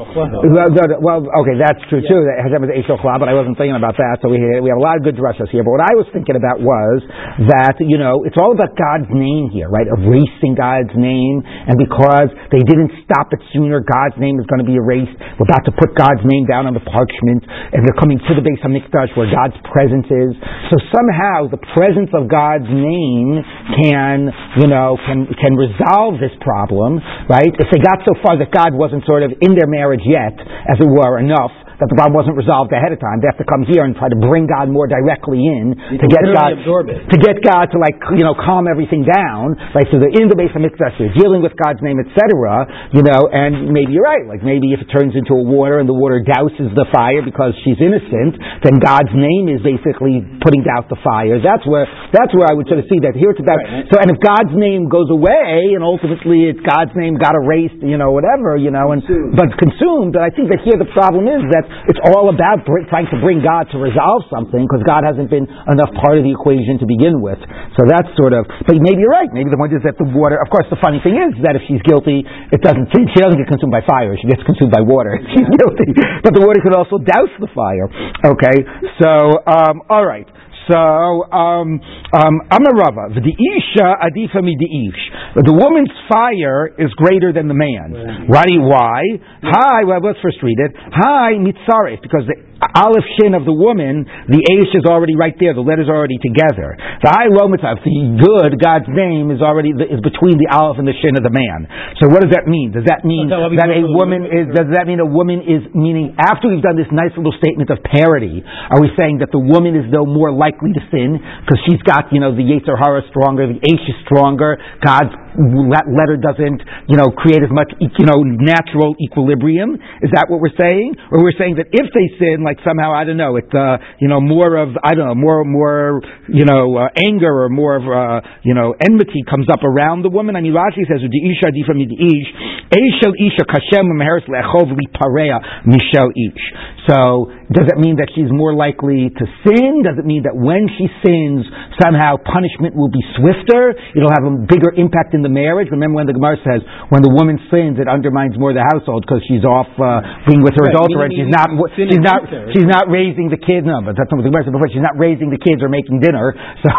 Well, 1.03 1.27
okay, 1.43 1.57
that's 1.59 1.81
true 1.91 2.03
too. 2.05 2.21
That 2.29 2.45
has 2.45 2.53
with 2.59 2.75
Eish 2.75 2.91
Ochla, 2.91 3.19
but 3.19 3.31
I 3.31 3.35
wasn't 3.35 3.57
thinking 3.57 3.79
about 3.79 3.95
that. 3.99 4.19
So 4.23 4.29
we 4.29 4.39
we 4.39 4.69
have 4.69 4.79
a 4.79 4.85
lot 4.85 4.99
of 4.99 5.07
good 5.07 5.15
drushes 5.15 5.49
here. 5.51 5.63
But 5.63 5.79
what 5.79 5.85
I 5.85 5.95
was 5.95 6.07
thinking 6.11 6.35
about 6.35 6.59
was 6.59 7.03
that 7.51 7.79
you 7.81 7.99
know 7.99 8.27
it's 8.27 8.37
all 8.37 8.51
about 8.51 8.75
God's 8.75 9.09
name 9.11 9.51
here, 9.55 9.71
right? 9.71 9.87
Erasing 9.87 10.59
God's 10.59 10.93
name, 10.99 11.43
and 11.45 11.79
because 11.79 12.31
they 12.51 12.63
didn't 12.67 12.93
stop 13.07 13.31
it 13.31 13.43
sooner, 13.55 13.81
God's 13.81 14.19
name 14.19 14.39
is 14.43 14.47
going 14.51 14.61
to 14.63 14.69
be 14.69 14.77
erased. 14.77 15.15
We're 15.39 15.49
about 15.49 15.65
to 15.71 15.75
put 15.75 15.95
God's 15.95 16.23
name 16.27 16.47
down 16.51 16.67
on 16.67 16.75
the 16.75 16.85
parchment, 16.85 17.47
and 17.47 17.81
they're 17.87 17.99
coming 17.99 18.19
to 18.19 18.33
the 18.35 18.45
base 18.45 18.61
of 18.67 18.71
Mikdash 18.75 19.15
where 19.15 19.31
God's 19.31 19.57
presence 19.71 20.09
is. 20.11 20.28
So 20.35 20.77
somehow 20.91 21.49
the 21.49 21.61
presence 21.77 22.11
of 22.13 22.29
God's 22.29 22.69
name 22.69 23.41
can, 23.85 24.33
you 24.61 24.69
know, 24.69 24.97
can 25.05 25.29
can 25.37 25.55
resolve 25.57 26.21
this 26.21 26.35
problem, 26.41 27.01
right? 27.29 27.53
If 27.53 27.69
they 27.71 27.81
got 27.81 28.03
so 28.05 28.17
far 28.25 28.39
that 28.39 28.51
God 28.51 28.73
wasn't 28.75 29.05
sort 29.07 29.23
of 29.23 29.33
in 29.41 29.55
their 29.55 29.69
marriage 29.69 30.05
yet, 30.05 30.37
as 30.39 30.81
it 30.81 30.89
were, 30.89 31.19
enough 31.19 31.53
that 31.79 31.87
the 31.91 31.97
problem 31.99 32.15
wasn't 32.19 32.35
resolved 32.35 32.75
ahead 32.75 32.91
of 32.91 32.99
time. 32.99 33.23
They 33.23 33.31
have 33.31 33.39
to 33.39 33.47
come 33.49 33.63
here 33.67 33.83
and 33.87 33.95
try 33.95 34.11
to 34.11 34.19
bring 34.19 34.51
God 34.51 34.67
more 34.71 34.87
directly 34.91 35.39
in 35.43 35.75
to 35.79 36.07
get 36.11 36.23
God 36.35 36.59
absorb 36.59 36.91
it. 36.91 36.99
to 37.11 37.17
get 37.19 37.39
God 37.43 37.71
to 37.71 37.79
like 37.79 37.95
you 38.19 38.27
know 38.27 38.35
calm 38.35 38.67
everything 38.67 39.07
down. 39.07 39.55
Right, 39.75 39.87
so 39.91 39.99
they're 40.03 40.15
in 40.15 40.27
the 40.31 40.39
base 40.39 40.51
of 40.55 40.63
Mikdash, 40.63 40.99
they're 40.99 41.15
dealing 41.15 41.43
with 41.43 41.55
God's 41.55 41.79
name, 41.83 42.03
etc. 42.03 42.91
You 42.95 43.07
know, 43.07 43.31
and 43.31 43.71
maybe 43.71 43.95
you're 43.95 44.07
right. 44.07 44.27
Like 44.27 44.43
maybe 44.43 44.75
if 44.75 44.83
it 44.83 44.91
turns 44.91 45.15
into 45.15 45.35
a 45.39 45.45
water 45.45 45.79
and 45.79 45.87
the 45.87 45.95
water 45.95 46.23
douses 46.23 46.75
the 46.75 46.87
fire 46.91 47.23
because 47.23 47.55
she's 47.63 47.79
innocent, 47.79 48.39
then 48.67 48.83
God's 48.83 49.15
name 49.15 49.47
is 49.47 49.63
basically 49.63 50.23
putting 50.43 50.67
out 50.67 50.91
the 50.91 50.99
fire. 51.05 51.39
That's 51.39 51.63
where 51.67 51.87
that's 52.11 52.35
where 52.35 52.51
I 52.51 52.55
would 52.59 52.67
sort 52.67 52.83
of 52.83 52.87
see 52.91 52.99
that 53.07 53.15
here 53.15 53.31
it's 53.31 53.41
about. 53.43 53.63
So 53.93 54.03
and 54.03 54.11
if 54.11 54.19
God's 54.19 54.53
name 54.57 54.91
goes 54.91 55.09
away 55.15 55.79
and 55.79 55.87
ultimately 55.87 56.51
it's 56.51 56.61
God's 56.67 56.93
name 56.99 57.17
got 57.21 57.39
erased, 57.39 57.79
you 57.87 57.97
know, 58.01 58.11
whatever, 58.11 58.59
you 58.59 58.75
know, 58.75 58.91
and 58.91 59.01
Consumed. 59.07 59.37
but 59.39 59.49
consumed. 59.63 60.13
And 60.19 60.25
I 60.27 60.31
think 60.35 60.51
that 60.51 60.61
here 60.67 60.75
the 60.75 60.91
problem 60.91 61.31
is 61.31 61.45
that 61.55 61.68
it's 61.87 62.01
all 62.11 62.33
about 62.33 62.65
br- 62.67 62.87
trying 62.89 63.09
to 63.13 63.19
bring 63.21 63.41
God 63.45 63.71
to 63.73 63.79
resolve 63.79 64.27
something 64.33 64.65
because 64.65 64.83
God 64.85 65.05
hasn't 65.05 65.29
been 65.29 65.47
enough 65.47 65.93
part 66.01 66.19
of 66.19 66.25
the 66.25 66.33
equation 66.33 66.81
to 66.83 66.87
begin 66.87 67.21
with. 67.23 67.39
So 67.79 67.87
that's 67.87 68.09
sort 68.19 68.33
of. 68.35 68.49
But 68.67 68.81
maybe 68.81 69.03
you're 69.05 69.13
right. 69.13 69.29
Maybe 69.31 69.53
the 69.53 69.61
point 69.61 69.75
is 69.77 69.85
that 69.85 69.97
the 70.01 70.09
water. 70.09 70.41
Of 70.41 70.49
course, 70.51 70.67
the 70.73 70.81
funny 70.81 70.99
thing 71.05 71.17
is 71.17 71.39
that 71.45 71.55
if 71.55 71.63
she's 71.69 71.83
guilty, 71.87 72.25
it 72.27 72.61
doesn't. 72.65 72.91
She 72.93 73.19
doesn't 73.21 73.39
get 73.39 73.49
consumed 73.49 73.75
by 73.75 73.85
fire. 73.87 74.13
She 74.19 74.27
gets 74.27 74.43
consumed 74.43 74.73
by 74.75 74.83
water. 74.83 75.15
She's 75.35 75.49
guilty, 75.49 75.93
but 76.25 76.33
the 76.35 76.43
water 76.43 76.61
could 76.65 76.75
also 76.75 76.99
douse 76.99 77.33
the 77.39 77.51
fire. 77.55 77.87
Okay. 78.25 78.57
So 78.99 79.43
um, 79.47 79.85
all 79.89 80.05
right. 80.05 80.27
So, 80.69 80.77
um, 80.77 81.81
um, 82.13 82.35
Amarava, 82.53 83.17
the 83.17 83.33
Isha 83.33 83.89
adifa 84.05 84.45
mi 84.45 84.53
ish. 84.53 85.03
The 85.35 85.53
woman's 85.53 85.93
fire 86.13 86.69
is 86.79 86.93
greater 86.95 87.33
than 87.33 87.49
the 87.49 87.57
man. 87.57 88.29
Right? 88.29 88.61
Why? 88.61 89.01
Hi, 89.43 89.85
well, 89.85 90.01
let's 90.05 90.19
first 90.23 90.39
read 90.43 90.59
it. 90.61 90.73
Hi, 90.77 91.33
mitzaref, 91.41 92.03
because 92.03 92.29
the 92.29 92.37
aleph 92.67 93.07
shin 93.19 93.39
of 93.39 93.47
the 93.47 93.55
woman, 93.55 94.03
the 94.27 94.43
Aish 94.43 94.75
is 94.75 94.83
already 94.83 95.15
right 95.15 95.35
there. 95.39 95.55
The 95.55 95.63
letters 95.63 95.87
are 95.87 95.95
already 95.95 96.19
together. 96.19 96.75
The 96.75 97.11
I 97.11 97.31
lo 97.31 97.47
mitzaref, 97.47 97.83
the 97.87 98.19
good, 98.19 98.59
God's 98.59 98.91
name 98.91 99.31
is 99.31 99.39
already 99.39 99.71
is 99.71 100.03
between 100.03 100.43
the 100.43 100.51
aleph 100.51 100.79
and 100.83 100.87
the 100.87 100.97
shin 100.99 101.15
of 101.15 101.23
the 101.23 101.31
man. 101.31 101.71
So 102.03 102.11
what 102.11 102.27
does 102.27 102.35
that 102.35 102.51
mean? 102.51 102.75
Does 102.75 102.87
that 102.91 103.07
mean 103.07 103.31
that 103.31 103.39
that 103.55 103.71
a 103.71 103.87
woman 103.87 104.27
is? 104.27 104.51
Does 104.51 104.75
that 104.75 104.91
mean 104.91 104.99
a 104.99 105.07
woman 105.07 105.47
is 105.47 105.63
meaning 105.71 106.19
after 106.19 106.51
we've 106.51 106.65
done 106.65 106.75
this 106.75 106.91
nice 106.91 107.15
little 107.15 107.35
statement 107.39 107.71
of 107.71 107.79
parity? 107.87 108.43
Are 108.43 108.83
we 108.83 108.91
saying 108.99 109.23
that 109.23 109.31
the 109.31 109.43
woman 109.43 109.79
is 109.79 109.87
though 109.95 110.07
more 110.07 110.35
likely 110.35 110.75
to 110.75 110.83
sin 110.91 111.19
because 111.19 111.63
she's 111.71 111.83
got 111.87 112.11
you 112.11 112.19
know 112.19 112.35
the 112.35 112.43
Yetzer 112.43 112.75
Hara 112.75 113.07
stronger, 113.15 113.47
the 113.47 113.63
Aish 113.63 113.87
is 113.87 113.99
stronger. 114.03 114.59
God's 114.83 115.15
le- 115.39 115.89
letter 115.89 116.19
doesn't 116.19 116.61
you 116.91 116.99
know 116.99 117.15
create 117.15 117.43
as 117.43 117.51
much 117.51 117.71
you 117.79 118.05
know 118.05 118.21
natural 118.27 118.99
equilibrium. 118.99 119.79
Is 120.03 120.11
that 120.13 120.27
what 120.29 120.43
we're 120.43 120.57
saying? 120.59 120.99
Or 121.15 121.23
we're 121.23 121.39
saying 121.39 121.57
that 121.63 121.71
if 121.71 121.87
they 121.95 122.07
sin, 122.19 122.43
like 122.43 122.59
somehow 122.67 122.93
I 122.93 123.07
don't 123.07 123.17
know, 123.17 123.39
it's 123.39 123.55
uh, 123.55 123.79
you 124.03 124.09
know 124.09 124.21
more 124.21 124.59
of 124.59 124.75
I 124.83 124.95
don't 124.99 125.07
know 125.07 125.19
more 125.19 125.45
more 125.45 126.03
you 126.29 126.45
know 126.45 126.77
uh, 126.77 126.91
anger 126.99 127.47
or 127.47 127.49
more 127.49 127.79
of 127.79 127.87
uh, 127.87 128.27
you 128.43 128.55
know 128.55 128.75
enmity 128.75 129.23
comes 129.25 129.47
up 129.49 129.63
around 129.63 130.03
the 130.03 130.11
woman. 130.11 130.35
I 130.35 130.43
mean 130.43 130.53
Rashi 130.53 130.85
says 130.85 131.01
the 131.01 131.23
isha 131.23 131.55
di 131.55 131.63
from 131.63 131.79
ish, 131.79 132.31
Eishel 132.75 133.15
isha 133.15 133.47
kashem 133.47 133.87
lechov 133.95 134.75
li 134.75 134.87
parea 134.91 135.39
mishel 135.65 136.11
ish. 136.13 136.45
So 136.89 137.29
does 137.53 137.69
it 137.69 137.77
mean 137.77 138.01
that 138.01 138.09
she's 138.17 138.33
more 138.33 138.57
likely 138.57 139.13
to 139.13 139.25
sin? 139.45 139.85
Does 139.85 140.01
it 140.01 140.09
mean 140.09 140.25
that 140.25 140.33
when 140.33 140.65
she 140.81 140.89
sins, 141.05 141.45
somehow 141.77 142.17
punishment 142.17 142.73
will 142.73 142.89
be 142.89 143.05
swifter? 143.21 143.77
It'll 143.93 144.13
have 144.17 144.25
a 144.25 144.35
bigger 144.49 144.73
impact 144.73 145.13
in 145.13 145.21
the 145.21 145.29
marriage. 145.29 145.69
Remember 145.69 146.01
when 146.01 146.09
the 146.09 146.17
Gemara 146.17 146.41
says 146.41 146.65
when 146.89 147.05
the 147.05 147.13
woman 147.13 147.37
sins, 147.53 147.77
it 147.77 147.89
undermines 147.89 148.41
more 148.41 148.57
the 148.57 148.65
household 148.65 149.05
because 149.05 149.21
she's 149.29 149.45
off 149.45 149.69
uh, 149.77 150.01
being 150.25 150.41
with 150.41 150.57
her 150.57 150.65
Right, 150.65 150.77
adulterer 150.77 151.09
and 151.09 151.15
she's 151.17 151.29
not 151.29 151.49
she's 151.77 152.01
not 152.01 152.21
she's 152.57 152.69
not 152.69 152.85
raising 152.89 153.29
the 153.29 153.41
kids. 153.41 153.69
No, 153.69 153.85
but 153.85 153.99
that's 153.99 154.09
not 154.09 154.23
what 154.23 154.25
the 154.25 154.33
Gemara 154.33 154.49
said 154.49 154.57
before. 154.57 154.73
She's 154.73 154.85
not 154.85 154.97
raising 154.97 155.29
the 155.29 155.41
kids 155.41 155.61
or 155.61 155.69
making 155.69 156.01
dinner, 156.01 156.33
so 156.65 156.71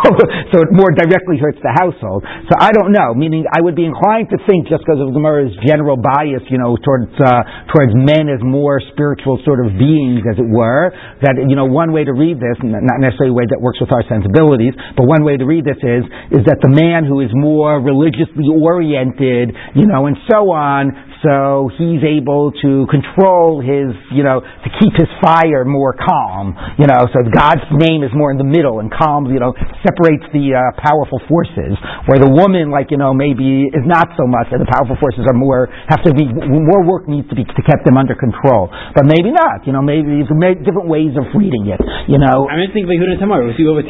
so 0.53 0.55
it 0.65 0.73
more 0.73 0.89
directly 0.95 1.37
hurts 1.37 1.61
the 1.61 1.73
household. 1.77 2.25
So 2.49 2.53
I 2.57 2.73
don't 2.73 2.89
know. 2.95 3.13
Meaning, 3.13 3.45
I 3.51 3.61
would 3.61 3.77
be 3.77 3.85
inclined 3.85 4.33
to 4.33 4.39
think 4.49 4.65
just 4.71 4.81
because 4.81 4.97
of 4.97 5.13
Gemara's 5.13 5.53
general 5.61 5.99
bias, 5.99 6.41
you 6.49 6.57
know, 6.57 6.77
towards 6.81 7.13
uh, 7.19 7.69
towards 7.73 7.93
men 7.93 8.31
as 8.31 8.39
more 8.41 8.79
spiritual 8.95 9.37
sort 9.43 9.59
of 9.61 9.75
beings, 9.75 9.97
as 10.29 10.39
it 10.39 10.47
were, 10.47 10.91
that 11.21 11.35
you 11.35 11.55
know 11.55 11.65
one 11.65 11.91
way 11.91 12.03
to 12.03 12.13
read 12.13 12.39
this, 12.39 12.55
not 12.63 12.99
necessarily 13.03 13.31
a 13.31 13.37
way 13.37 13.47
that 13.49 13.59
works 13.59 13.79
with 13.81 13.91
our 13.91 14.03
sensibilities, 14.07 14.73
but 14.95 15.03
one 15.03 15.23
way 15.23 15.35
to 15.37 15.45
read 15.45 15.65
this 15.65 15.79
is 15.83 16.03
is 16.31 16.41
that 16.47 16.59
the 16.63 16.71
man 16.71 17.03
who 17.03 17.19
is 17.19 17.29
more 17.35 17.79
religiously 17.83 18.47
oriented, 18.47 19.51
you 19.75 19.85
know, 19.87 20.07
and 20.07 20.15
so 20.31 20.51
on, 20.55 20.91
so 21.19 21.67
he's 21.75 21.99
able 21.99 22.55
to 22.63 22.87
control 22.87 23.59
his, 23.59 23.91
you 24.15 24.23
know, 24.23 24.39
to 24.39 24.69
keep 24.79 24.95
his 24.95 25.11
fire 25.19 25.67
more 25.67 25.91
calm, 25.91 26.55
you 26.79 26.87
know, 26.87 27.11
so 27.11 27.19
God's 27.27 27.67
name 27.75 28.07
is 28.07 28.11
more 28.15 28.31
in 28.31 28.39
the 28.39 28.47
middle 28.47 28.79
and 28.79 28.87
calm, 28.87 29.27
you 29.27 29.39
know, 29.39 29.51
separates 29.83 30.23
the 30.31 30.55
uh, 30.55 30.61
powerful 30.79 31.19
forces, 31.27 31.75
where 32.07 32.23
the 32.23 32.31
woman, 32.31 32.71
like, 32.71 32.87
you 32.87 32.95
know, 32.95 33.11
maybe 33.11 33.67
is 33.67 33.83
not 33.83 34.07
so 34.15 34.23
much, 34.31 34.47
and 34.55 34.63
the 34.63 34.69
powerful 34.71 34.95
forces 34.95 35.27
are 35.27 35.35
more, 35.35 35.67
have 35.91 35.99
to 36.07 36.15
be, 36.15 36.23
more 36.23 36.87
work 36.87 37.11
needs 37.11 37.27
to 37.27 37.35
be 37.35 37.43
to 37.43 37.63
keep 37.67 37.81
them 37.83 37.99
under 37.99 38.15
control. 38.15 38.71
But 38.95 39.03
maybe 39.03 39.35
not, 39.35 39.67
you 39.67 39.75
know, 39.75 39.83
maybe 39.83 40.23
there's 40.23 40.31
different 40.63 40.87
ways 40.87 41.19
of 41.19 41.27
reading 41.35 41.67
it, 41.67 41.83
you 42.07 42.15
know. 42.15 42.47
I'm 42.47 42.63
thinking 42.71 42.87
tomorrow. 43.19 43.43
We'll 43.43 43.59
see 43.59 43.67
over 43.67 43.83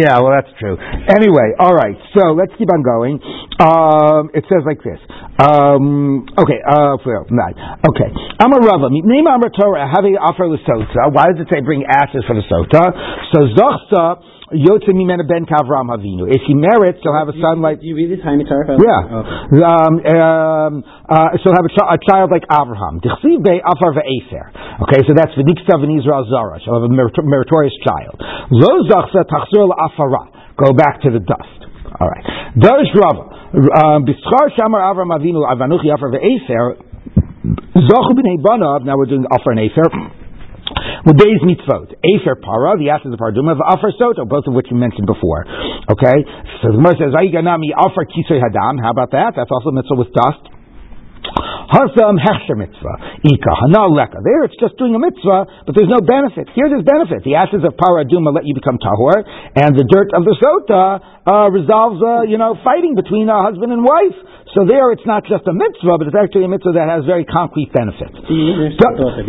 Yeah, 0.00 0.24
well, 0.24 0.32
that's 0.32 0.50
true. 0.56 0.80
Anyway, 0.80 1.52
all 1.60 1.76
right, 1.76 2.00
so 2.16 2.32
let's 2.32 2.52
keep 2.56 2.72
on 2.72 2.80
going. 2.80 3.20
Um, 3.60 4.32
it 4.32 4.48
says 4.48 4.64
like 4.64 4.80
this. 4.80 5.00
Um, 5.36 6.29
okay, 6.38 6.60
uh, 6.62 6.94
okay. 6.94 8.10
I'm 8.38 8.52
a 8.52 8.60
Rava. 8.62 8.88
Name 8.90 9.26
Amar 9.26 9.50
Torah. 9.50 9.88
Have 9.88 10.04
a 10.04 10.14
offer 10.18 10.46
l'sota. 10.46 11.10
Why 11.10 11.32
does 11.32 11.42
it 11.42 11.48
say 11.50 11.60
bring 11.60 11.84
ashes 11.84 12.22
for 12.26 12.34
the 12.34 12.44
sota? 12.46 12.84
So 13.34 13.50
zochsa. 13.54 14.38
Yotze 14.50 14.90
mimena 14.90 15.22
ben 15.22 15.46
kavram 15.46 15.94
havinu. 15.94 16.26
If 16.26 16.42
he 16.42 16.58
merits, 16.58 16.98
he'll 17.06 17.14
have 17.14 17.30
a 17.30 17.38
son 17.38 17.62
like. 17.62 17.78
Do 17.78 17.86
you 17.86 17.94
read 17.94 18.10
this 18.10 18.18
Haim 18.26 18.42
Yeah. 18.42 18.50
Oh. 18.50 19.22
Um, 19.62 19.94
um, 20.02 20.72
uh, 21.06 21.38
she'll 21.38 21.54
have 21.54 21.62
a, 21.62 21.70
ch- 21.70 21.86
a, 21.86 21.98
child 22.02 22.34
like 22.34 22.42
Abraham. 22.50 22.98
Dichsiv 22.98 23.46
be 23.46 23.62
afar 23.62 23.94
ve'efer. 23.94 24.50
Okay, 24.90 25.06
so 25.06 25.14
that's 25.14 25.30
v'niksav 25.38 25.86
in 25.86 25.94
Israel 26.02 26.26
zara. 26.26 26.58
She'll 26.66 26.82
have 26.82 26.90
a 26.90 26.90
meritorious 26.90 27.78
child. 27.86 28.18
Lo 28.50 28.82
zachsa 28.90 29.22
tachzor 29.30 29.70
la'afara. 29.70 30.58
Go 30.58 30.74
back 30.74 31.00
to 31.06 31.14
the 31.14 31.22
dust. 31.22 31.60
All 32.00 32.10
right. 32.10 32.24
Darish 32.58 32.90
Rava. 32.98 33.29
Um, 33.50 34.06
shamar 34.54 34.78
Avram 34.86 35.10
avinu 35.10 35.42
avanuchi 35.42 35.90
afar 35.90 36.10
ve'efer. 36.14 36.78
Zochu 37.74 38.12
b'nei 38.14 38.38
banav. 38.38 38.84
Now 38.84 38.96
we're 38.96 39.06
doing 39.06 39.26
afar 39.26 39.52
and 39.52 39.60
efer. 39.60 39.90
Days 41.02 41.40
mitzvot. 41.42 41.90
Afer 41.98 42.36
para, 42.36 42.78
the 42.78 42.90
ashes 42.90 43.12
of 43.12 43.18
Paraduma, 43.18 43.58
Afar 43.58 43.90
soto, 43.98 44.24
both 44.24 44.46
of 44.46 44.54
which 44.54 44.66
we 44.70 44.78
mentioned 44.78 45.06
before. 45.06 45.44
Okay? 45.90 46.18
So 46.62 46.70
the 46.70 46.76
Gemara 46.78 46.94
says, 46.94 47.10
Ayiganami 47.16 47.74
Afar 47.74 48.06
kisoy 48.06 48.38
hadam. 48.38 48.78
How 48.78 48.90
about 48.92 49.10
that? 49.12 49.32
That's 49.34 49.50
also 49.50 49.72
mitzvah 49.72 49.96
with 49.96 50.12
dust. 50.14 50.59
Hasam 51.70 52.18
hechsher 52.18 52.58
mitzvah. 52.58 53.22
Ika 53.22 53.52
leka. 53.70 54.18
There 54.26 54.42
it's 54.42 54.58
just 54.58 54.74
doing 54.76 54.94
a 54.94 55.00
mitzvah, 55.00 55.66
but 55.66 55.72
there's 55.78 55.90
no 55.90 56.02
benefit. 56.02 56.50
Here 56.54 56.66
there's 56.66 56.82
benefit. 56.82 57.22
The 57.22 57.38
ashes 57.38 57.62
of 57.62 57.78
paraduma 57.78 58.34
let 58.34 58.42
you 58.44 58.54
become 58.58 58.78
tahor, 58.82 59.22
and 59.54 59.78
the 59.78 59.86
dirt 59.86 60.10
of 60.16 60.26
the 60.26 60.34
sota 60.42 60.98
uh, 61.30 61.46
resolves, 61.54 62.02
uh, 62.02 62.26
you 62.26 62.38
know, 62.42 62.58
fighting 62.64 62.98
between 62.98 63.30
a 63.30 63.38
husband 63.38 63.70
and 63.70 63.86
wife. 63.86 64.18
So 64.58 64.66
there 64.66 64.90
it's 64.90 65.06
not 65.06 65.22
just 65.30 65.46
a 65.46 65.54
mitzvah, 65.54 65.94
but 65.94 66.10
it's 66.10 66.18
actually 66.18 66.42
a 66.42 66.50
mitzvah 66.50 66.74
that 66.74 66.90
has 66.90 67.06
very 67.06 67.22
concrete 67.22 67.70
benefits. 67.70 68.18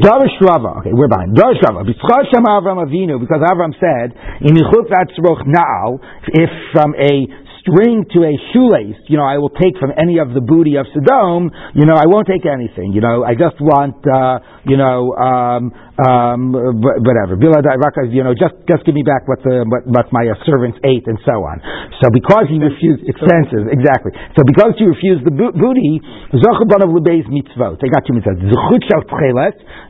Darish 0.02 0.38
Rava. 0.42 0.82
Okay, 0.82 0.98
we're 0.98 1.14
behind. 1.14 1.38
Darish 1.38 1.62
Rava. 1.62 1.86
Because 1.86 2.26
Avram 2.34 2.82
Avinu, 2.82 3.22
because 3.22 3.46
Avram 3.46 3.70
said, 3.78 4.18
in 4.42 4.58
now, 4.58 6.02
if 6.26 6.50
from 6.74 6.96
a 6.98 7.30
string 7.62 8.06
to 8.14 8.20
a 8.26 8.34
shoelace, 8.54 8.98
you 9.08 9.18
know, 9.18 9.26
I 9.26 9.38
will 9.38 9.50
take 9.54 9.78
from 9.80 9.92
any 9.98 10.18
of 10.18 10.34
the 10.34 10.42
booty 10.42 10.76
of 10.78 10.86
Sodom, 10.94 11.50
you 11.76 11.86
know, 11.86 11.96
I 11.96 12.06
won't 12.10 12.28
take 12.28 12.46
anything. 12.46 12.94
You 12.94 13.02
know, 13.02 13.24
I 13.24 13.34
just 13.34 13.62
want, 13.62 14.02
uh, 14.06 14.40
you 14.66 14.78
know, 14.78 15.14
um, 15.16 15.72
um, 16.02 16.54
whatever. 16.54 17.38
You 17.38 18.24
know, 18.26 18.34
just 18.34 18.58
just 18.66 18.82
give 18.86 18.96
me 18.98 19.06
back 19.06 19.30
what 19.30 19.40
the 19.46 19.62
what, 19.70 19.86
what 19.86 20.08
my 20.10 20.26
uh, 20.26 20.36
servants 20.50 20.82
ate 20.82 21.06
and 21.06 21.22
so 21.22 21.46
on. 21.46 21.62
So 22.02 22.10
because 22.10 22.50
he 22.50 22.58
refused 22.58 23.06
expenses, 23.06 23.70
exactly. 23.70 24.18
So 24.34 24.42
because 24.42 24.74
he 24.82 24.90
refused 24.90 25.22
the 25.22 25.34
booty, 25.34 26.02
Zochaban 26.34 26.82
of 26.82 26.90
Lebe's 26.90 27.30
mitzvot. 27.30 27.78
They 27.78 27.94
got 27.94 28.02
two 28.10 28.18
mitzvot. 28.18 28.42
Zechut 28.42 28.82
shel 28.90 29.06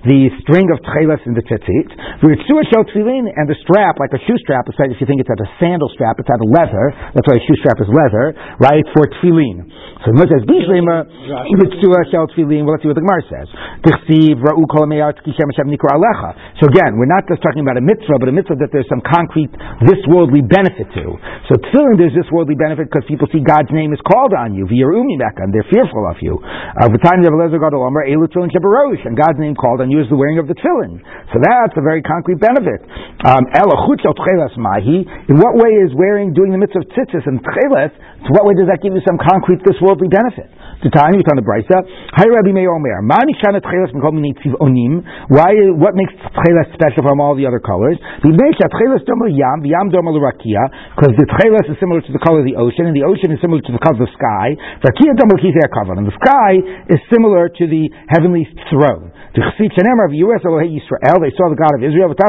the 0.03 0.33
string 0.43 0.67
of 0.73 0.81
tcheles 0.83 1.21
in 1.29 1.37
the 1.37 1.43
tzitzit. 1.45 1.89
V'ritzua 2.19 2.61
shel 2.67 2.83
tefillin, 2.89 3.29
and 3.31 3.45
the 3.47 3.55
strap, 3.63 4.01
like 4.01 4.11
a 4.11 4.21
shoe 4.27 4.37
strap. 4.43 4.67
If 4.67 4.99
you 4.99 5.07
think 5.07 5.21
it's 5.21 5.29
at 5.31 5.39
a 5.39 5.49
sandal 5.61 5.87
strap, 5.93 6.17
it's 6.19 6.27
at 6.27 6.41
a 6.41 6.49
leather. 6.49 6.91
That's 7.13 7.27
why 7.29 7.37
a 7.37 7.43
shoe 7.45 7.57
strap 7.61 7.77
is 7.79 7.87
leather, 7.87 8.35
right? 8.59 8.83
For 8.91 9.07
tefillin. 9.07 9.69
So 10.03 10.11
the 10.11 10.25
says 10.27 10.43
bishlema 10.43 11.07
ritzua 11.55 12.01
shel 12.09 12.27
tefillin. 12.33 12.67
Well, 12.67 12.75
let's 12.75 12.83
see 12.83 12.89
what 12.89 12.99
the 12.99 13.05
Gemara 13.05 13.23
says. 13.29 13.47
ra'u 14.41 14.65
kol 14.67 14.89
nikra 14.89 16.00
alecha. 16.01 16.33
So 16.57 16.65
again, 16.65 16.97
we're 16.97 17.05
not 17.05 17.29
just 17.29 17.45
talking 17.45 17.61
about 17.61 17.77
a 17.77 17.85
mitzvah, 17.85 18.17
but 18.17 18.25
a 18.25 18.33
mitzvah 18.33 18.57
that 18.65 18.73
there's 18.73 18.89
some 18.89 19.05
concrete, 19.05 19.53
this 19.85 20.01
worldly 20.09 20.41
benefit 20.41 20.89
to. 20.97 21.05
So 21.45 21.61
tefillin, 21.69 22.01
there's 22.01 22.17
this 22.17 22.25
worldly 22.33 22.57
benefit 22.57 22.89
because 22.89 23.05
people 23.05 23.29
see 23.29 23.45
God's 23.45 23.69
name 23.69 23.93
is 23.93 24.01
called 24.01 24.33
on 24.33 24.57
you, 24.57 24.65
via 24.65 24.89
mecca, 24.89 25.45
and 25.45 25.53
they're 25.53 25.69
fearful 25.69 26.09
of 26.09 26.17
you. 26.25 26.41
Uh, 26.41 26.89
and 29.05 29.13
God's 29.13 29.39
name 29.39 29.53
called 29.53 29.81
on 29.81 29.93
you 29.93 30.01
is 30.01 30.09
the 30.09 30.17
wearing 30.17 30.41
of 30.41 30.49
the 30.49 30.57
tefillin. 30.57 30.97
So 31.29 31.37
that's 31.37 31.77
a 31.77 31.83
very 31.85 32.01
concrete 32.01 32.41
benefit. 32.41 32.81
Um, 33.21 33.45
in 35.29 35.37
what 35.37 35.53
way 35.61 35.71
is 35.77 35.93
wearing, 35.93 36.33
doing 36.33 36.51
the 36.51 36.57
mitzvah 36.57 36.79
of 36.81 36.87
tzitzis 36.97 37.27
and 37.29 37.37
tcheles, 37.45 37.91
so 38.21 38.29
what 38.37 38.45
way 38.45 38.53
does 38.53 38.69
that 38.69 38.85
give 38.85 38.93
you 38.93 39.01
some 39.01 39.17
concrete, 39.17 39.65
this 39.65 39.81
worldly 39.81 40.05
benefit? 40.05 40.45
The 40.81 40.89
time 40.89 41.13
you 41.13 41.21
the 41.37 41.45
brisa. 41.45 41.77
Hi 42.17 42.25
Rabbi 42.25 42.57
Meir 42.57 42.73
Omer. 42.73 43.05
Onim. 44.57 45.05
Why? 45.29 45.53
What 45.77 45.93
makes 45.93 46.09
tcheles 46.17 46.73
special 46.73 47.05
from 47.05 47.21
all 47.21 47.37
the 47.37 47.45
other 47.45 47.61
colors? 47.61 48.01
Because 48.01 48.33
the 48.41 48.49
tcheles 51.29 51.69
is 51.69 51.77
similar 51.77 52.01
to 52.01 52.09
the 52.09 52.17
color 52.17 52.41
of 52.41 52.49
the 52.49 52.57
ocean, 52.57 52.89
and 52.89 52.97
the 52.97 53.05
ocean 53.05 53.29
is 53.29 53.37
similar 53.45 53.61
to 53.61 53.69
the 53.69 53.77
color 53.77 54.01
of 54.01 54.09
the 54.09 54.13
sky. 54.17 54.57
And 54.81 56.05
the 56.09 56.17
sky 56.17 56.57
is 56.89 56.97
similar 57.13 57.45
to 57.45 57.63
the 57.69 57.85
heavenly 58.09 58.49
throne. 58.73 59.13
The 59.31 59.47
of 59.47 60.11
Yisrael, 60.11 61.23
they 61.23 61.31
saw 61.39 61.47
the 61.47 61.55
God 61.55 61.71
of 61.77 61.85
Israel, 61.85 62.11
and 62.11 62.19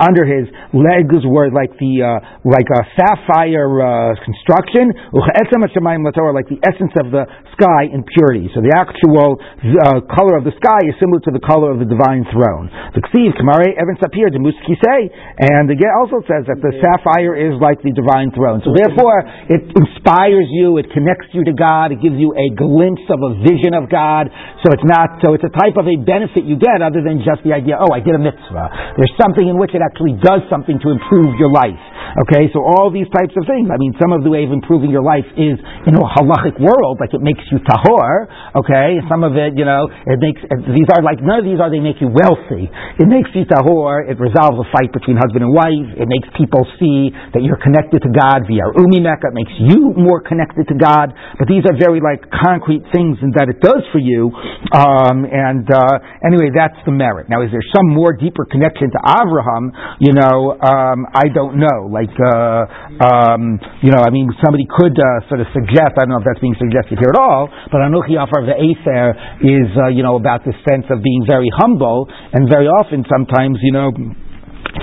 under 0.00 0.24
his 0.24 0.48
legs 0.72 1.20
were 1.26 1.50
like 1.52 1.76
the 1.76 2.00
uh, 2.00 2.16
like 2.48 2.64
a 2.70 2.80
sapphire 2.96 3.59
uh, 3.68 4.16
construction, 4.24 4.92
like 5.12 6.48
the 6.48 6.60
essence 6.62 6.94
of 7.02 7.10
the 7.12 7.24
sky 7.56 7.90
in 7.90 8.04
purity. 8.06 8.48
So 8.54 8.62
the 8.64 8.72
actual 8.72 9.36
uh, 9.40 10.00
color 10.08 10.38
of 10.38 10.44
the 10.48 10.54
sky 10.56 10.80
is 10.88 10.94
similar 10.96 11.20
to 11.28 11.32
the 11.34 11.42
color 11.42 11.74
of 11.74 11.78
the 11.82 11.88
divine 11.88 12.24
throne. 12.30 12.70
The 12.96 13.02
Ksiv 13.10 13.36
Kamare 13.36 13.76
Evan 13.76 13.98
Sapir 14.00 14.30
de 14.32 14.40
and 14.40 15.66
again 15.70 15.92
also 15.98 16.22
says 16.24 16.48
that 16.48 16.58
the 16.62 16.72
sapphire 16.80 17.36
is 17.36 17.58
like 17.60 17.82
the 17.82 17.92
divine 17.92 18.32
throne. 18.32 18.62
So 18.64 18.72
therefore, 18.72 19.24
it 19.50 19.62
inspires 19.72 20.48
you, 20.50 20.78
it 20.78 20.88
connects 20.92 21.32
you 21.36 21.44
to 21.44 21.54
God, 21.54 21.92
it 21.92 22.00
gives 22.00 22.16
you 22.16 22.32
a 22.36 22.48
glimpse 22.54 23.04
of 23.10 23.20
a 23.20 23.36
vision 23.42 23.76
of 23.76 23.90
God. 23.90 24.28
So 24.64 24.72
it's 24.72 24.86
not, 24.86 25.20
so 25.24 25.34
it's 25.34 25.44
a 25.44 25.52
type 25.52 25.76
of 25.76 25.86
a 25.86 25.96
benefit 26.00 26.44
you 26.44 26.56
get 26.56 26.80
other 26.80 27.02
than 27.02 27.20
just 27.24 27.42
the 27.44 27.52
idea, 27.52 27.76
oh, 27.78 27.90
I 27.92 28.00
did 28.00 28.14
a 28.14 28.22
mitzvah. 28.22 28.96
There's 28.96 29.14
something 29.20 29.46
in 29.46 29.56
which 29.58 29.74
it 29.74 29.82
actually 29.82 30.16
does 30.20 30.44
something 30.48 30.78
to 30.80 30.88
improve 30.92 31.36
your 31.38 31.52
life. 31.52 31.80
Okay, 32.26 32.50
so 32.50 32.62
all 32.62 32.90
these 32.90 33.10
types 33.12 33.34
of 33.38 33.46
things. 33.46 33.70
I 33.70 33.78
mean, 33.78 33.94
some 34.00 34.10
of 34.14 34.22
the 34.24 34.30
way 34.30 34.46
of 34.46 34.50
improving 34.50 34.90
your 34.90 35.04
life 35.04 35.26
is 35.36 35.58
in 35.86 35.94
a 35.94 36.04
halachic 36.16 36.58
world, 36.58 36.98
like 36.98 37.12
it 37.14 37.22
makes 37.22 37.42
you 37.52 37.58
tahor. 37.62 38.30
Okay, 38.56 38.98
some 39.10 39.22
of 39.22 39.36
it, 39.36 39.54
you 39.54 39.66
know, 39.66 39.90
it 40.06 40.18
makes, 40.18 40.40
these 40.70 40.88
are 40.94 41.02
like, 41.02 41.22
none 41.22 41.42
of 41.42 41.46
these 41.46 41.60
are 41.60 41.70
they 41.70 41.82
make 41.82 42.00
you 42.00 42.08
wealthy. 42.08 42.70
It 42.98 43.06
makes 43.06 43.30
you 43.36 43.44
tahor, 43.44 44.08
it 44.08 44.16
resolves 44.16 44.56
a 44.58 44.66
fight 44.72 44.90
between 44.90 45.20
husband 45.20 45.44
and 45.44 45.52
wife, 45.52 45.98
it 45.98 46.08
makes 46.08 46.26
people 46.34 46.64
see 46.80 47.12
that 47.36 47.44
you're 47.44 47.60
connected 47.60 48.00
to 48.02 48.10
God 48.10 48.48
via 48.48 48.64
umi 48.74 49.00
it 49.04 49.34
makes 49.34 49.52
you 49.58 49.92
more 49.96 50.20
connected 50.20 50.68
to 50.68 50.76
God, 50.76 51.12
but 51.38 51.48
these 51.48 51.64
are 51.66 51.76
very 51.76 52.00
like 52.00 52.24
concrete 52.30 52.84
things 52.94 53.18
that 53.36 53.52
it 53.52 53.60
does 53.60 53.84
for 53.92 54.00
you, 54.00 54.32
um, 54.72 55.28
and 55.28 55.68
uh, 55.68 56.00
anyway, 56.24 56.48
that's 56.54 56.78
the 56.86 56.92
merit. 56.92 57.28
Now, 57.28 57.42
is 57.42 57.50
there 57.52 57.64
some 57.74 57.92
more 57.92 58.12
deeper 58.12 58.44
connection 58.48 58.90
to 58.92 59.00
Abraham? 59.04 59.72
You 60.00 60.16
know, 60.16 60.56
um, 60.56 61.06
I 61.12 61.28
don't 61.28 61.60
know. 61.60 61.88
Like, 61.92 61.99
uh, 62.08 63.04
um, 63.04 63.60
you 63.84 63.92
know, 63.92 64.00
I 64.00 64.08
mean, 64.08 64.32
somebody 64.40 64.64
could 64.64 64.96
uh, 64.96 65.28
sort 65.28 65.44
of 65.44 65.48
suggest. 65.52 66.00
I 66.00 66.08
don't 66.08 66.16
know 66.16 66.22
if 66.22 66.26
that's 66.28 66.40
being 66.40 66.56
suggested 66.56 66.96
here 66.96 67.12
at 67.12 67.20
all, 67.20 67.52
but 67.68 67.84
Anuchi 67.84 68.16
Afar 68.16 68.48
the 68.48 68.56
Aser 68.56 69.12
is, 69.44 69.68
uh, 69.76 69.92
you 69.92 70.00
know, 70.00 70.16
about 70.16 70.44
the 70.48 70.56
sense 70.64 70.88
of 70.88 71.04
being 71.04 71.28
very 71.28 71.48
humble, 71.60 72.08
and 72.32 72.48
very 72.48 72.66
often, 72.66 73.04
sometimes, 73.10 73.60
you 73.60 73.72
know, 73.76 73.92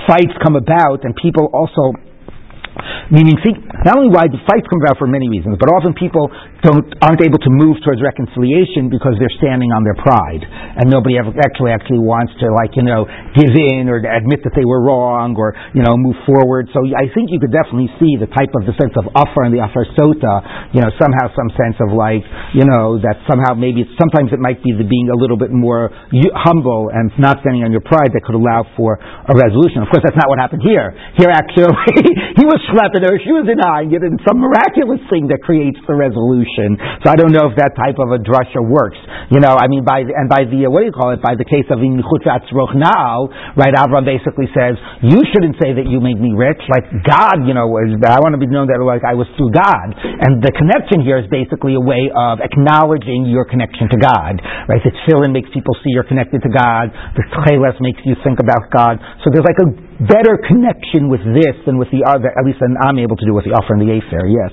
fights 0.06 0.34
come 0.44 0.54
about, 0.54 1.02
and 1.02 1.16
people 1.16 1.50
also 1.50 1.96
Meaning, 3.08 3.36
see, 3.40 3.54
not 3.88 3.96
only 3.96 4.12
why 4.12 4.28
the 4.28 4.36
fights 4.44 4.68
come 4.68 4.84
about 4.84 5.00
for 5.00 5.08
many 5.08 5.28
reasons, 5.32 5.56
but 5.56 5.68
often 5.72 5.96
people 5.96 6.28
don't 6.60 6.84
aren't 7.00 7.22
able 7.24 7.40
to 7.40 7.50
move 7.50 7.80
towards 7.80 8.02
reconciliation 8.04 8.92
because 8.92 9.16
they're 9.16 9.32
standing 9.40 9.72
on 9.72 9.86
their 9.86 9.96
pride, 9.96 10.42
and 10.44 10.90
nobody 10.90 11.16
ever 11.16 11.32
actually 11.40 11.72
actually 11.72 12.02
wants 12.02 12.34
to 12.42 12.52
like 12.52 12.76
you 12.76 12.84
know 12.84 13.08
give 13.32 13.48
in 13.48 13.88
or 13.88 14.02
admit 14.02 14.44
that 14.44 14.52
they 14.52 14.66
were 14.66 14.84
wrong 14.84 15.32
or 15.38 15.56
you 15.72 15.80
know 15.80 15.96
move 15.96 16.20
forward. 16.28 16.68
So 16.76 16.84
I 16.84 17.08
think 17.16 17.32
you 17.32 17.40
could 17.40 17.54
definitely 17.54 17.88
see 17.96 18.20
the 18.20 18.28
type 18.28 18.52
of 18.58 18.68
the 18.68 18.74
sense 18.76 18.92
of 19.00 19.08
offer 19.16 19.46
and 19.46 19.52
the 19.54 19.64
offer 19.64 19.88
sota, 19.96 20.74
you 20.76 20.84
know, 20.84 20.92
somehow 21.00 21.32
some 21.32 21.48
sense 21.56 21.80
of 21.80 21.94
like 21.96 22.22
you 22.52 22.68
know 22.68 23.00
that 23.00 23.24
somehow 23.24 23.56
maybe 23.56 23.88
sometimes 23.96 24.34
it 24.36 24.40
might 24.42 24.60
be 24.60 24.76
the 24.76 24.84
being 24.84 25.08
a 25.08 25.18
little 25.18 25.40
bit 25.40 25.54
more 25.54 25.88
humble 26.36 26.92
and 26.92 27.08
not 27.16 27.40
standing 27.40 27.64
on 27.64 27.72
your 27.72 27.82
pride 27.82 28.12
that 28.12 28.22
could 28.26 28.36
allow 28.36 28.68
for 28.76 29.00
a 29.00 29.34
resolution. 29.34 29.80
Of 29.80 29.88
course, 29.88 30.04
that's 30.04 30.18
not 30.18 30.28
what 30.28 30.36
happened 30.36 30.60
here. 30.60 30.92
Here, 31.16 31.32
actually, 31.32 31.72
he 32.38 32.44
was 32.44 32.60
schlepping 32.70 33.04
her 33.04 33.18
shoes 33.20 33.48
in 33.48 33.58
and 33.58 33.90
yet 33.90 34.04
it's 34.04 34.22
some 34.24 34.38
miraculous 34.38 35.00
thing 35.08 35.26
that 35.28 35.40
creates 35.42 35.80
the 35.88 35.96
resolution. 35.96 36.78
So 37.04 37.10
I 37.10 37.16
don't 37.16 37.32
know 37.32 37.48
if 37.50 37.56
that 37.56 37.74
type 37.74 37.96
of 37.98 38.14
a 38.14 38.20
drasha 38.20 38.60
works. 38.62 38.98
You 39.32 39.40
know, 39.40 39.56
I 39.56 39.68
mean, 39.68 39.84
by 39.84 40.04
and 40.04 40.28
by 40.28 40.44
the 40.48 40.68
what 40.68 40.84
do 40.84 40.88
you 40.88 40.96
call 40.96 41.12
it? 41.12 41.20
By 41.20 41.36
the 41.36 41.44
case 41.44 41.66
of 41.68 41.80
now, 41.80 43.28
right? 43.56 43.74
Avram 43.74 44.04
basically 44.04 44.48
says 44.52 44.76
you 45.02 45.20
shouldn't 45.32 45.56
say 45.60 45.72
that 45.76 45.86
you 45.88 46.00
made 46.00 46.20
me 46.20 46.32
rich. 46.36 46.60
Like 46.68 46.86
God, 47.04 47.44
you 47.44 47.54
know, 47.56 47.68
was, 47.68 47.96
I 48.04 48.20
want 48.20 48.36
to 48.36 48.42
be 48.42 48.48
known 48.48 48.68
that 48.68 48.80
like 48.82 49.04
I 49.04 49.14
was 49.14 49.26
through 49.36 49.52
God, 49.52 49.88
and 49.96 50.42
the 50.42 50.52
connection 50.52 51.04
here 51.04 51.18
is 51.18 51.28
basically 51.30 51.74
a 51.74 51.82
way 51.82 52.10
of 52.12 52.40
acknowledging 52.44 53.28
your 53.28 53.44
connection 53.48 53.88
to 53.88 53.98
God, 53.98 54.40
right? 54.68 54.82
The 54.82 54.92
tefillin 55.04 55.32
makes 55.32 55.48
people 55.54 55.74
see 55.80 55.92
you're 55.92 56.08
connected 56.08 56.44
to 56.44 56.50
God. 56.50 56.92
The 57.16 57.24
tcheles 57.32 57.78
makes 57.80 58.02
you 58.04 58.14
think 58.24 58.40
about 58.40 58.68
God. 58.70 59.00
So 59.24 59.30
there's 59.32 59.46
like 59.46 59.60
a 59.60 59.87
better 60.06 60.38
connection 60.46 61.08
with 61.10 61.20
this 61.34 61.56
than 61.66 61.78
with 61.78 61.90
the 61.90 62.06
other, 62.06 62.30
at 62.30 62.44
least 62.46 62.58
I'm 62.62 62.98
able 62.98 63.16
to 63.16 63.26
do 63.26 63.34
with 63.34 63.44
the 63.44 63.52
offer 63.52 63.74
and 63.74 63.82
the 63.82 63.90
Afer, 63.90 64.26
yes. 64.30 64.52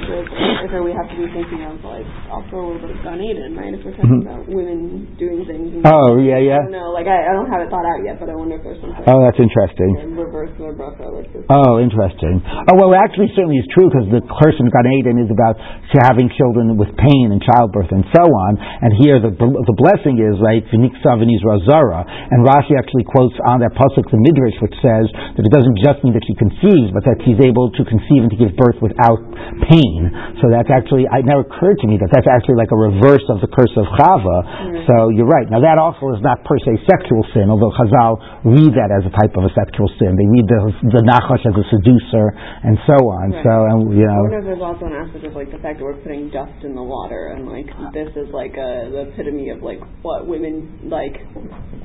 If 0.00 0.72
we 0.86 0.92
have 0.96 1.08
to 1.12 1.16
be 1.16 1.28
thinking 1.34 1.60
of 1.66 1.76
like 1.84 2.06
also 2.32 2.56
a 2.56 2.64
little 2.72 2.82
bit 2.82 2.96
of 2.96 3.00
Gan 3.04 3.20
Eden, 3.20 3.52
right? 3.52 3.74
If 3.74 3.84
we're 3.84 3.96
talking 3.96 4.22
mm-hmm. 4.22 4.28
about 4.28 4.48
women 4.48 5.12
doing 5.20 5.44
things. 5.44 5.82
oh 5.84 6.16
yeah, 6.16 6.40
yeah. 6.40 6.62
No, 6.72 6.94
like 6.94 7.04
I, 7.04 7.28
I 7.28 7.32
don't 7.36 7.48
have 7.52 7.60
it 7.64 7.68
thought 7.68 7.84
out 7.84 8.00
yet, 8.00 8.16
but 8.16 8.32
I 8.32 8.36
wonder 8.38 8.56
if 8.56 8.64
there's 8.64 8.80
something. 8.80 9.04
Oh, 9.04 9.20
that's 9.20 9.36
interesting. 9.36 10.16
Reverse 10.16 10.52
their 10.56 10.72
bracha 10.72 11.04
like 11.04 11.28
this. 11.32 11.44
Oh, 11.52 11.82
interesting. 11.82 12.40
Oh 12.44 12.76
well, 12.80 12.96
actually, 12.96 13.28
certainly 13.36 13.60
is 13.60 13.68
true 13.76 13.92
because 13.92 14.08
the 14.08 14.22
curse 14.40 14.56
in 14.56 14.72
Gan 14.72 14.88
Eden 15.00 15.16
is 15.20 15.30
about 15.32 15.58
having 16.06 16.32
children 16.38 16.78
with 16.78 16.88
pain 16.96 17.34
and 17.34 17.42
childbirth 17.42 17.92
and 17.92 18.06
so 18.14 18.24
on. 18.24 18.52
And 18.56 18.90
here 19.04 19.20
the 19.20 19.32
the 19.36 19.76
blessing 19.76 20.22
is 20.22 20.38
right, 20.40 20.64
V'niksa 20.70 21.18
v'nizra 21.18 21.60
zara. 21.68 22.06
And 22.06 22.46
Rashi 22.46 22.78
actually 22.78 23.04
quotes 23.04 23.36
on 23.50 23.60
that 23.60 23.76
pasuk 23.76 24.06
the 24.08 24.20
midrash, 24.22 24.56
which 24.64 24.76
says 24.80 25.10
that 25.36 25.42
it 25.42 25.52
doesn't 25.52 25.76
just 25.82 26.00
mean 26.06 26.14
that 26.14 26.24
she 26.24 26.36
conceives, 26.38 26.94
but 26.94 27.04
that 27.04 27.18
she's 27.26 27.40
able 27.42 27.74
to 27.74 27.82
conceive 27.84 28.22
and 28.24 28.32
to 28.32 28.38
give 28.38 28.54
birth 28.56 28.78
without 28.80 29.20
pain 29.66 29.89
pain. 29.90 30.38
So 30.38 30.48
that's 30.50 30.70
actually, 30.70 31.10
it 31.10 31.26
never 31.26 31.42
occurred 31.42 31.78
to 31.82 31.86
me 31.86 31.98
that 31.98 32.10
that's 32.14 32.26
actually 32.30 32.56
like 32.56 32.70
a 32.70 32.78
reverse 32.78 33.24
of 33.26 33.42
the 33.42 33.50
curse 33.50 33.72
of 33.74 33.86
Chava. 33.98 34.38
Mm-hmm. 34.46 34.86
So 34.86 35.10
you're 35.10 35.28
right. 35.28 35.50
Now 35.50 35.60
that 35.60 35.76
also 35.76 36.14
is 36.14 36.22
not 36.22 36.42
per 36.46 36.56
se 36.62 36.78
sexual 36.86 37.26
sin, 37.34 37.50
although 37.50 37.74
Chazal 37.74 38.46
read 38.46 38.72
that 38.78 38.94
as 38.94 39.02
a 39.06 39.12
type 39.12 39.34
of 39.34 39.44
a 39.44 39.52
sexual 39.52 39.90
sin. 39.98 40.14
They 40.14 40.28
read 40.28 40.46
the, 40.46 40.60
the 40.94 41.02
Nachash 41.04 41.42
as 41.44 41.54
a 41.58 41.64
seducer 41.68 42.26
and 42.64 42.78
so 42.86 42.96
on. 43.10 43.34
Right. 43.34 43.44
So, 43.44 43.52
and, 43.66 43.78
you 43.94 44.06
know. 44.06 44.22
I 44.22 44.26
wonder 44.30 44.42
if 44.42 44.48
there's 44.54 44.64
also 44.64 44.86
an 44.86 44.96
aspect 44.96 45.24
of 45.26 45.34
like 45.34 45.50
the 45.50 45.60
fact 45.60 45.82
that 45.82 45.84
we're 45.84 46.00
putting 46.00 46.30
dust 46.30 46.62
in 46.62 46.74
the 46.74 46.84
water 46.84 47.34
and 47.34 47.50
like 47.50 47.68
this 47.92 48.10
is 48.14 48.30
like 48.30 48.54
a, 48.54 48.88
the 48.90 49.10
epitome 49.10 49.50
of 49.50 49.62
like 49.62 49.80
what 50.02 50.26
women 50.26 50.86
like 50.86 51.18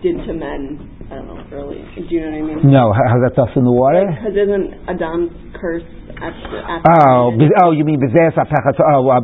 did 0.02 0.22
to 0.26 0.34
men. 0.34 0.92
I 1.06 1.22
don't 1.22 1.28
know, 1.30 1.38
early. 1.54 1.86
Do 1.94 2.10
you 2.10 2.26
know 2.26 2.34
what 2.34 2.42
I 2.42 2.56
mean? 2.66 2.72
No, 2.74 2.90
how, 2.90 3.22
that 3.22 3.38
dust 3.38 3.54
in 3.56 3.64
the 3.64 3.72
water? 3.72 4.10
Because 4.10 4.34
isn't 4.34 4.90
Adam's 4.90 5.30
curse 5.54 5.86
Oh, 6.22 7.32
oh, 7.64 7.72
you 7.72 7.84
mean 7.84 8.00
bezeh 8.00 8.32
sapechat 8.34 8.80
oh, 8.80 9.10
uh, 9.10 9.22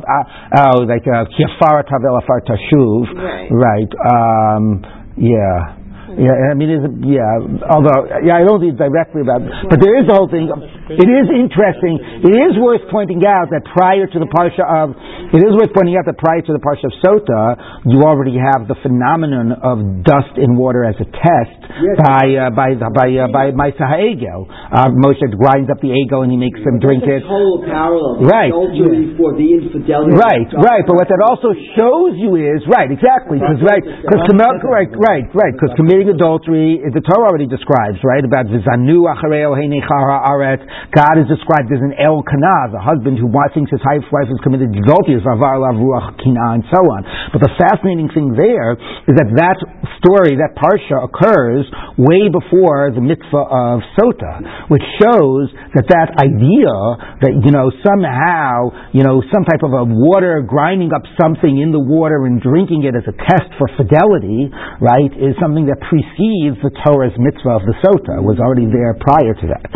oh 0.57 0.83
like 0.83 1.03
kifara 1.03 1.83
tavel 1.87 2.17
afar 2.19 2.41
tashuv. 2.41 3.11
Right. 3.15 3.49
Right 3.51 3.91
um, 4.05 4.83
yeah 5.17 5.80
yeah, 6.17 6.51
I 6.51 6.55
mean, 6.55 6.69
it 6.71 6.79
is, 6.81 6.85
yeah. 7.07 7.67
Although, 7.71 8.07
yeah, 8.23 8.39
I 8.39 8.43
don't 8.43 8.59
think 8.59 8.75
directly 8.75 9.21
about, 9.21 9.43
it. 9.43 9.51
but 9.69 9.79
there 9.79 9.95
is 9.99 10.07
the 10.07 10.15
whole 10.15 10.27
thing. 10.27 10.49
It 10.91 11.07
is 11.07 11.27
interesting. 11.31 11.99
It 12.25 12.35
is 12.35 12.59
worth 12.59 12.83
pointing 12.91 13.23
out 13.23 13.53
that 13.53 13.63
prior 13.71 14.07
to 14.07 14.17
the 14.19 14.27
parsha 14.27 14.65
of, 14.65 14.91
it 15.31 15.39
is 15.39 15.53
worth 15.55 15.71
pointing 15.71 15.95
out 15.95 16.03
that 16.09 16.19
prior 16.19 16.43
to 16.43 16.51
the 16.51 16.59
parsha 16.59 16.91
of 16.91 16.95
Sota, 16.99 17.55
you 17.87 18.03
already 18.03 18.35
have 18.35 18.67
the 18.67 18.75
phenomenon 18.83 19.55
of 19.55 20.03
dust 20.03 20.35
in 20.35 20.57
water 20.57 20.83
as 20.83 20.97
a 20.99 21.07
test 21.07 21.59
yes. 21.79 21.95
by 22.01 22.23
uh, 22.35 22.51
by 22.51 22.75
by 22.75 23.07
uh, 23.13 23.31
by 23.31 23.45
Ma'aseh 23.53 23.83
Ha'egel. 23.83 24.47
Uh, 24.49 24.91
Moshe 24.91 25.23
grinds 25.37 25.69
up 25.71 25.79
the 25.79 25.91
egel 25.93 26.23
and 26.25 26.31
he 26.31 26.39
makes 26.39 26.59
them 26.63 26.79
drink 26.79 27.03
it. 27.05 27.23
Parallel. 27.23 28.25
Right. 28.25 28.51
For 28.51 29.35
the 29.37 29.47
infidelity. 29.47 30.15
Right. 30.17 30.49
Right. 30.55 30.83
But 30.83 30.95
what 30.97 31.07
that 31.07 31.21
also 31.23 31.53
shows 31.77 32.17
you 32.17 32.35
is 32.39 32.63
right. 32.67 32.89
Exactly. 32.89 33.37
Because 33.39 33.61
right. 33.63 33.83
Because 33.83 34.23
right. 34.65 34.89
Right. 34.91 35.25
Right. 35.31 35.53
Because 35.53 35.73
committing 35.77 36.00
committing 36.01 36.17
adultery, 36.17 36.81
the 36.81 37.01
Torah 37.05 37.29
already 37.29 37.45
describes, 37.45 38.01
right, 38.01 38.25
about 38.25 38.49
vizanu 38.49 39.05
achareo 39.05 39.53
aret. 39.53 40.61
God 40.89 41.15
is 41.21 41.29
described 41.29 41.69
as 41.69 41.77
an 41.77 41.93
el 42.01 42.25
kanaz, 42.25 42.73
a 42.73 42.81
husband 42.81 43.21
who 43.21 43.29
thinks 43.53 43.69
his 43.69 43.81
wife 43.85 44.29
has 44.29 44.39
committed 44.41 44.73
adultery, 44.73 45.15
is 45.15 45.25
avar 45.29 45.61
ruach 45.77 46.17
kina, 46.17 46.57
and 46.57 46.63
so 46.73 46.81
on. 46.81 47.05
But 47.33 47.45
the 47.45 47.53
fascinating 47.57 48.09
thing 48.13 48.33
there 48.33 48.73
is 49.05 49.13
that 49.13 49.29
that 49.37 49.57
story, 50.01 50.41
that 50.41 50.57
parsha, 50.57 51.05
occurs 51.05 51.69
way 51.97 52.33
before 52.33 52.89
the 52.89 53.01
mitzvah 53.01 53.45
of 53.45 53.85
sota, 53.93 54.41
which 54.73 54.83
shows 54.97 55.53
that 55.77 55.85
that 55.85 56.17
idea 56.17 56.73
that 57.21 57.33
you 57.45 57.53
know 57.53 57.69
somehow 57.85 58.73
you 58.89 59.05
know 59.05 59.21
some 59.29 59.45
type 59.45 59.61
of 59.61 59.73
a 59.73 59.85
water 59.85 60.41
grinding 60.41 60.89
up 60.93 61.05
something 61.21 61.61
in 61.61 61.69
the 61.69 61.81
water 61.81 62.25
and 62.25 62.41
drinking 62.41 62.89
it 62.89 62.97
as 62.97 63.05
a 63.05 63.13
test 63.13 63.53
for 63.61 63.69
fidelity, 63.77 64.49
right, 64.81 65.13
is 65.13 65.37
something 65.37 65.69
that 65.69 65.77
precedes 65.91 66.55
the 66.63 66.71
Torah's 66.87 67.11
mitzvah 67.19 67.59
of 67.59 67.63
the 67.67 67.75
Sota, 67.83 68.23
was 68.23 68.39
already 68.39 68.71
there 68.71 68.95
prior 68.95 69.35
to 69.35 69.45
that. 69.51 69.67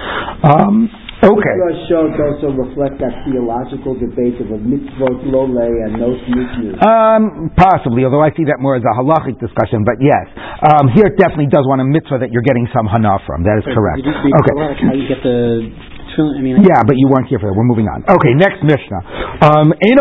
Um, 0.47 0.87
Okay. 1.23 1.55
Shows 1.87 2.11
also 2.21 2.51
reflect 2.53 2.99
that 2.99 3.23
theological 3.23 3.95
debate 3.95 4.35
of 4.43 4.51
a 4.51 4.59
mitzvot 4.59 5.25
lole 5.31 5.47
and 5.57 5.95
no 5.97 6.11
mitzvot. 6.11 6.75
Um, 6.83 7.49
possibly, 7.55 8.03
although 8.03 8.21
I 8.21 8.35
see 8.35 8.43
that 8.45 8.59
more 8.59 8.75
as 8.75 8.83
a 8.83 8.93
halachic 8.93 9.39
discussion, 9.39 9.87
but 9.87 9.95
yes. 10.03 10.27
Um, 10.61 10.91
here 10.91 11.07
it 11.07 11.17
definitely 11.17 11.47
does 11.49 11.63
want 11.65 11.79
a 11.81 11.87
mitzvah 11.87 12.19
that 12.19 12.29
you're 12.35 12.45
getting 12.45 12.67
some 12.75 12.85
hana 12.85 13.17
from. 13.25 13.47
That 13.47 13.63
is 13.63 13.65
correct. 13.71 14.03
Okay. 14.05 14.53
How 14.85 14.93
you 14.93 15.07
get 15.07 15.23
the 15.23 15.71
I 16.23 16.39
mean, 16.41 16.63
yeah, 16.63 16.83
but 16.87 16.95
you 16.95 17.09
weren't 17.11 17.27
here 17.27 17.39
for 17.39 17.47
that. 17.51 17.55
We're 17.55 17.67
moving 17.67 17.87
on. 17.91 18.03
Okay, 18.07 18.31
next 18.35 18.63
Mishnah. 18.63 19.01
Um, 19.43 19.73
so 19.75 19.91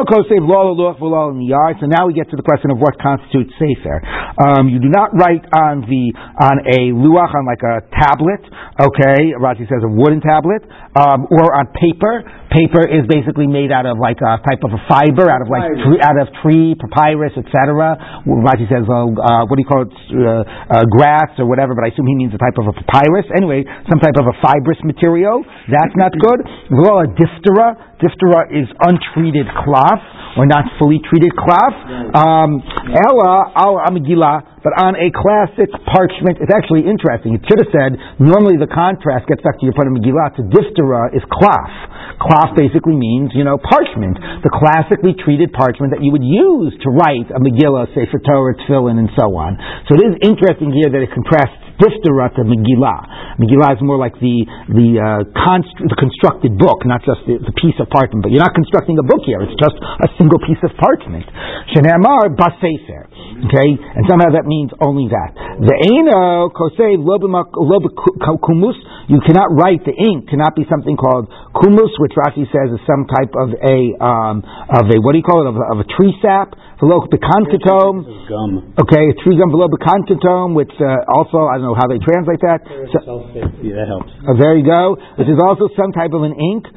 now 1.91 2.07
we 2.07 2.15
get 2.15 2.31
to 2.31 2.37
the 2.39 2.47
question 2.47 2.71
of 2.71 2.79
what 2.79 2.95
constitutes 3.03 3.51
sefer. 3.59 3.99
Um, 4.39 4.69
you 4.71 4.79
do 4.79 4.89
not 4.91 5.11
write 5.15 5.43
on 5.55 5.81
the 5.87 6.13
on 6.15 6.57
a 6.67 6.91
luach 6.95 7.35
on 7.35 7.47
like 7.47 7.63
a 7.63 7.83
tablet. 7.95 8.43
Okay, 8.79 9.35
Rashi 9.39 9.67
says 9.71 9.83
a 9.83 9.91
wooden 9.91 10.21
tablet, 10.23 10.63
um, 10.95 11.27
or 11.31 11.55
on 11.55 11.67
paper. 11.75 12.23
Paper 12.51 12.87
is 12.87 13.03
basically 13.11 13.47
made 13.51 13.73
out 13.75 13.87
of 13.87 13.99
like 13.99 14.19
a 14.23 14.39
type 14.47 14.63
of 14.63 14.71
a 14.71 14.79
fiber, 14.87 15.27
out 15.27 15.43
of 15.43 15.51
like 15.51 15.67
tree, 15.83 15.99
out 15.99 16.15
of 16.19 16.31
tree, 16.43 16.75
papyrus, 16.79 17.35
etc. 17.35 17.99
Rashi 18.27 18.67
says, 18.71 18.87
uh, 18.87 19.11
uh, 19.11 19.43
what 19.51 19.59
do 19.59 19.63
you 19.63 19.67
call 19.71 19.83
it, 19.87 19.91
uh, 19.91 20.47
uh, 20.71 20.87
grass 20.87 21.35
or 21.39 21.47
whatever, 21.51 21.75
but 21.75 21.83
I 21.83 21.91
assume 21.91 22.07
he 22.07 22.15
means 22.15 22.31
a 22.35 22.39
type 22.39 22.55
of 22.59 22.67
a 22.71 22.75
papyrus. 22.75 23.27
Anyway, 23.35 23.65
some 23.91 23.99
type 23.99 24.15
of 24.19 24.27
a 24.31 24.35
fibrous 24.39 24.79
material. 24.87 25.43
That's 25.67 25.95
not 26.05 26.13
good. 26.21 26.41
Well, 26.69 27.01
a 27.01 27.09
diphthera. 27.09 27.97
Diphthera 27.97 28.53
is 28.53 28.69
untreated 28.85 29.49
cloth 29.65 30.05
or 30.37 30.45
not 30.45 30.69
fully 30.79 31.01
treated 31.09 31.33
cloth. 31.33 31.77
Um, 32.13 32.61
Ella 32.93 33.55
al 33.57 33.81
amigila 33.89 34.55
but 34.65 34.73
on 34.81 34.97
a 34.97 35.13
classic 35.13 35.69
parchment, 35.93 36.41
it's 36.41 36.49
actually 36.49 36.89
interesting. 36.89 37.37
It 37.37 37.45
should 37.45 37.61
have 37.61 37.69
said, 37.69 38.01
normally 38.17 38.57
the 38.57 38.67
contrast 38.73 39.29
gets 39.29 39.45
back 39.45 39.61
to 39.61 39.65
your 39.69 39.77
part 39.77 39.93
of 39.93 39.93
Megillah, 39.93 40.41
to 40.41 40.43
diphthera 40.49 41.13
is 41.13 41.21
cloth. 41.29 41.77
Cloth 42.17 42.57
basically 42.57 42.97
means, 42.97 43.37
you 43.37 43.45
know, 43.45 43.61
parchment. 43.61 44.17
The 44.41 44.49
classically 44.49 45.13
treated 45.21 45.53
parchment 45.53 45.93
that 45.93 46.01
you 46.01 46.17
would 46.17 46.25
use 46.25 46.73
to 46.81 46.89
write 46.89 47.29
a 47.29 47.37
Megillah, 47.45 47.93
Sefer 47.93 48.25
Torah, 48.25 48.57
Tefillin, 48.65 48.97
and 48.97 49.13
so 49.13 49.37
on. 49.37 49.61
So 49.85 50.01
it 50.01 50.03
is 50.09 50.15
interesting 50.25 50.73
here 50.73 50.89
that 50.89 51.05
it 51.05 51.13
contrasts 51.13 51.61
diphthera 51.81 52.31
to 52.37 52.43
Megillah. 52.47 53.39
Megillah 53.41 53.77
is 53.77 53.83
more 53.83 53.99
like 53.99 54.15
the 54.23 54.47
the, 54.71 54.89
uh, 54.99 55.23
the 55.27 55.99
constructed 55.99 56.57
book, 56.59 56.87
not 56.87 57.03
just 57.03 57.23
the, 57.27 57.39
the, 57.43 57.55
piece 57.59 57.77
of 57.83 57.91
parchment. 57.91 58.23
But 58.23 58.31
you're 58.31 58.43
not 58.43 58.55
constructing 58.55 58.99
a 58.99 59.07
book 59.07 59.23
here; 59.27 59.43
it's 59.43 59.57
just 59.59 59.77
a 59.79 60.09
single 60.17 60.39
piece 60.43 60.61
of 60.63 60.73
parchment. 60.79 61.27
Shenemar 61.75 62.35
basefer. 62.35 63.11
Okay, 63.35 63.71
and 63.77 64.03
somehow 64.07 64.31
that 64.35 64.47
means 64.47 64.71
only 64.79 65.11
that. 65.11 65.35
The 65.59 65.75
eno 65.75 66.51
kosei 66.55 66.97
kumus. 66.99 68.79
You 69.05 69.21
cannot 69.21 69.53
write 69.53 69.85
the 69.85 69.93
ink. 69.93 70.33
Cannot 70.33 70.57
be 70.57 70.65
something 70.71 70.97
called 70.97 71.29
kumus, 71.53 71.93
which 71.99 72.13
Rashi 72.17 72.49
says 72.49 72.73
is 72.73 72.81
some 72.87 73.05
type 73.05 73.35
of 73.37 73.53
a 73.59 73.79
um, 74.01 74.41
of 74.71 74.87
a 74.89 74.97
what 75.03 75.13
do 75.13 75.19
you 75.19 75.27
call 75.27 75.45
it 75.45 75.49
of, 75.51 75.57
of 75.59 75.79
a 75.83 75.87
tree 75.97 76.15
sap 76.23 76.57
below 76.85 77.01
pecancatum. 77.09 78.05
Okay, 78.77 79.05
a 79.09 79.15
tree 79.25 79.41
gum 79.41 79.49
below 79.49 79.73
pecancatum, 79.73 80.53
which 80.53 80.73
uh, 80.77 81.17
also 81.17 81.49
I 81.49 81.57
don't 81.57 81.73
know 81.73 81.79
how 81.81 81.89
they 81.89 81.97
translate 82.05 82.45
that. 82.45 82.61
So, 82.69 83.25
yeah, 83.65 83.81
that 83.81 83.89
helps. 83.89 84.13
Uh, 84.21 84.37
there 84.37 84.53
you 84.61 84.69
go. 84.69 85.01
Which 85.17 85.33
is 85.33 85.41
also 85.41 85.73
some 85.73 85.97
type 85.97 86.13
of 86.13 86.29
an 86.29 86.37
ink. 86.37 86.69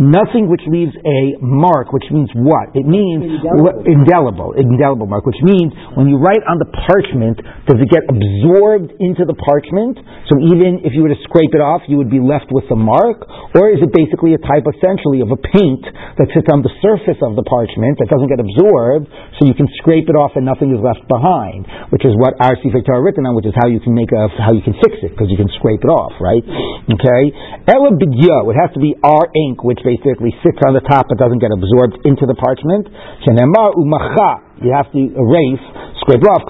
Nothing 0.00 0.50
which 0.50 0.64
leaves 0.66 0.90
a 1.06 1.20
mark, 1.38 1.92
which 1.94 2.08
means 2.10 2.30
what? 2.34 2.74
It 2.74 2.82
means 2.82 3.22
indelible. 3.22 3.86
indelible, 3.86 4.50
indelible 4.58 5.06
mark, 5.06 5.22
which 5.22 5.38
means 5.44 5.70
when 5.94 6.10
you 6.10 6.18
write 6.18 6.42
on 6.50 6.58
the 6.58 6.66
parchment, 6.66 7.38
does 7.70 7.78
it 7.78 7.86
get 7.86 8.02
absorbed 8.10 8.90
into 8.98 9.22
the 9.22 9.38
parchment? 9.38 10.02
So 10.26 10.42
even 10.50 10.82
if 10.82 10.98
you 10.98 11.06
were 11.06 11.14
to 11.14 11.20
scrape 11.28 11.54
it 11.54 11.62
off, 11.62 11.86
you 11.86 11.94
would 11.98 12.10
be 12.10 12.18
left 12.18 12.50
with 12.50 12.66
the 12.66 12.74
mark, 12.74 13.22
or 13.54 13.70
is 13.70 13.78
it 13.78 13.94
basically 13.94 14.34
a 14.34 14.40
type 14.42 14.66
essentially 14.66 15.22
of 15.22 15.30
a 15.30 15.38
paint 15.38 15.84
that 16.18 16.26
sits 16.34 16.50
on 16.50 16.66
the 16.66 16.74
surface 16.82 17.22
of 17.22 17.38
the 17.38 17.46
parchment 17.50 17.98
that 17.98 18.06
doesn't 18.06 18.30
get 18.30 18.38
absorbed, 18.38 19.10
so 19.36 19.44
you 19.44 19.52
can 19.58 19.66
scrape 19.82 20.06
it 20.06 20.14
off 20.14 20.38
and 20.38 20.46
nothing 20.46 20.70
is 20.70 20.78
left 20.78 21.02
behind, 21.10 21.66
which 21.90 22.06
is 22.06 22.14
what 22.14 22.38
our 22.38 22.54
Sefer 22.62 22.80
Torah 22.86 23.02
written 23.02 23.26
on, 23.26 23.34
which 23.34 23.50
is 23.50 23.54
how 23.58 23.66
you 23.66 23.82
can 23.82 23.90
make 23.90 24.14
a, 24.14 24.30
how 24.38 24.54
you 24.54 24.62
can 24.62 24.78
fix 24.78 25.02
it, 25.02 25.10
because 25.10 25.26
you 25.26 25.34
can 25.34 25.50
scrape 25.58 25.82
it 25.82 25.90
off, 25.90 26.14
right? 26.22 26.46
Okay? 26.86 27.22
Ela 27.66 27.90
b'gyo, 27.98 28.46
it 28.54 28.56
has 28.62 28.70
to 28.78 28.80
be 28.80 28.94
our 29.02 29.26
ink, 29.50 29.66
which 29.66 29.82
basically 29.82 30.30
sits 30.46 30.62
on 30.62 30.78
the 30.78 30.84
top 30.86 31.10
but 31.10 31.18
doesn't 31.18 31.42
get 31.42 31.50
absorbed 31.50 31.98
into 32.06 32.30
the 32.30 32.38
parchment. 32.38 32.86
Shenemar 33.26 33.74
umacha, 33.74 34.62
you 34.62 34.70
have 34.70 34.86
to 34.94 35.02
erase, 35.18 35.66
scrape 36.00 36.24
off, 36.24 36.42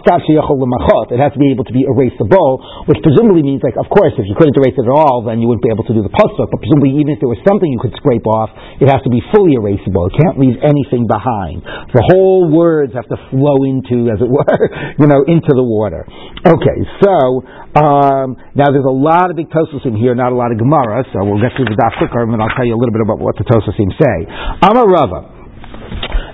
it 1.11 1.19
has 1.19 1.33
to 1.35 1.41
be 1.41 1.51
able 1.51 1.67
to 1.67 1.75
be 1.75 1.83
erasable, 1.87 2.51
which 2.87 2.99
presumably 3.03 3.43
means, 3.43 3.63
like, 3.63 3.77
of 3.77 3.91
course, 3.91 4.15
if 4.17 4.27
you 4.27 4.35
couldn't 4.39 4.55
erase 4.57 4.79
it 4.79 4.87
at 4.87 4.95
all, 4.95 5.23
then 5.27 5.43
you 5.43 5.51
wouldn't 5.51 5.63
be 5.67 5.71
able 5.71 5.85
to 5.85 5.95
do 5.95 6.03
the 6.03 6.13
pasuk, 6.13 6.49
but 6.51 6.59
presumably 6.63 6.95
even 6.99 7.15
if 7.15 7.19
there 7.19 7.29
was 7.31 7.39
something 7.47 7.67
you 7.67 7.83
could 7.83 7.95
scrape 7.99 8.27
off, 8.27 8.51
it 8.79 8.87
has 8.87 9.03
to 9.03 9.11
be 9.11 9.19
fully 9.35 9.59
erasable. 9.59 10.07
It 10.11 10.15
can't 10.19 10.39
leave 10.39 10.57
anything 10.63 11.11
behind. 11.11 11.63
The 11.91 12.05
whole 12.15 12.51
words 12.51 12.95
have 12.95 13.09
to 13.11 13.19
flow 13.35 13.67
into, 13.67 14.11
as 14.11 14.23
it 14.23 14.31
were, 14.31 14.61
you 15.01 15.07
know, 15.11 15.27
into 15.27 15.53
the 15.53 15.67
water. 15.67 16.07
Okay, 16.47 16.79
so, 17.03 17.43
um, 17.75 18.39
now 18.55 18.71
there's 18.71 18.87
a 18.87 18.95
lot 18.95 19.31
of 19.31 19.37
big 19.37 19.51
Tosfos 19.51 19.87
in 19.87 19.95
here, 19.97 20.15
not 20.15 20.33
a 20.33 20.39
lot 20.39 20.51
of 20.51 20.59
Gemara, 20.59 21.03
so 21.13 21.23
we'll 21.27 21.43
get 21.43 21.55
through 21.59 21.71
the 21.71 21.79
daf 21.79 21.99
quicker, 21.99 22.23
and 22.23 22.39
I'll 22.39 22.55
tell 22.55 22.67
you 22.67 22.75
a 22.75 22.81
little 22.81 22.95
bit 22.95 23.03
about 23.03 23.19
what 23.19 23.37
the 23.37 23.47
Tososim 23.47 23.91
say. 23.99 24.17
Amar 24.63 25.40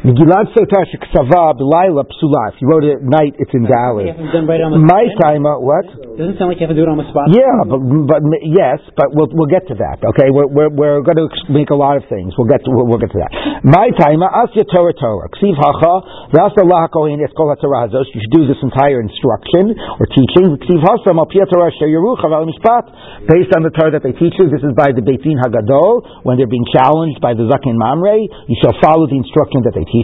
Rava. 0.07 0.15
Megillat 0.15 0.55
Sotah 0.55 0.87
Sheksava 0.87 1.59
B'Laila 1.59 2.07
Psula. 2.07 2.55
If 2.55 2.63
you 2.63 2.69
wrote 2.69 2.85
it 2.85 2.97
at 2.97 3.03
night, 3.03 3.35
it's 3.39 3.51
invalid. 3.53 4.07
You 4.07 4.13
haven't 4.15 4.31
done 4.31 4.47
right 4.47 4.63
My 4.71 5.05
time, 5.19 5.47
uh, 5.47 5.59
what? 5.59 5.87
Doesn't 6.15 6.39
sound 6.39 6.55
like 6.55 6.63
you 6.63 6.67
have 6.67 6.75
to 6.75 6.79
do 6.79 6.87
it 6.87 6.91
on 6.91 6.97
the 6.97 7.09
spot. 7.11 7.29
Yeah, 7.35 7.67
but, 7.67 7.81
but 7.83 8.21
yes, 8.47 8.81
but 8.95 9.11
we'll 9.13 9.29
we'll 9.35 9.51
get 9.51 9.67
to 9.69 9.77
that. 9.77 9.99
Okay, 10.01 10.31
we're 10.31 10.47
we're, 10.47 10.71
we're 10.71 11.03
going 11.03 11.19
to 11.19 11.29
make 11.51 11.71
a 11.71 11.79
lot 11.79 11.99
of 11.99 12.07
things. 12.09 12.33
We'll 12.39 12.49
get 12.49 12.63
to 12.65 12.71
we'll, 12.71 12.87
we'll 12.87 13.03
get 13.03 13.11
to 13.13 13.21
that. 13.21 13.33
My 13.67 13.91
time, 13.99 14.23
asya 14.23 14.65
Torah 14.71 14.95
Torah. 14.95 15.29
Ksiv 15.37 15.59
hacha 15.59 15.95
v'asa 16.33 16.63
Allah 16.63 16.89
kohen 16.89 17.19
es 17.21 17.33
haTorah 17.35 17.91
hazos. 17.91 18.09
You 18.15 18.23
should 18.23 18.37
do 18.37 18.45
this 18.47 18.61
entire 18.63 19.03
instruction 19.03 19.75
or 19.77 20.07
teaching. 20.07 20.57
Ksiv 20.63 20.81
hasam 20.87 21.19
al 21.19 21.29
Torah 21.29 21.69
asher 21.69 21.91
yeruch 21.91 22.23
aval 22.23 22.47
mishpat. 22.47 22.89
Based 23.27 23.53
on 23.53 23.67
the 23.67 23.73
Torah 23.75 23.93
that 23.93 24.05
they 24.07 24.15
teach 24.17 24.39
you, 24.39 24.49
this 24.49 24.63
is 24.63 24.73
by 24.79 24.95
the 24.95 25.03
Beit 25.03 25.21
Din 25.21 25.37
Hagadol 25.37 26.25
when 26.25 26.39
they're 26.39 26.49
being 26.49 26.67
challenged 26.73 27.21
by 27.21 27.35
the 27.35 27.45
Zaken 27.45 27.77
Mamre. 27.77 28.25
You 28.49 28.57
shall 28.63 28.77
follow 28.81 29.05
the 29.11 29.19
instruction 29.19 29.67
that 29.67 29.75
they 29.75 29.85
teach 29.85 29.96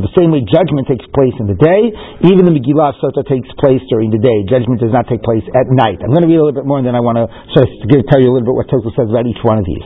The 0.00 0.14
same 0.16 0.30
way 0.32 0.40
judgment 0.46 0.86
takes 0.88 1.04
place 1.12 1.34
in 1.40 1.46
the 1.50 1.58
day, 1.58 1.92
even 2.28 2.46
the 2.46 2.54
Megillah 2.54 2.96
Sotah 3.02 3.26
takes 3.26 3.48
place 3.58 3.82
during 3.90 4.12
the 4.12 4.20
day. 4.22 4.44
Judgment 4.48 4.80
does 4.80 4.92
not 4.94 5.08
take 5.08 5.20
place 5.20 5.44
at 5.52 5.66
night. 5.68 6.00
I'm 6.00 6.12
going 6.14 6.24
to 6.24 6.30
read 6.30 6.40
a 6.40 6.44
little 6.44 6.56
bit 6.56 6.68
more, 6.68 6.78
and 6.78 6.86
then 6.86 6.94
I 6.96 7.02
want 7.02 7.18
to 7.20 7.26
give, 7.90 8.04
tell 8.08 8.20
you 8.20 8.30
a 8.30 8.34
little 8.36 8.48
bit 8.48 8.56
what 8.56 8.68
Tosfos 8.70 8.94
says 8.96 9.08
about 9.10 9.26
each 9.26 9.40
one 9.42 9.58
of 9.58 9.66
these. 9.66 9.84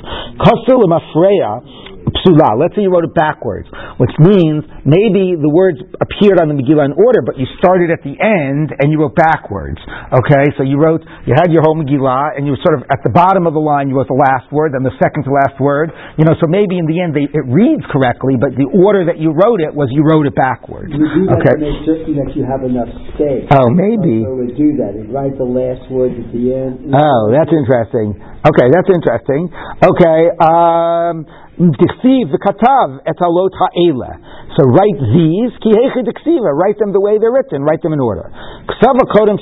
Psula. 2.10 2.58
Let's 2.60 2.74
say 2.76 2.82
you 2.84 2.92
wrote 2.92 3.04
it 3.08 3.14
backwards, 3.16 3.68
which 3.96 4.12
means 4.20 4.64
maybe 4.84 5.36
the 5.38 5.48
words 5.48 5.80
appeared 6.00 6.40
on 6.40 6.52
the 6.52 6.56
Megillah 6.56 6.92
in 6.92 6.94
order, 6.98 7.24
but 7.24 7.38
you 7.40 7.46
started 7.56 7.88
at 7.90 8.04
the 8.04 8.12
end 8.18 8.72
and 8.76 8.92
you 8.92 9.00
wrote 9.00 9.16
backwards. 9.16 9.80
Okay, 10.12 10.44
so 10.56 10.62
you 10.64 10.76
wrote, 10.76 11.00
you 11.24 11.32
had 11.36 11.48
your 11.52 11.62
whole 11.64 11.76
Megillah, 11.78 12.36
and 12.36 12.44
you 12.44 12.52
were 12.52 12.62
sort 12.64 12.76
of 12.76 12.84
at 12.92 13.00
the 13.04 13.10
bottom 13.12 13.46
of 13.48 13.54
the 13.56 13.62
line, 13.62 13.88
you 13.88 13.96
wrote 13.96 14.08
the 14.10 14.16
last 14.18 14.50
word, 14.52 14.72
then 14.76 14.84
the 14.84 14.94
second 15.00 15.24
to 15.24 15.32
last 15.32 15.56
word. 15.60 15.88
You 16.20 16.24
know, 16.28 16.36
so 16.40 16.46
maybe 16.46 16.76
in 16.78 16.86
the 16.86 17.00
end 17.00 17.16
they, 17.16 17.24
it 17.30 17.44
reads 17.48 17.84
correctly, 17.88 18.36
but 18.36 18.52
the 18.58 18.68
order 18.70 19.06
that 19.08 19.16
you 19.18 19.32
wrote 19.32 19.60
it 19.64 19.72
was 19.72 19.88
you 19.90 20.04
wrote 20.04 20.26
it 20.28 20.34
backwards. 20.36 20.92
You 20.92 21.06
do 21.08 21.24
that 21.30 21.40
Okay. 21.40 21.54
to 21.56 21.62
make 21.62 21.80
certain 21.88 22.14
that 22.20 22.30
you 22.36 22.42
have 22.44 22.62
enough 22.64 22.90
space. 23.16 23.48
Oh, 23.52 23.68
maybe. 23.72 24.22
So 24.24 24.34
we 24.38 24.52
do 24.54 24.76
that. 24.82 24.92
You 24.96 25.08
write 25.12 25.36
the 25.36 25.46
last 25.46 25.84
words 25.90 26.14
at 26.18 26.28
the 26.32 26.44
end. 26.52 26.92
Oh, 26.94 27.30
that's 27.32 27.50
interesting. 27.52 28.16
Okay, 28.44 28.68
that's 28.68 28.90
interesting. 28.92 29.48
Okay, 29.80 30.20
um, 30.36 31.24
Dichsiv 31.54 32.34
v'katav 32.34 32.98
et 33.06 33.14
halot 33.22 33.54
ha'ela. 33.54 34.18
So 34.58 34.66
write 34.66 34.98
these, 35.14 35.54
ki 35.62 35.70
write 35.70 36.78
them 36.82 36.90
the 36.90 37.00
way 37.00 37.18
they're 37.18 37.30
written, 37.30 37.62
write 37.62 37.80
them 37.80 37.92
in 37.92 38.00
order. 38.00 38.26
Ksava 38.66 39.06
kodem 39.14 39.38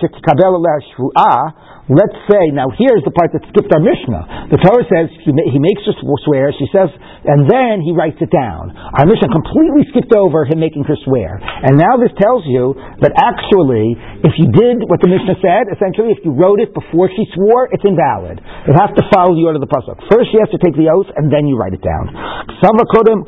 Let's 1.90 2.14
say, 2.30 2.54
now 2.54 2.70
here's 2.70 3.02
the 3.02 3.10
part 3.10 3.34
that 3.34 3.42
skipped 3.50 3.74
our 3.74 3.82
Mishnah. 3.82 4.54
The 4.54 4.58
Torah 4.62 4.86
says, 4.86 5.10
he, 5.26 5.34
ma- 5.34 5.50
he 5.50 5.58
makes 5.58 5.82
her 5.82 5.98
swear, 5.98 6.54
she 6.54 6.70
says, 6.70 6.94
and 7.26 7.50
then 7.50 7.82
he 7.82 7.90
writes 7.90 8.22
it 8.22 8.30
down. 8.30 8.70
Our 8.70 9.02
Mishnah 9.02 9.26
completely 9.26 9.90
skipped 9.90 10.14
over 10.14 10.46
him 10.46 10.62
making 10.62 10.86
her 10.86 10.94
swear. 11.02 11.42
And 11.42 11.74
now 11.74 11.98
this 11.98 12.14
tells 12.14 12.46
you 12.46 12.78
that 13.02 13.10
actually, 13.18 13.98
if 14.22 14.30
you 14.38 14.46
did 14.54 14.86
what 14.86 15.02
the 15.02 15.10
Mishnah 15.10 15.42
said, 15.42 15.74
essentially, 15.74 16.14
if 16.14 16.22
you 16.22 16.30
wrote 16.30 16.62
it 16.62 16.70
before 16.70 17.10
she 17.10 17.26
swore, 17.34 17.66
it's 17.74 17.82
invalid. 17.82 18.38
It 18.38 18.78
has 18.78 18.94
to 18.94 19.02
follow 19.10 19.34
the 19.34 19.42
order 19.42 19.58
of 19.58 19.66
the 19.66 19.72
pasuk. 19.74 19.98
First, 20.06 20.30
she 20.30 20.38
has 20.38 20.54
to 20.54 20.62
take 20.62 20.78
the 20.78 20.86
oath, 20.86 21.10
and 21.18 21.34
then 21.34 21.50
you 21.50 21.58
write 21.58 21.74
it 21.74 21.82
down. 21.82 22.14
Kodem, 22.62 23.26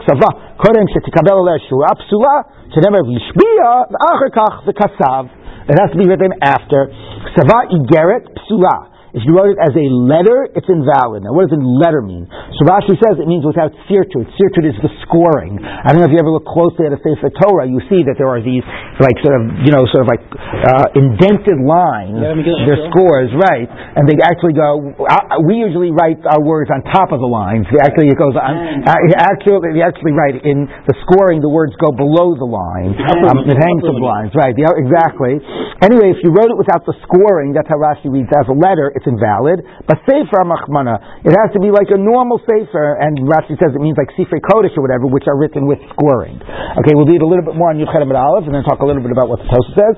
It 5.69 5.77
has 5.81 5.91
to 5.93 5.99
be 5.99 6.07
written 6.07 6.33
after. 6.43 6.89
Ksava 7.33 7.59
igeret 7.73 8.29
psula. 8.37 8.93
If 9.15 9.23
you 9.23 9.31
wrote 9.31 9.55
it 9.55 9.61
as 9.62 9.71
a 9.79 9.87
letter, 9.95 10.51
it's 10.59 10.67
invalid. 10.67 11.23
Now, 11.23 11.31
what 11.31 11.47
does 11.47 11.55
a 11.55 11.62
letter 11.62 12.03
mean? 12.03 12.27
So 12.27 12.67
Rashi 12.67 12.99
says 12.99 13.15
it 13.23 13.31
means 13.31 13.47
without 13.47 13.71
sirtut. 13.87 14.27
Sirtut 14.35 14.67
is 14.67 14.75
the 14.83 14.91
scoring. 15.07 15.62
I 15.62 15.95
don't 15.95 16.03
know 16.03 16.11
if 16.11 16.15
you 16.15 16.19
ever 16.19 16.35
look 16.35 16.51
closely 16.51 16.91
at 16.91 16.93
a 16.93 16.99
Sefer 16.99 17.31
Torah, 17.39 17.71
you 17.71 17.79
see 17.87 18.03
that 18.11 18.19
there 18.19 18.27
are 18.27 18.43
these, 18.43 18.67
like, 18.99 19.15
sort 19.23 19.39
of, 19.39 19.62
you 19.62 19.71
know, 19.71 19.87
sort 19.95 20.03
of 20.03 20.11
like 20.11 20.25
uh, 20.35 20.99
indented 20.99 21.62
lines. 21.62 22.19
Yeah, 22.19 22.35
let 22.35 22.39
me 22.39 22.43
get 22.43 22.59
it. 22.59 22.67
They're 22.67 22.85
scores, 22.91 23.31
right? 23.39 23.71
And 23.71 24.11
they 24.11 24.19
actually 24.19 24.59
go. 24.59 24.83
Uh, 25.07 25.39
we 25.47 25.62
usually 25.62 25.95
write 25.95 26.19
our 26.27 26.43
words 26.43 26.75
on 26.75 26.83
top 26.91 27.15
of 27.15 27.23
the 27.23 27.31
lines. 27.31 27.71
They 27.71 27.79
actually, 27.79 28.11
it 28.11 28.19
goes 28.19 28.35
on. 28.35 28.83
Uh, 28.83 28.99
actually, 29.15 29.79
they 29.79 29.85
actually 29.87 30.11
write 30.11 30.43
in 30.43 30.67
the 30.91 30.95
scoring. 31.07 31.39
The 31.39 31.55
words 31.55 31.79
go 31.79 31.95
below 31.95 32.35
the 32.35 32.51
line. 32.51 32.99
Um, 32.99 33.47
it 33.47 33.55
hangs 33.62 33.87
from 33.87 33.95
the 33.95 34.03
lines, 34.03 34.35
right? 34.35 34.59
The, 34.59 34.67
exactly. 34.75 35.39
Anyway, 35.87 36.11
if 36.11 36.19
you 36.27 36.35
wrote 36.35 36.51
it 36.51 36.59
without 36.59 36.83
the 36.83 36.99
scoring, 37.07 37.55
that's 37.55 37.71
how 37.71 37.79
Rashi 37.79 38.11
reads 38.11 38.33
as 38.35 38.51
a 38.51 38.57
letter. 38.57 38.91
It's 38.97 39.04
invalid. 39.07 39.61
But 39.89 40.01
sefer 40.09 40.43
machmana, 40.45 41.25
it 41.25 41.33
has 41.33 41.53
to 41.57 41.61
be 41.61 41.71
like 41.71 41.89
a 41.93 42.01
normal 42.01 42.41
sefer, 42.45 42.99
and 43.01 43.17
Rashi 43.25 43.55
says 43.61 43.73
it 43.77 43.81
means 43.81 43.97
like 44.01 44.11
sifrei 44.19 44.41
kodesh 44.43 44.75
or 44.77 44.83
whatever, 44.85 45.07
which 45.09 45.25
are 45.29 45.37
written 45.39 45.65
with 45.69 45.81
scoring. 45.95 46.41
Okay, 46.81 46.93
we'll 46.97 47.09
read 47.09 47.23
a 47.23 47.29
little 47.29 47.45
bit 47.45 47.55
more 47.57 47.71
on 47.71 47.79
Yuchem 47.79 48.05
and 48.05 48.17
Aleph, 48.19 48.45
and 48.49 48.55
then 48.57 48.65
talk 48.65 48.81
a 48.81 48.87
little 48.89 49.03
bit 49.05 49.13
about 49.13 49.29
what 49.29 49.41
the 49.41 49.49
Tosfos 49.49 49.75
says. 49.77 49.95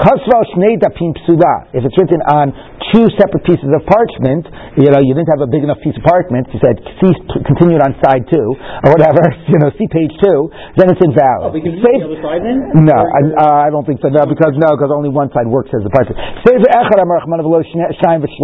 Kasva 0.00 0.38
shnei 0.54 0.78
dapim 0.78 1.14
psula. 1.22 1.70
If 1.76 1.82
it's 1.86 1.96
written 1.98 2.22
on 2.30 2.50
two 2.94 3.06
separate 3.18 3.42
pieces 3.46 3.70
of 3.70 3.82
parchment, 3.86 4.46
you 4.78 4.90
know, 4.90 4.98
you 5.02 5.14
didn't 5.14 5.30
have 5.30 5.42
a 5.42 5.50
big 5.50 5.62
enough 5.66 5.78
piece 5.82 5.94
of 5.98 6.04
parchment, 6.06 6.46
you 6.54 6.60
said, 6.62 6.78
see, 7.02 7.12
continue 7.46 7.78
it 7.78 7.84
on 7.84 7.94
side 8.02 8.22
two, 8.30 8.48
or 8.86 8.88
whatever, 8.94 9.22
you 9.52 9.58
know, 9.62 9.70
see 9.78 9.86
page 9.90 10.12
two, 10.22 10.50
then 10.78 10.90
it's 10.90 11.02
invalid. 11.02 11.50
Oh, 11.50 11.54
we 11.54 11.62
can 11.62 11.74
use 11.74 11.82
Sefer- 11.82 12.06
the 12.06 12.10
other 12.10 12.22
side 12.22 12.42
then? 12.46 12.58
no, 12.86 12.98
I, 12.98 13.20
uh, 13.34 13.66
I 13.66 13.68
don't 13.70 13.86
think 13.86 13.98
so. 14.02 14.10
No, 14.10 14.26
because 14.26 14.54
no, 14.58 14.74
because 14.78 14.90
only 14.94 15.10
one 15.10 15.30
side 15.34 15.46
works 15.50 15.70
as 15.74 15.82
the 15.82 15.90
parchment. 15.90 16.18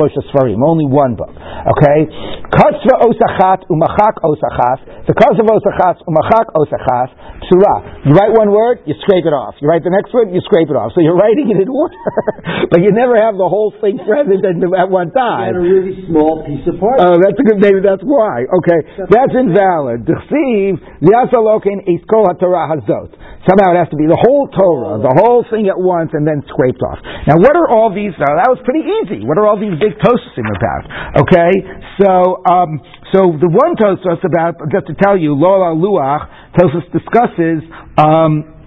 Sefer 0.09 0.21
Echad 0.21 0.57
Amar 0.57 0.61
Rachmana 0.61 0.61
V'lo 0.61 0.61
Shnaim 0.61 0.61
V'Shlosha 0.61 0.61
Sfarim. 0.61 0.61
Only 0.65 0.87
one 0.87 1.17
book. 1.17 1.31
Okay. 1.31 2.09
Katzva 2.51 3.05
Osachat 3.05 3.67
Umachak 3.69 4.17
Osachas. 4.25 4.81
The 5.07 5.15
Katzva 5.15 5.51
Osachas 5.51 5.97
Umachak 6.09 6.47
Osachas. 6.57 7.11
Psula. 7.41 8.07
You 8.07 8.13
write 8.13 8.33
one 8.37 8.53
word, 8.53 8.81
you 8.87 8.95
scrape 9.01 9.25
it 9.27 9.33
off. 9.33 9.55
You 9.61 9.69
write 9.69 9.83
the 9.85 9.91
next 9.91 10.13
word, 10.13 10.31
you 10.31 10.41
scrape 10.45 10.69
it 10.71 10.77
off. 10.77 10.93
So 10.95 11.01
you're 11.01 11.17
writing 11.25 11.51
it 11.51 11.63
in 11.63 11.69
order, 11.69 11.97
but 12.71 12.81
you 12.81 12.93
never 12.93 13.17
have 13.17 13.35
the 13.35 13.49
whole 13.49 13.73
thing 13.81 13.99
present 14.07 14.45
at 14.45 14.57
at 14.61 14.89
one 14.91 15.11
time. 15.11 15.53
had 15.53 15.57
a 15.57 15.61
really 15.61 16.07
small 16.07 16.45
piece 16.45 16.63
of 16.69 16.79
parchment. 16.79 17.01
Oh, 17.01 17.17
that's 17.19 17.39
a 17.41 17.45
good. 17.45 17.59
Maybe 17.59 17.81
that's 17.81 18.05
why. 18.05 18.45
Okay, 18.45 18.79
that's 19.09 19.35
invalid. 19.35 20.05
Liasalokin 20.05 21.89
is 21.89 22.01
kol 22.09 22.29
haTorah 22.29 22.77
hazot. 22.77 23.17
Somehow 23.49 23.73
it 23.73 23.81
has 23.81 23.89
to 23.89 23.97
be 23.97 24.05
the 24.05 24.21
whole 24.21 24.53
Torah, 24.53 25.01
the 25.01 25.17
whole 25.17 25.49
thing 25.49 25.73
at 25.73 25.81
once, 25.81 26.13
and 26.13 26.29
then 26.29 26.45
scraped 26.45 26.85
off. 26.85 27.01
Now, 27.25 27.41
what 27.41 27.57
are 27.57 27.73
all 27.73 27.89
these? 27.89 28.13
Now, 28.21 28.37
that 28.37 28.53
was 28.53 28.61
pretty 28.69 28.85
easy. 28.85 29.25
What 29.25 29.41
are 29.41 29.49
all 29.49 29.57
these 29.57 29.80
big 29.81 29.97
tosasim 29.99 30.47
about? 30.47 30.85
Okay, 31.25 31.53
so 31.99 32.45
um, 32.47 32.79
so 33.11 33.35
the 33.41 33.49
one 33.51 33.75
Tosfos 33.81 34.23
about 34.23 34.61
just 34.71 34.87
to 34.87 34.95
tell 35.03 35.17
you, 35.17 35.35
Lola 35.35 35.75
Luach 35.75 36.29
Tosfos 36.55 36.87
discusses. 36.93 37.65
Um, 37.99 38.61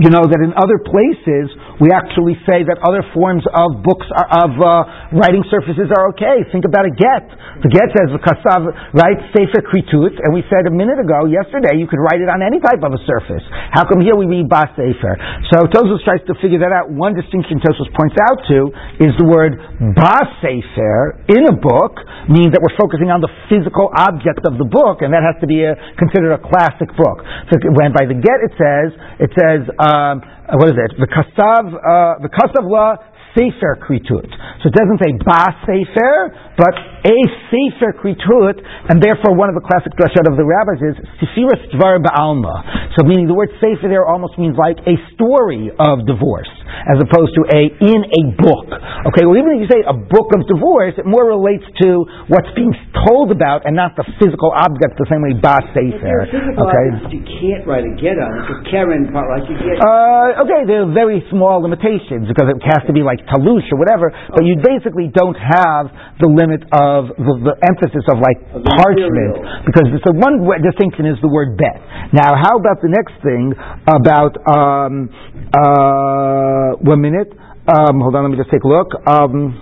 you 0.00 0.08
know 0.08 0.24
that 0.24 0.40
in 0.40 0.56
other 0.56 0.80
places 0.88 1.52
we 1.82 1.90
actually 1.90 2.38
say 2.46 2.62
that 2.62 2.78
other 2.86 3.02
forms 3.10 3.42
of 3.50 3.82
books 3.82 4.06
are, 4.14 4.46
of 4.46 4.54
uh, 4.54 5.18
writing 5.18 5.42
surfaces 5.50 5.90
are 5.90 6.14
okay. 6.14 6.46
Think 6.54 6.62
about 6.62 6.86
a 6.86 6.94
get. 6.94 7.26
The 7.66 7.70
get 7.74 7.90
says 7.90 8.14
the 8.14 8.22
kasav 8.22 8.70
right 8.94 9.18
sefer 9.34 9.66
kritut, 9.66 10.14
and 10.22 10.30
we 10.30 10.46
said 10.46 10.70
a 10.70 10.74
minute 10.74 11.02
ago, 11.02 11.26
yesterday, 11.26 11.82
you 11.82 11.90
could 11.90 11.98
write 11.98 12.22
it 12.22 12.30
on 12.30 12.38
any 12.38 12.62
type 12.62 12.86
of 12.86 12.94
a 12.94 13.02
surface. 13.02 13.42
How 13.74 13.82
come 13.82 13.98
here 13.98 14.14
we 14.14 14.30
read 14.30 14.46
bas 14.46 14.70
sefer? 14.78 15.14
So 15.50 15.66
Tosfos 15.74 16.06
tries 16.06 16.22
to 16.30 16.38
figure 16.38 16.62
that 16.62 16.70
out. 16.70 16.86
One 16.94 17.18
distinction 17.18 17.58
Tosfos 17.58 17.90
points 17.98 18.14
out 18.30 18.38
to 18.46 18.58
is 19.02 19.10
the 19.18 19.26
word 19.26 19.58
bas 19.98 20.30
sefer 20.38 21.18
in 21.34 21.50
a 21.50 21.56
book 21.58 21.98
means 22.30 22.54
that 22.54 22.62
we're 22.62 22.78
focusing 22.78 23.10
on 23.10 23.18
the 23.18 23.30
physical 23.50 23.90
object 23.98 24.46
of 24.46 24.54
the 24.54 24.68
book, 24.70 25.02
and 25.02 25.10
that 25.10 25.26
has 25.26 25.34
to 25.42 25.50
be 25.50 25.66
a, 25.66 25.74
considered 25.98 26.30
a 26.30 26.38
classic 26.38 26.94
book. 26.94 27.26
So 27.50 27.58
when 27.74 27.90
by 27.90 28.06
the 28.06 28.14
get 28.14 28.38
it 28.38 28.54
says 28.54 28.94
it 29.18 29.30
says 29.34 29.66
um, 29.82 30.22
what 30.52 30.68
is 30.68 30.78
it? 30.78 30.90
The 31.00 31.08
kasav 31.08 31.71
uh, 31.74 32.18
the 32.22 32.28
kasav 32.28 32.68
la 32.68 32.96
Sefer 33.32 33.80
Kritut. 33.80 34.28
So 34.60 34.68
it 34.68 34.74
doesn't 34.76 35.00
say 35.00 35.16
Ba 35.24 35.56
Sefer, 35.64 36.36
but 36.60 36.74
a 37.08 37.16
Sefer 37.48 37.96
Kritut, 37.96 38.60
and 38.92 39.00
therefore 39.00 39.34
one 39.34 39.48
of 39.48 39.56
the 39.56 39.64
classic 39.64 39.96
drashot 39.96 40.28
of 40.28 40.36
the 40.36 40.44
rabbis 40.44 40.84
is 40.84 40.96
Sefiras 41.16 41.64
Dvar 41.72 41.98
Ba'alma. 41.98 42.92
So 42.94 43.08
meaning 43.08 43.26
the 43.26 43.34
word 43.34 43.48
Sefer 43.56 43.88
there 43.88 44.04
almost 44.04 44.36
means 44.36 44.54
like 44.60 44.78
a 44.84 45.00
story 45.16 45.72
of 45.72 46.04
divorce, 46.04 46.50
as 46.92 47.00
opposed 47.00 47.32
to 47.40 47.42
a 47.48 47.62
in 47.80 48.00
a 48.04 48.22
book. 48.36 48.68
Okay, 49.10 49.24
well 49.24 49.40
even 49.40 49.56
if 49.56 49.64
you 49.64 49.70
say 49.72 49.80
a 49.80 49.96
book 49.96 50.28
of 50.36 50.44
divorce, 50.44 50.94
it 51.00 51.08
more 51.08 51.24
relates 51.24 51.64
to 51.82 52.04
what's 52.28 52.52
being 52.52 52.76
told 53.08 53.32
about 53.32 53.64
and 53.64 53.72
not 53.72 53.96
the 53.96 54.04
physical 54.20 54.52
object 54.52 55.00
the 55.00 55.08
same 55.08 55.24
way 55.24 55.32
Ba 55.32 55.56
Sefer. 55.72 56.28
Okay, 56.28 56.86
you 57.16 57.24
can't 57.24 57.64
write 57.64 57.88
a 57.88 57.92
get 57.96 58.20
on 58.20 58.44
Karen 58.68 59.08
part, 59.08 59.32
like 59.32 59.48
you 59.48 59.56
get. 59.56 59.80
Uh, 59.80 60.44
okay, 60.44 60.68
there 60.68 60.84
are 60.84 60.92
very 60.92 61.24
small 61.32 61.64
limitations 61.64 62.28
because 62.28 62.52
it 62.52 62.60
has 62.68 62.84
to 62.86 62.92
be 62.92 63.00
like 63.00 63.21
talush 63.30 63.66
or 63.70 63.78
whatever, 63.78 64.10
but 64.32 64.42
you 64.46 64.56
basically 64.62 65.10
don't 65.12 65.36
have 65.38 65.90
the 66.18 66.28
limit 66.30 66.62
of 66.74 67.10
the, 67.14 67.34
the 67.50 67.54
emphasis 67.66 68.04
of 68.10 68.18
like 68.22 68.38
Of 68.54 68.62
parchment 68.78 69.38
material. 69.38 69.66
because 69.66 69.86
the 70.02 70.14
one 70.18 70.42
distinction 70.62 71.06
is 71.06 71.16
the 71.22 71.30
word 71.30 71.56
bet. 71.58 71.78
Now, 72.12 72.34
how 72.36 72.56
about 72.58 72.82
the 72.82 72.90
next 72.90 73.14
thing 73.22 73.52
about 73.88 74.34
um, 74.46 75.08
uh, 75.54 76.76
one 76.82 77.00
minute? 77.00 77.30
Um, 77.66 78.00
hold 78.02 78.14
on, 78.16 78.24
let 78.26 78.30
me 78.30 78.36
just 78.38 78.50
take 78.50 78.64
a 78.64 78.68
look. 78.68 78.90
Um, 79.06 79.54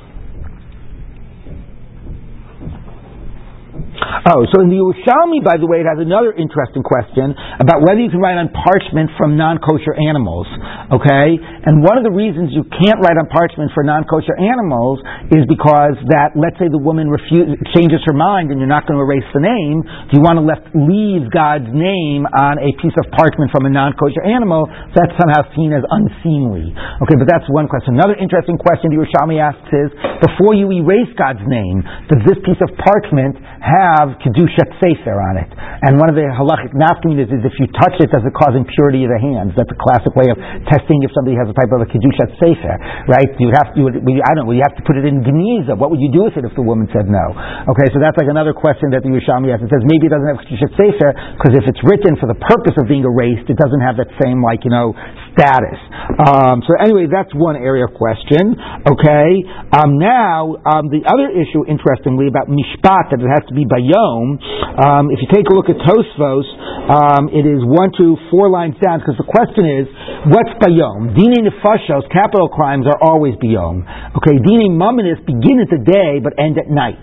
Oh, 4.31 4.45
so 4.53 4.61
in 4.65 4.69
the 4.69 4.81
Yerushalmi, 4.81 5.41
by 5.45 5.57
the 5.57 5.69
way, 5.69 5.81
it 5.81 5.89
has 5.89 6.01
another 6.01 6.33
interesting 6.37 6.85
question 6.85 7.33
about 7.61 7.81
whether 7.85 8.01
you 8.01 8.13
can 8.13 8.21
write 8.21 8.37
on 8.37 8.53
parchment 8.53 9.09
from 9.17 9.37
non-kosher 9.37 9.97
animals. 9.97 10.49
Okay, 10.93 11.37
and 11.41 11.81
one 11.85 11.97
of 11.97 12.05
the 12.05 12.13
reasons 12.13 12.53
you 12.53 12.65
can't 12.69 13.01
write 13.01 13.17
on 13.17 13.29
parchment 13.29 13.73
for 13.73 13.85
non-kosher 13.85 14.37
animals 14.37 15.01
is 15.33 15.45
because 15.49 15.97
that, 16.13 16.37
let's 16.37 16.57
say, 16.57 16.69
the 16.69 16.81
woman 16.81 17.09
refuse, 17.09 17.57
changes 17.77 18.01
her 18.09 18.17
mind 18.17 18.53
and 18.53 18.61
you're 18.61 18.71
not 18.71 18.89
going 18.89 18.97
to 18.97 19.05
erase 19.05 19.27
the 19.33 19.45
name. 19.45 19.85
Do 20.11 20.21
you 20.21 20.25
want 20.25 20.41
to 20.41 20.45
left 20.45 20.69
leave 20.73 21.29
God's 21.33 21.69
name 21.69 22.29
on 22.29 22.61
a 22.61 22.71
piece 22.81 22.97
of 23.01 23.09
parchment 23.17 23.53
from 23.53 23.65
a 23.69 23.73
non-kosher 23.73 24.25
animal? 24.25 24.69
That's 24.93 25.13
somehow 25.17 25.45
seen 25.57 25.73
as 25.73 25.85
unseemly. 25.85 26.73
Okay, 27.05 27.17
but 27.17 27.29
that's 27.29 27.47
one 27.49 27.69
question. 27.69 27.97
Another 27.97 28.17
interesting 28.17 28.61
question 28.61 28.93
the 28.93 29.01
Yerushalmi 29.01 29.41
asks 29.41 29.71
is: 29.73 29.89
before 30.25 30.55
you 30.57 30.69
erase 30.73 31.11
God's 31.17 31.43
name, 31.45 31.83
does 32.07 32.23
this 32.27 32.39
piece 32.45 32.61
of 32.61 32.71
parchment 32.79 33.39
have 33.61 33.89
kedushat 34.23 34.71
sefer 34.79 35.17
on 35.19 35.41
it? 35.41 35.51
And 35.87 35.97
one 35.99 36.09
of 36.09 36.17
the 36.17 36.27
halachic 36.31 36.73
nafkamin 36.77 37.23
is, 37.23 37.29
is 37.31 37.43
if 37.43 37.55
you 37.59 37.67
touch 37.77 37.97
it, 37.99 38.09
does 38.13 38.25
it 38.25 38.35
cause 38.37 38.55
impurity 38.55 39.07
of 39.07 39.11
the 39.11 39.21
hands? 39.21 39.55
That's 39.57 39.71
a 39.71 39.81
classic 39.81 40.13
way 40.15 40.29
of 40.31 40.39
testing 40.69 41.03
if 41.03 41.11
somebody 41.17 41.35
has 41.39 41.49
a 41.49 41.57
type 41.57 41.71
of 41.73 41.83
a 41.83 41.89
kedushat 41.89 42.37
sefer, 42.39 42.75
right? 43.09 43.31
You 43.41 43.51
would 43.51 43.59
have 43.59 43.69
you 43.75 43.85
would, 43.89 43.97
I 44.01 44.31
don't 44.37 44.47
know. 44.47 44.55
You 44.55 44.65
have 44.65 44.77
to 44.77 44.85
put 44.85 44.99
it 44.99 45.07
in 45.07 45.23
geniza. 45.25 45.75
What 45.75 45.95
would 45.95 46.03
you 46.03 46.13
do 46.13 46.29
with 46.29 46.37
it 46.37 46.45
if 46.45 46.55
the 46.55 46.65
woman 46.65 46.87
said 46.91 47.11
no? 47.11 47.25
Okay, 47.71 47.89
so 47.91 47.99
that's 47.99 48.17
like 48.19 48.31
another 48.31 48.53
question 48.53 48.93
that 48.95 49.03
the 49.03 49.11
Yerushalmi 49.11 49.51
asks. 49.51 49.67
It 49.67 49.73
says 49.73 49.85
maybe 49.87 50.11
it 50.11 50.13
doesn't 50.13 50.31
have 50.31 50.41
kedushat 50.45 50.73
sefer 50.77 51.11
because 51.39 51.55
if 51.59 51.65
it's 51.71 51.83
written 51.87 52.15
for 52.19 52.27
the 52.27 52.39
purpose 52.39 52.77
of 52.79 52.91
being 52.91 53.07
erased, 53.07 53.49
it 53.49 53.59
doesn't 53.59 53.83
have 53.83 53.97
that 53.99 54.11
same 54.21 54.43
like 54.43 54.63
you 54.67 54.73
know 54.73 54.93
status. 55.35 55.81
Um, 56.21 56.61
so 56.69 56.77
anyway, 56.77 57.09
that's 57.09 57.33
one 57.33 57.57
area 57.57 57.89
of 57.89 57.97
question. 57.97 58.53
Okay, 58.85 59.29
um, 59.73 59.97
now 59.97 60.61
um, 60.69 60.93
the 60.93 61.01
other 61.09 61.33
issue, 61.33 61.65
interestingly, 61.65 62.29
about 62.29 62.53
mishpat 62.53 63.09
that 63.09 63.25
it 63.25 63.31
has 63.33 63.41
to 63.49 63.57
be 63.57 63.65
bayom. 63.65 64.37
Um, 64.77 65.09
if 65.09 65.25
you 65.25 65.29
take 65.33 65.49
a 65.49 65.55
look 65.57 65.73
at 65.73 65.81
Tosfos, 65.81 66.45
um, 66.93 67.33
it 67.33 67.49
is 67.49 67.65
one, 67.65 67.89
two, 67.97 68.21
four 68.29 68.53
lines 68.53 68.77
down 68.85 69.01
because 69.01 69.17
the 69.17 69.25
question 69.25 69.65
is, 69.65 69.89
what's 70.29 70.53
bayom? 70.61 71.17
Dini 71.17 71.41
nefashos, 71.41 72.05
capital 72.13 72.53
crimes 72.53 72.85
are 72.85 73.01
always 73.01 73.33
bayom. 73.41 73.81
Okay, 74.21 74.37
dini 74.45 74.69
maminis 74.69 75.25
begin 75.25 75.65
at 75.65 75.73
the 75.73 75.81
day 75.81 76.21
but 76.21 76.37
end 76.37 76.61
at 76.61 76.69
night. 76.69 77.01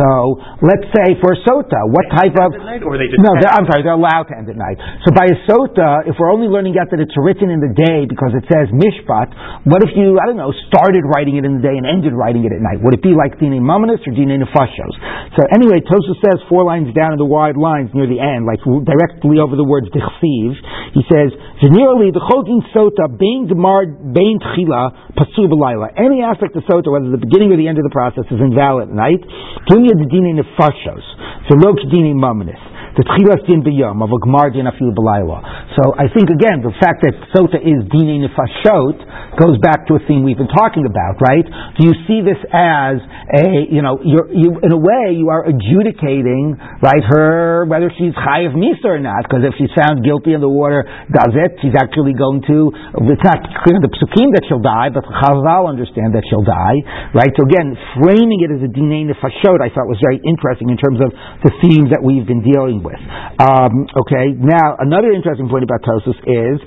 So 0.00 0.40
let's 0.64 0.88
say 0.90 1.14
for 1.20 1.36
a 1.36 1.38
sota, 1.44 1.80
what 1.92 2.08
type 2.10 2.34
of 2.34 2.50
or 2.82 2.96
they 2.98 3.12
just 3.12 3.20
no? 3.20 3.36
I'm 3.36 3.68
sorry, 3.68 3.84
they're 3.84 3.94
allowed 3.94 4.26
to 4.32 4.34
end 4.34 4.48
at 4.48 4.58
night. 4.58 4.80
So 5.06 5.12
by 5.14 5.28
a 5.28 5.36
sota, 5.46 6.08
if 6.08 6.16
we're 6.18 6.32
only 6.32 6.48
learning 6.48 6.74
out 6.80 6.90
that 6.90 6.98
it's 6.98 7.14
written 7.14 7.52
in 7.52 7.60
the 7.60 7.70
day 7.70 8.08
because 8.08 8.34
it 8.34 8.42
says 8.54 8.70
mishpat, 8.70 9.34
what 9.66 9.82
if 9.82 9.90
you 9.98 10.14
I 10.14 10.30
don't 10.30 10.38
know 10.38 10.54
started 10.70 11.02
writing 11.02 11.34
it 11.34 11.42
in 11.42 11.58
the 11.58 11.64
day 11.66 11.74
and 11.74 11.82
ended 11.82 12.14
writing 12.14 12.46
it 12.46 12.54
at 12.54 12.62
night? 12.62 12.78
Would 12.86 12.94
it 12.94 13.02
be 13.02 13.10
like 13.10 13.42
dine 13.42 13.58
mamanis 13.58 14.06
or 14.06 14.14
dine 14.14 14.38
nefashos? 14.38 14.94
So 15.34 15.42
anyway, 15.50 15.82
Tosa 15.82 16.14
says 16.22 16.38
four 16.46 16.62
lines 16.62 16.94
down 16.94 17.10
in 17.10 17.18
the 17.18 17.26
wide 17.26 17.58
lines 17.58 17.90
near 17.90 18.06
the 18.06 18.22
end, 18.22 18.46
like 18.46 18.62
directly 18.62 19.42
over 19.42 19.58
the 19.58 19.66
words 19.66 19.90
dichsiv. 19.90 20.54
He 20.94 21.02
says, 21.10 21.34
"Generally, 21.58 22.14
the 22.14 22.22
chodin 22.22 22.62
sota 22.70 23.10
bein 23.10 23.50
gemar 23.50 23.90
bein 24.14 24.38
tchila 24.38 24.94
b'layla." 25.18 25.90
Any 25.98 26.22
aspect 26.22 26.54
of 26.54 26.62
sota, 26.70 26.94
whether 26.94 27.10
the 27.10 27.18
beginning 27.18 27.50
or 27.50 27.58
the 27.58 27.66
end 27.66 27.78
of 27.78 27.84
the 27.84 27.90
process, 27.90 28.24
is 28.30 28.38
invalid 28.38 28.88
at 28.88 28.94
night. 28.94 29.22
Dunya 29.66 29.98
dine 29.98 30.38
nefashos. 30.38 31.04
So 31.50 31.58
lo 31.58 31.74
dine 31.74 32.14
mamanis. 32.14 32.73
The 32.94 33.02
tchilas 33.02 33.42
din 33.46 33.66
b'yom 33.66 34.02
of 34.06 34.10
a 34.14 34.18
gemar 34.22 34.54
din 34.54 34.70
afil 34.70 34.94
b'layla. 34.94 35.38
So 35.74 35.82
I 35.98 36.06
think 36.14 36.30
again 36.30 36.62
the 36.62 36.70
fact 36.78 37.02
that 37.02 37.14
sota 37.34 37.58
is 37.58 37.82
dine 37.90 38.22
nefashot 38.22 38.96
goes 39.34 39.58
back 39.58 39.90
to 39.90 39.98
a 39.98 40.00
theme 40.06 40.22
we've 40.22 40.38
been 40.38 40.54
talking 40.54 40.86
about, 40.86 41.18
right? 41.18 41.42
Do 41.74 41.90
you 41.90 41.94
see 42.06 42.22
this 42.22 42.38
as 42.54 43.02
a 43.34 43.66
you 43.66 43.82
know 43.82 43.98
you 43.98 44.62
in 44.62 44.70
a 44.70 44.78
way 44.78 45.18
you 45.18 45.26
are 45.34 45.42
adjudicating 45.42 46.54
right 46.78 47.02
her 47.02 47.66
whether 47.66 47.90
she's 47.98 48.14
chayiv 48.14 48.54
misa 48.54 48.86
or 48.86 49.02
not 49.02 49.26
because 49.26 49.42
if 49.42 49.58
she's 49.58 49.74
found 49.74 50.06
guilty 50.06 50.30
and 50.30 50.42
the 50.42 50.48
water 50.48 50.86
does 51.10 51.34
it 51.34 51.58
she's 51.66 51.74
actually 51.74 52.14
going 52.14 52.46
to 52.46 52.70
it's 53.10 53.26
not 53.26 53.42
clear 53.66 53.74
in 53.74 53.82
the 53.82 53.90
psukim 53.90 54.30
that 54.38 54.46
she'll 54.46 54.62
die 54.62 54.86
but 54.94 55.02
Chazal 55.02 55.66
understand 55.66 56.14
that 56.14 56.22
she'll 56.30 56.46
die 56.46 56.78
right 57.10 57.32
so 57.34 57.42
again 57.42 57.74
framing 57.98 58.38
it 58.46 58.54
as 58.54 58.62
a 58.62 58.70
dine 58.70 59.10
nefashot 59.10 59.58
I 59.58 59.72
thought 59.74 59.90
was 59.90 59.98
very 59.98 60.22
interesting 60.22 60.70
in 60.70 60.78
terms 60.78 61.02
of 61.02 61.10
the 61.42 61.50
themes 61.64 61.90
that 61.90 62.04
we've 62.04 62.28
been 62.28 62.44
dealing 62.44 62.83
with. 62.84 63.00
Um, 63.40 63.88
okay 64.06 64.36
now 64.36 64.76
another 64.78 65.10
interesting 65.10 65.48
point 65.48 65.64
about 65.64 65.80
Tosfos 65.82 66.20
is 66.28 66.60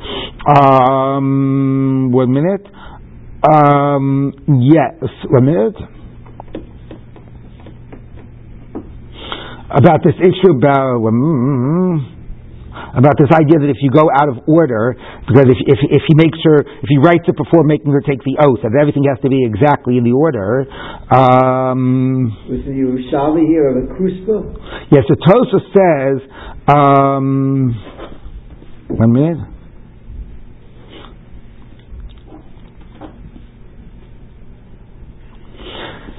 um, 0.50 2.12
one 2.12 2.32
minute. 2.34 2.66
Um, 3.48 4.34
yes 4.60 4.98
one 5.30 5.46
minute. 5.46 5.78
About 9.70 10.00
this 10.04 10.16
issue 10.16 10.58
about 10.58 11.02
mm, 11.04 12.18
about 12.96 13.16
this 13.20 13.30
idea 13.34 13.60
that 13.62 13.70
if 13.70 13.78
you 13.82 13.92
go 13.92 14.08
out 14.14 14.30
of 14.30 14.44
order, 14.48 14.96
because 15.28 15.48
if, 15.50 15.60
if, 15.66 15.80
if 16.02 16.04
he 16.08 16.16
makes 16.16 16.40
her, 16.44 16.62
if 16.62 16.88
he 16.90 16.98
writes 16.98 17.26
it 17.28 17.38
before 17.38 17.64
making 17.64 17.92
her 17.92 18.02
take 18.02 18.22
the 18.24 18.38
oath, 18.40 18.62
that 18.64 18.74
everything 18.80 19.06
has 19.10 19.20
to 19.22 19.30
be 19.30 19.44
exactly 19.46 19.98
in 19.98 20.04
the 20.04 20.14
order. 20.14 20.66
Um, 21.14 22.32
Was 22.50 22.64
the 22.66 22.74
Yerushalmi 22.74 23.46
here 23.48 23.70
of 23.70 23.76
a 23.82 23.86
kruspa? 23.96 24.58
yes, 24.92 25.04
the 25.10 25.18
Tosfos 25.26 25.66
says, 25.74 26.18
um, 26.68 27.74
one 28.90 29.12
minute. 29.14 29.38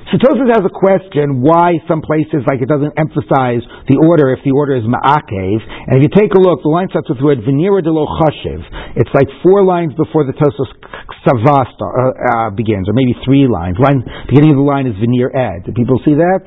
So 0.09 0.17
Tosfos 0.17 0.49
has 0.57 0.65
a 0.65 0.73
question 0.73 1.45
why 1.45 1.77
some 1.85 2.01
places 2.01 2.41
like 2.49 2.65
it 2.65 2.69
doesn't 2.73 2.97
emphasize 2.97 3.61
the 3.93 4.01
order 4.01 4.33
if 4.33 4.41
the 4.41 4.57
order 4.57 4.73
is 4.73 4.89
ma'akev. 4.89 5.59
And 5.61 6.01
if 6.01 6.09
you 6.09 6.13
take 6.17 6.33
a 6.33 6.41
look, 6.41 6.65
the 6.65 6.73
line 6.73 6.89
starts 6.89 7.13
with 7.13 7.21
the 7.21 7.29
word 7.29 7.45
venira 7.45 7.85
de 7.85 7.93
lo 7.93 8.09
chashiv. 8.17 8.65
It's 8.97 9.13
like 9.13 9.29
four 9.45 9.69
lines 9.69 9.93
before 10.01 10.25
the 10.25 10.33
Tosfos 10.33 10.73
ksava 10.81 11.61
star- 11.77 11.93
uh, 11.93 12.09
uh, 12.09 12.49
begins, 12.57 12.89
or 12.89 12.97
maybe 12.97 13.13
three 13.21 13.45
lines. 13.45 13.77
Line 13.77 14.01
beginning 14.33 14.57
of 14.57 14.59
the 14.65 14.65
line 14.65 14.89
is 14.89 14.97
venir 14.97 15.29
ed. 15.29 15.69
Do 15.69 15.77
people 15.77 16.01
see 16.01 16.17
that? 16.17 16.41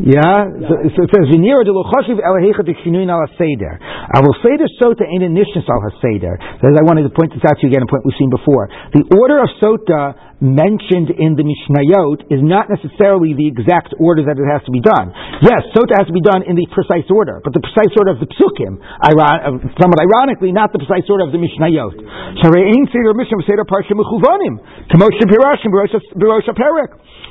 Yeah. 0.00 0.48
So, 0.64 0.72
so 0.96 0.98
it 1.04 1.10
says 1.12 1.28
venira 1.28 1.68
de 1.68 1.76
lo 1.76 1.84
chashiv 1.92 2.16
elahecha 2.16 2.64
de 2.64 2.80
chinuin 2.80 3.12
al 3.12 3.28
seder. 3.36 3.76
I 3.76 4.24
will 4.24 4.40
seder 4.40 4.72
sota 4.80 5.04
ain't 5.04 5.20
a 5.20 5.28
nishnas 5.28 5.68
al 5.68 5.84
haseder. 5.84 6.40
I 6.64 6.84
wanted 6.88 7.04
to 7.04 7.12
point 7.12 7.36
this 7.36 7.44
out 7.44 7.60
to 7.60 7.68
you 7.68 7.76
again, 7.76 7.84
a 7.84 7.90
point 7.92 8.08
we've 8.08 8.16
seen 8.16 8.32
before. 8.32 8.72
The 8.96 9.04
order 9.20 9.44
of 9.44 9.52
sota 9.60 10.16
mentioned 10.40 11.08
in 11.16 11.32
the 11.32 11.44
Mishnayot 11.44 12.28
is 12.28 12.44
not 12.44 12.68
necessarily 12.68 13.32
the 13.32 13.48
exact 13.48 13.96
order 13.96 14.20
that 14.28 14.36
it 14.36 14.44
has 14.44 14.60
to 14.68 14.72
be 14.72 14.84
done. 14.84 15.08
Yes, 15.40 15.64
sota 15.72 15.96
has 15.96 16.04
to 16.08 16.16
be 16.16 16.20
done 16.20 16.44
in 16.44 16.56
the 16.60 16.68
precise 16.76 17.08
order, 17.08 17.40
but 17.40 17.56
the 17.56 17.64
precise 17.64 17.92
order 17.96 18.12
of 18.12 18.20
the 18.20 18.28
psukim, 18.36 18.76
iron, 18.76 19.16
uh, 19.16 19.56
somewhat 19.80 19.96
ironically, 19.96 20.52
not 20.52 20.76
the 20.76 20.80
precise 20.80 21.08
order 21.08 21.24
of 21.24 21.32
the 21.32 21.40
Mishnayot. 21.40 21.96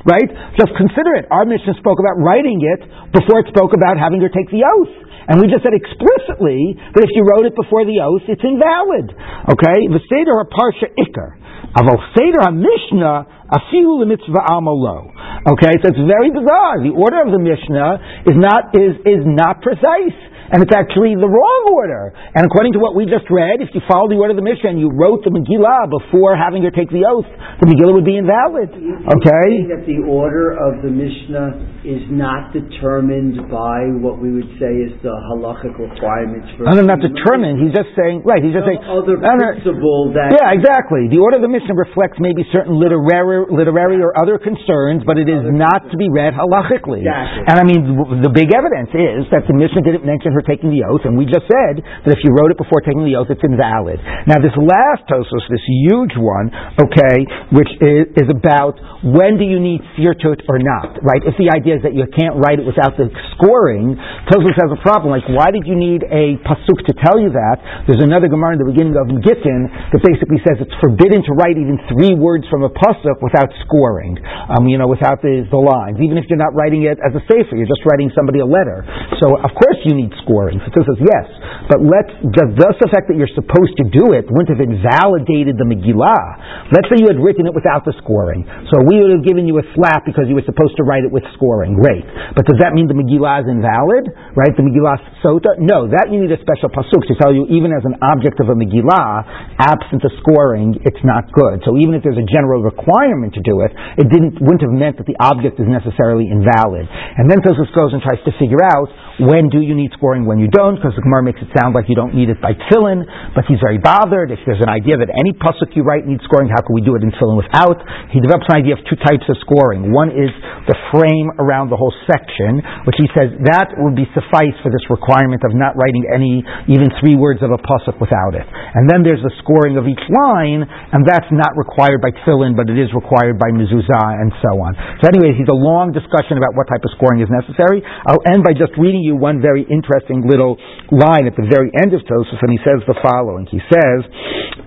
Right? 0.06 0.30
Just 0.58 0.74
consider 0.78 1.18
it. 1.18 1.26
Our 1.30 1.46
Mishnah 1.46 1.78
spoke 1.82 1.98
about 1.98 2.18
writing 2.22 2.62
it 2.62 2.82
before 3.14 3.42
it 3.42 3.50
spoke 3.50 3.74
about 3.74 3.98
having 3.98 4.22
her 4.22 4.30
take 4.30 4.50
the 4.50 4.66
oath. 4.66 4.94
And 5.26 5.42
we 5.42 5.50
just 5.50 5.66
said 5.66 5.74
explicitly 5.74 6.78
that 6.94 7.02
if 7.02 7.10
you 7.18 7.26
wrote 7.26 7.50
it 7.50 7.58
before 7.58 7.82
the 7.86 7.98
oath, 8.06 8.22
it's 8.30 8.46
invalid. 8.46 9.10
Okay? 9.50 9.90
The 9.90 10.02
seder 10.06 10.38
a 10.38 10.46
parsha 10.46 10.94
ikar. 10.94 11.42
Aval 11.76 12.00
Seder 12.16 12.40
HaMishnah 12.48 13.52
afilu 13.52 14.00
lemitzvah 14.00 14.48
amalo. 14.48 15.12
Okay, 15.52 15.76
so 15.84 15.92
it's 15.92 16.04
very 16.08 16.32
bizarre. 16.32 16.80
The 16.82 16.96
order 16.96 17.22
of 17.22 17.32
the 17.36 17.40
Mishnah 17.40 18.24
is 18.32 18.38
not 18.40 18.72
is 18.74 18.96
is 19.04 19.22
not 19.28 19.62
precise. 19.62 20.16
And 20.52 20.62
it's 20.62 20.76
actually 20.76 21.18
the 21.18 21.30
wrong 21.30 21.64
order. 21.74 22.14
And 22.36 22.46
according 22.46 22.74
to 22.78 22.80
what 22.80 22.94
we 22.94 23.06
just 23.10 23.26
read, 23.34 23.62
if 23.62 23.74
you 23.74 23.82
follow 23.90 24.10
the 24.10 24.20
order 24.20 24.38
of 24.38 24.40
the 24.40 24.46
Mishnah 24.46 24.76
and 24.76 24.80
you 24.80 24.94
wrote 24.94 25.26
the 25.26 25.34
Megillah 25.34 25.90
before 25.90 26.38
having 26.38 26.62
her 26.64 26.72
take 26.72 26.90
the 26.94 27.08
oath, 27.08 27.28
the 27.62 27.68
Megillah 27.72 27.96
would 27.98 28.08
be 28.08 28.18
invalid. 28.18 28.70
Okay? 28.70 29.66
that 29.74 29.84
the 29.90 30.06
order 30.06 30.54
of 30.54 30.86
the 30.86 30.92
Mishnah 30.92 31.82
is 31.82 32.06
not 32.14 32.54
determined 32.54 33.50
by 33.50 33.90
what 34.02 34.22
we 34.22 34.34
would 34.34 34.50
say 34.62 34.70
is 34.86 34.94
the 35.02 35.14
halachic 35.34 35.74
requirements 35.78 36.50
for. 36.58 36.70
No, 36.70 36.78
no, 36.78 36.84
not 36.86 37.02
determined. 37.02 37.62
He's 37.62 37.74
just 37.74 37.94
saying, 37.98 38.26
right, 38.26 38.42
he's 38.42 38.54
just 38.54 38.66
saying. 38.66 38.82
Other 38.86 39.18
no, 39.18 39.34
no, 39.38 39.48
principle 39.58 40.14
that. 40.14 40.34
Yeah, 40.34 40.54
exactly. 40.54 41.10
The 41.10 41.22
order 41.22 41.42
of 41.42 41.46
the 41.46 41.52
Mishnah 41.52 41.74
reflects 41.74 42.22
maybe 42.22 42.46
certain 42.54 42.78
literary, 42.78 43.50
literary 43.50 44.02
or 44.02 44.14
other 44.18 44.38
concerns, 44.38 45.06
but 45.06 45.18
it 45.18 45.30
is 45.30 45.46
not 45.50 45.90
to 45.90 45.96
be 45.98 46.10
read 46.10 46.34
halachically. 46.38 47.06
Exactly. 47.06 47.46
And 47.50 47.56
I 47.58 47.64
mean, 47.66 47.82
the 48.22 48.34
big 48.34 48.54
evidence 48.54 48.92
is 48.94 49.30
that 49.34 49.46
the 49.50 49.56
Mishnah 49.56 49.82
didn't 49.86 50.06
mention 50.06 50.35
her 50.36 50.44
taking 50.44 50.70
the 50.70 50.84
oath, 50.84 51.08
and 51.08 51.16
we 51.16 51.24
just 51.24 51.48
said 51.48 51.80
that 51.80 52.12
if 52.12 52.22
you 52.22 52.36
wrote 52.36 52.52
it 52.52 52.60
before 52.60 52.84
taking 52.84 53.08
the 53.08 53.16
oath, 53.16 53.32
it's 53.32 53.42
invalid. 53.42 54.04
Now, 54.28 54.44
this 54.44 54.54
last 54.60 55.08
Tosfos, 55.08 55.48
this 55.48 55.64
huge 55.88 56.20
one, 56.20 56.52
okay, 56.76 57.24
which 57.56 57.72
is, 57.80 58.12
is 58.20 58.28
about 58.28 58.76
when 59.06 59.40
do 59.40 59.46
you 59.48 59.58
need 59.62 59.80
sirtut 59.96 60.44
or 60.52 60.60
not, 60.60 61.00
right? 61.00 61.24
If 61.24 61.40
the 61.40 61.48
idea 61.54 61.80
is 61.80 61.82
that 61.88 61.96
you 61.96 62.04
can't 62.12 62.36
write 62.42 62.60
it 62.60 62.68
without 62.68 63.00
the 63.00 63.08
scoring, 63.38 63.96
Tosfos 64.28 64.58
has 64.60 64.70
a 64.74 64.80
problem. 64.84 65.16
Like, 65.16 65.30
why 65.32 65.54
did 65.54 65.64
you 65.64 65.78
need 65.80 66.04
a 66.10 66.36
pasuk 66.44 66.80
to 66.90 66.94
tell 67.06 67.22
you 67.22 67.32
that? 67.32 67.86
There's 67.88 68.04
another 68.04 68.28
Gemara 68.28 68.58
in 68.58 68.62
the 68.66 68.70
beginning 68.70 68.98
of 69.00 69.08
Gittin 69.24 69.70
that 69.94 70.02
basically 70.02 70.42
says 70.44 70.60
it's 70.60 70.76
forbidden 70.82 71.22
to 71.24 71.32
write 71.38 71.56
even 71.56 71.78
three 71.88 72.18
words 72.18 72.50
from 72.50 72.66
a 72.66 72.72
pasuk 72.74 73.22
without 73.22 73.54
scoring, 73.64 74.18
um, 74.50 74.66
you 74.66 74.82
know, 74.82 74.90
without 74.90 75.22
the, 75.22 75.46
the 75.48 75.62
lines. 75.62 76.02
Even 76.02 76.18
if 76.18 76.26
you're 76.28 76.42
not 76.42 76.58
writing 76.58 76.90
it 76.90 76.98
as 77.00 77.14
a 77.14 77.22
sefer, 77.30 77.54
you're 77.54 77.70
just 77.70 77.86
writing 77.86 78.10
somebody 78.18 78.42
a 78.42 78.50
letter. 78.50 78.82
So, 79.22 79.38
of 79.38 79.54
course, 79.54 79.80
you 79.86 79.94
need 79.94 80.10
scoring. 80.18 80.25
So 80.26 80.70
Tosfos 80.74 80.98
says 80.98 81.02
yes, 81.06 81.26
but 81.70 81.80
let's 81.82 82.14
just 82.34 82.78
the 82.82 82.90
fact 82.90 83.10
that 83.10 83.18
you're 83.18 83.32
supposed 83.34 83.74
to 83.82 83.86
do 83.90 84.14
it 84.14 84.26
wouldn't 84.30 84.54
have 84.54 84.62
invalidated 84.62 85.58
the 85.58 85.66
Megillah. 85.66 86.70
Let's 86.74 86.90
say 86.90 87.02
you 87.02 87.10
had 87.10 87.22
written 87.22 87.46
it 87.50 87.54
without 87.54 87.86
the 87.86 87.94
scoring. 88.02 88.46
So 88.74 88.86
we 88.86 89.02
would 89.02 89.14
have 89.20 89.26
given 89.26 89.50
you 89.50 89.58
a 89.60 89.66
slap 89.76 90.06
because 90.06 90.30
you 90.30 90.38
were 90.38 90.46
supposed 90.46 90.78
to 90.78 90.84
write 90.86 91.04
it 91.04 91.12
with 91.12 91.26
scoring. 91.36 91.76
Great. 91.76 92.06
But 92.34 92.48
does 92.48 92.62
that 92.62 92.74
mean 92.74 92.88
the 92.88 92.98
Megillah 92.98 93.44
is 93.44 93.48
invalid? 93.52 94.10
Right? 94.38 94.54
The 94.54 94.64
Megillah 94.64 94.98
Sota? 95.26 95.60
No, 95.60 95.90
that 95.92 96.14
you 96.14 96.22
need 96.22 96.32
a 96.32 96.40
special 96.40 96.72
pasuk 96.72 97.04
to 97.12 97.16
tell 97.20 97.36
you 97.36 97.50
even 97.52 97.76
as 97.76 97.84
an 97.84 98.00
object 98.06 98.40
of 98.40 98.48
a 98.48 98.56
Megillah, 98.56 99.60
absent 99.60 100.06
of 100.06 100.12
scoring, 100.24 100.80
it's 100.86 101.02
not 101.04 101.28
good. 101.36 101.66
So 101.68 101.76
even 101.76 101.98
if 101.98 102.06
there's 102.06 102.22
a 102.22 102.28
general 102.30 102.64
requirement 102.64 103.36
to 103.36 103.44
do 103.44 103.66
it, 103.66 103.76
it 104.00 104.08
didn't, 104.08 104.40
wouldn't 104.40 104.64
have 104.64 104.72
meant 104.72 104.96
that 105.02 105.10
the 105.10 105.18
object 105.20 105.60
is 105.60 105.68
necessarily 105.68 106.32
invalid. 106.32 106.88
And 106.88 107.28
then 107.28 107.44
Tosfos 107.44 107.74
goes 107.74 107.92
and 107.92 108.00
tries 108.00 108.22
to 108.24 108.32
figure 108.40 108.64
out 108.64 108.88
when 109.20 109.50
do 109.50 109.60
you 109.60 109.76
need 109.76 109.92
scoring, 109.96 110.15
when 110.24 110.40
you 110.40 110.48
don't, 110.48 110.80
because 110.80 110.96
the 110.96 111.04
Gemara 111.04 111.28
makes 111.28 111.44
it 111.44 111.52
sound 111.52 111.76
like 111.76 111.92
you 111.92 112.00
don't 112.00 112.16
need 112.16 112.32
it 112.32 112.40
by 112.40 112.56
tefillin, 112.56 113.04
but 113.36 113.44
he's 113.52 113.60
very 113.60 113.76
bothered. 113.76 114.32
If 114.32 114.40
there's 114.48 114.64
an 114.64 114.72
idea 114.72 114.96
that 114.96 115.12
any 115.12 115.36
pasuk 115.36 115.76
you 115.76 115.84
write 115.84 116.08
needs 116.08 116.24
scoring, 116.24 116.48
how 116.48 116.64
can 116.64 116.72
we 116.72 116.80
do 116.80 116.96
it 116.96 117.04
in 117.04 117.12
tefillin 117.12 117.36
without? 117.36 117.84
He 118.16 118.24
develops 118.24 118.48
an 118.48 118.64
idea 118.64 118.80
of 118.80 118.82
two 118.88 118.96
types 119.04 119.28
of 119.28 119.36
scoring. 119.44 119.92
One 119.92 120.16
is 120.16 120.32
the 120.72 120.78
frame 120.96 121.36
around 121.36 121.68
the 121.68 121.76
whole 121.76 121.92
section, 122.08 122.64
which 122.88 122.96
he 122.96 123.12
says 123.12 123.36
that 123.52 123.76
would 123.84 124.00
be 124.00 124.08
suffice 124.16 124.56
for 124.64 124.72
this 124.72 124.88
requirement 124.88 125.44
of 125.44 125.52
not 125.58 125.76
writing 125.76 126.08
any, 126.14 126.46
even 126.72 126.88
three 127.02 127.18
words 127.18 127.42
of 127.42 127.52
a 127.52 127.60
pasuk 127.60 127.98
without 127.98 128.38
it. 128.38 128.46
And 128.46 128.86
then 128.86 129.02
there's 129.02 129.26
the 129.26 129.34
scoring 129.42 129.76
of 129.82 129.90
each 129.90 130.06
line, 130.08 130.64
and 130.64 131.02
that's 131.04 131.28
not 131.34 131.58
required 131.58 132.00
by 132.00 132.14
tefillin, 132.24 132.54
but 132.54 132.70
it 132.70 132.78
is 132.78 132.94
required 132.94 133.42
by 133.42 133.50
mezuzah 133.50 134.22
and 134.22 134.30
so 134.46 134.62
on. 134.62 134.78
So 135.02 135.10
anyways, 135.10 135.34
he's 135.42 135.50
a 135.50 135.58
long 135.58 135.90
discussion 135.90 136.38
about 136.38 136.54
what 136.54 136.70
type 136.70 136.86
of 136.86 136.94
scoring 136.94 137.26
is 137.26 137.32
necessary. 137.34 137.82
I'll 138.06 138.22
end 138.30 138.46
by 138.46 138.54
just 138.54 138.78
reading 138.78 139.02
you 139.02 139.18
one 139.18 139.42
very 139.42 139.66
interesting 139.66 140.05
little 140.10 140.58
line 140.92 141.26
at 141.26 141.36
the 141.36 141.48
very 141.50 141.72
end 141.74 141.94
of 141.94 142.02
Tosfos, 142.06 142.42
and 142.42 142.52
he 142.52 142.60
says 142.62 142.86
the 142.86 142.96
following. 143.02 143.48
He 143.50 143.62
says, 143.66 144.06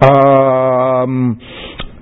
um, 0.03 1.39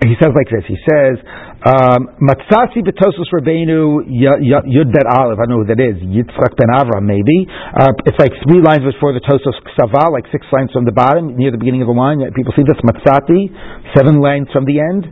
he 0.05 0.15
says 0.21 0.33
like 0.33 0.49
this. 0.49 0.65
He 0.69 0.79
says, 0.89 1.21
Matzasi 1.65 2.85
betosus 2.85 3.33
Rabbeinu 3.33 4.05
Yud 4.05 4.93
Bet 4.93 5.09
Aleph. 5.09 5.41
I 5.41 5.49
don't 5.49 5.57
know 5.57 5.65
who 5.65 5.71
that 5.73 5.81
is. 5.81 5.97
Yitzchak 6.05 6.53
Ben 6.53 6.69
Avram, 6.69 7.09
maybe. 7.09 7.49
Uh, 7.49 7.97
it's 8.05 8.21
like 8.21 8.37
three 8.45 8.61
lines 8.61 8.85
before 8.85 9.17
the 9.17 9.25
Tosfos 9.25 9.57
Ksava, 9.65 10.13
like 10.13 10.29
six 10.29 10.45
lines 10.53 10.69
from 10.71 10.85
the 10.85 10.93
bottom, 10.93 11.33
near 11.41 11.49
the 11.49 11.57
beginning 11.57 11.81
of 11.81 11.89
the 11.89 11.97
line. 11.97 12.21
People 12.37 12.53
see 12.53 12.63
this 12.63 12.77
Matzati, 12.85 13.49
seven 13.97 14.21
lines 14.21 14.53
from 14.53 14.69
the 14.69 14.77
end. 14.77 15.09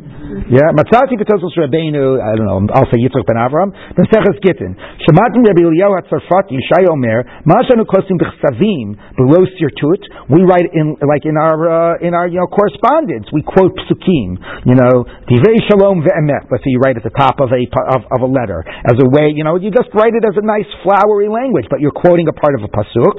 Yeah, 0.53 0.68
Matzati 0.76 1.16
betosos 1.16 1.57
Rabbeinu. 1.57 2.20
I 2.20 2.36
don't 2.36 2.45
know. 2.45 2.61
I'll 2.76 2.92
say 2.92 3.01
Yitzchak 3.01 3.24
Ben 3.24 3.40
Avram. 3.40 3.72
Then 3.97 4.05
Seches 4.12 4.36
Gittin. 4.45 4.76
Shematim 5.09 5.49
Rabbi 5.49 5.64
Eliyahu 5.64 5.97
Hatzarfati 5.97 6.53
Yishai 6.61 6.84
Omer. 6.92 7.24
Mashanu 7.49 7.88
Kosim 7.88 8.20
B'Chsavim 8.20 9.01
below 9.16 9.49
Sirtut. 9.57 10.03
We 10.28 10.45
write 10.45 10.68
in 10.76 10.92
like 11.01 11.24
in 11.24 11.40
our 11.40 11.97
uh, 11.97 12.05
in 12.05 12.12
our 12.12 12.28
you 12.28 12.36
know 12.36 12.53
correspondence. 12.53 13.32
We 13.32 13.40
quote 13.40 13.72
psukim. 13.88 14.36
You 14.68 14.76
know, 14.76 15.09
Divrei 15.24 15.57
Shalom 15.70 16.05
ve'emet. 16.05 16.34
Let's 16.51 16.62
say 16.66 16.70
you 16.74 16.80
write 16.82 16.97
at 16.97 17.05
the 17.07 17.14
top 17.14 17.39
of 17.39 17.55
a 17.55 17.62
of, 17.62 18.03
of 18.11 18.20
a 18.22 18.30
letter 18.30 18.64
as 18.66 18.97
a 18.99 19.09
way. 19.09 19.30
You 19.30 19.45
know, 19.45 19.57
you 19.57 19.70
just 19.70 19.91
write 19.95 20.14
it 20.14 20.24
as 20.26 20.35
a 20.35 20.45
nice 20.45 20.66
flowery 20.82 21.28
language, 21.28 21.66
but 21.70 21.80
you're 21.80 21.95
quoting 21.95 22.26
a 22.26 22.37
part 22.37 22.55
of 22.59 22.62
a 22.66 22.70
pasuk. 22.70 23.16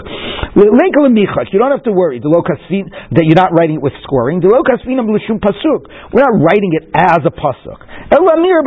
You 0.56 1.60
don't 1.60 1.72
have 1.72 1.84
to 1.84 1.92
worry. 1.92 2.20
That 2.20 3.24
you're 3.28 3.40
not 3.40 3.52
writing 3.52 3.78
it 3.78 3.84
with 3.84 3.94
scoring. 4.04 4.42
pasuk. 4.42 5.82
We're 6.12 6.26
not 6.26 6.36
writing 6.40 6.72
it 6.80 6.90
as 6.96 7.22
a 7.24 7.34
pasuk. 7.34 7.80
Elamir 8.12 8.64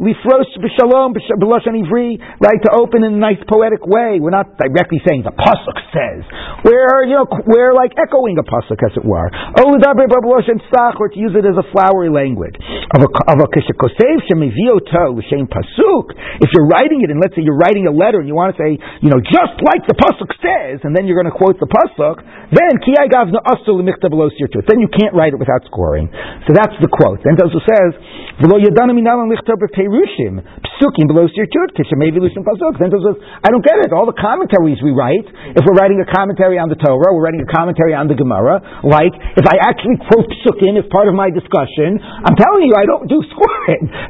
lifros 0.00 0.50
b'shalom 0.58 1.14
ivri. 1.14 2.18
Right 2.40 2.60
to 2.62 2.70
open 2.74 3.04
in 3.04 3.14
a 3.14 3.20
nice 3.20 3.42
poetic 3.48 3.86
way. 3.86 4.18
We're 4.20 4.34
not 4.34 4.58
directly 4.58 5.00
saying 5.06 5.22
the 5.22 5.32
pasuk 5.32 5.78
says. 5.94 6.24
We're 6.64 7.04
you 7.04 7.14
know 7.14 7.26
we're 7.46 7.74
like 7.74 7.92
echoing 7.98 8.38
a 8.38 8.44
pasuk 8.44 8.82
as 8.84 8.96
it 8.96 9.04
were. 9.04 9.30
Or 9.54 11.08
to 11.08 11.18
use 11.18 11.34
it 11.36 11.44
as 11.44 11.56
a 11.56 11.66
flowery 11.72 12.10
language 12.10 12.56
of 12.94 13.02
a 13.02 13.08
of 13.30 13.38
a 13.40 13.48
pasuk. 15.48 16.12
If 16.44 16.50
you're 16.52 16.68
writing 16.68 17.00
it, 17.00 17.10
and 17.10 17.20
let's 17.20 17.32
say 17.32 17.42
you're 17.42 17.56
writing 17.56 17.86
a 17.88 17.94
letter 17.94 18.20
and 18.20 18.28
you 18.28 18.36
want 18.36 18.52
to 18.52 18.58
say 18.60 18.76
you 19.00 19.08
know 19.08 19.20
just 19.22 19.56
like 19.64 19.86
the 19.88 19.96
pasuk 19.96 20.28
says, 20.42 20.84
and 20.84 20.92
then 20.92 21.08
you're 21.08 21.16
going 21.16 21.30
to 21.30 21.36
quote 21.36 21.56
the 21.56 21.70
pasuk, 21.70 22.20
then 22.52 22.76
Then 24.68 24.78
you 24.80 24.90
can't 24.90 25.14
write 25.14 25.32
it 25.32 25.40
without 25.40 25.64
scoring. 25.64 26.10
So 26.46 26.52
that's 26.52 26.76
the 26.80 26.90
quote. 26.90 27.24
Then 27.24 27.40
also 27.40 27.60
says, 27.64 27.90
"V'lo 28.42 28.60
yadana 28.60 28.92
minalan 28.92 29.32
psukim 29.32 31.06
below 31.08 31.26
pasuk." 31.28 32.74
Then 32.78 32.90
says, 32.90 33.16
"I 33.42 33.48
don't 33.50 33.64
get 33.64 33.78
it. 33.84 33.92
All 33.92 34.06
the 34.06 34.18
commentaries 34.18 34.82
we 34.82 34.92
write, 34.92 35.26
if 35.56 35.62
we're 35.64 35.78
writing 35.78 36.00
a 36.00 36.08
commentary 36.08 36.58
on 36.58 36.68
the 36.68 36.76
Torah, 36.76 37.14
we're 37.14 37.24
writing 37.24 37.40
a 37.40 37.50
commentary 37.52 37.94
on 37.94 38.08
the 38.08 38.14
Gemara. 38.14 38.60
Like 38.84 39.14
if 39.36 39.46
I 39.46 39.56
actually 39.64 39.96
quote 40.10 40.28
psukim 40.42 40.76
as 40.78 40.86
part 40.90 41.08
of 41.08 41.14
my 41.14 41.30
discussion, 41.30 41.98
I'm 42.00 42.36
telling 42.36 42.66
you 42.66 42.74
I 42.76 42.84
don't 42.86 43.08
do 43.08 43.22
scoring. 43.30 43.53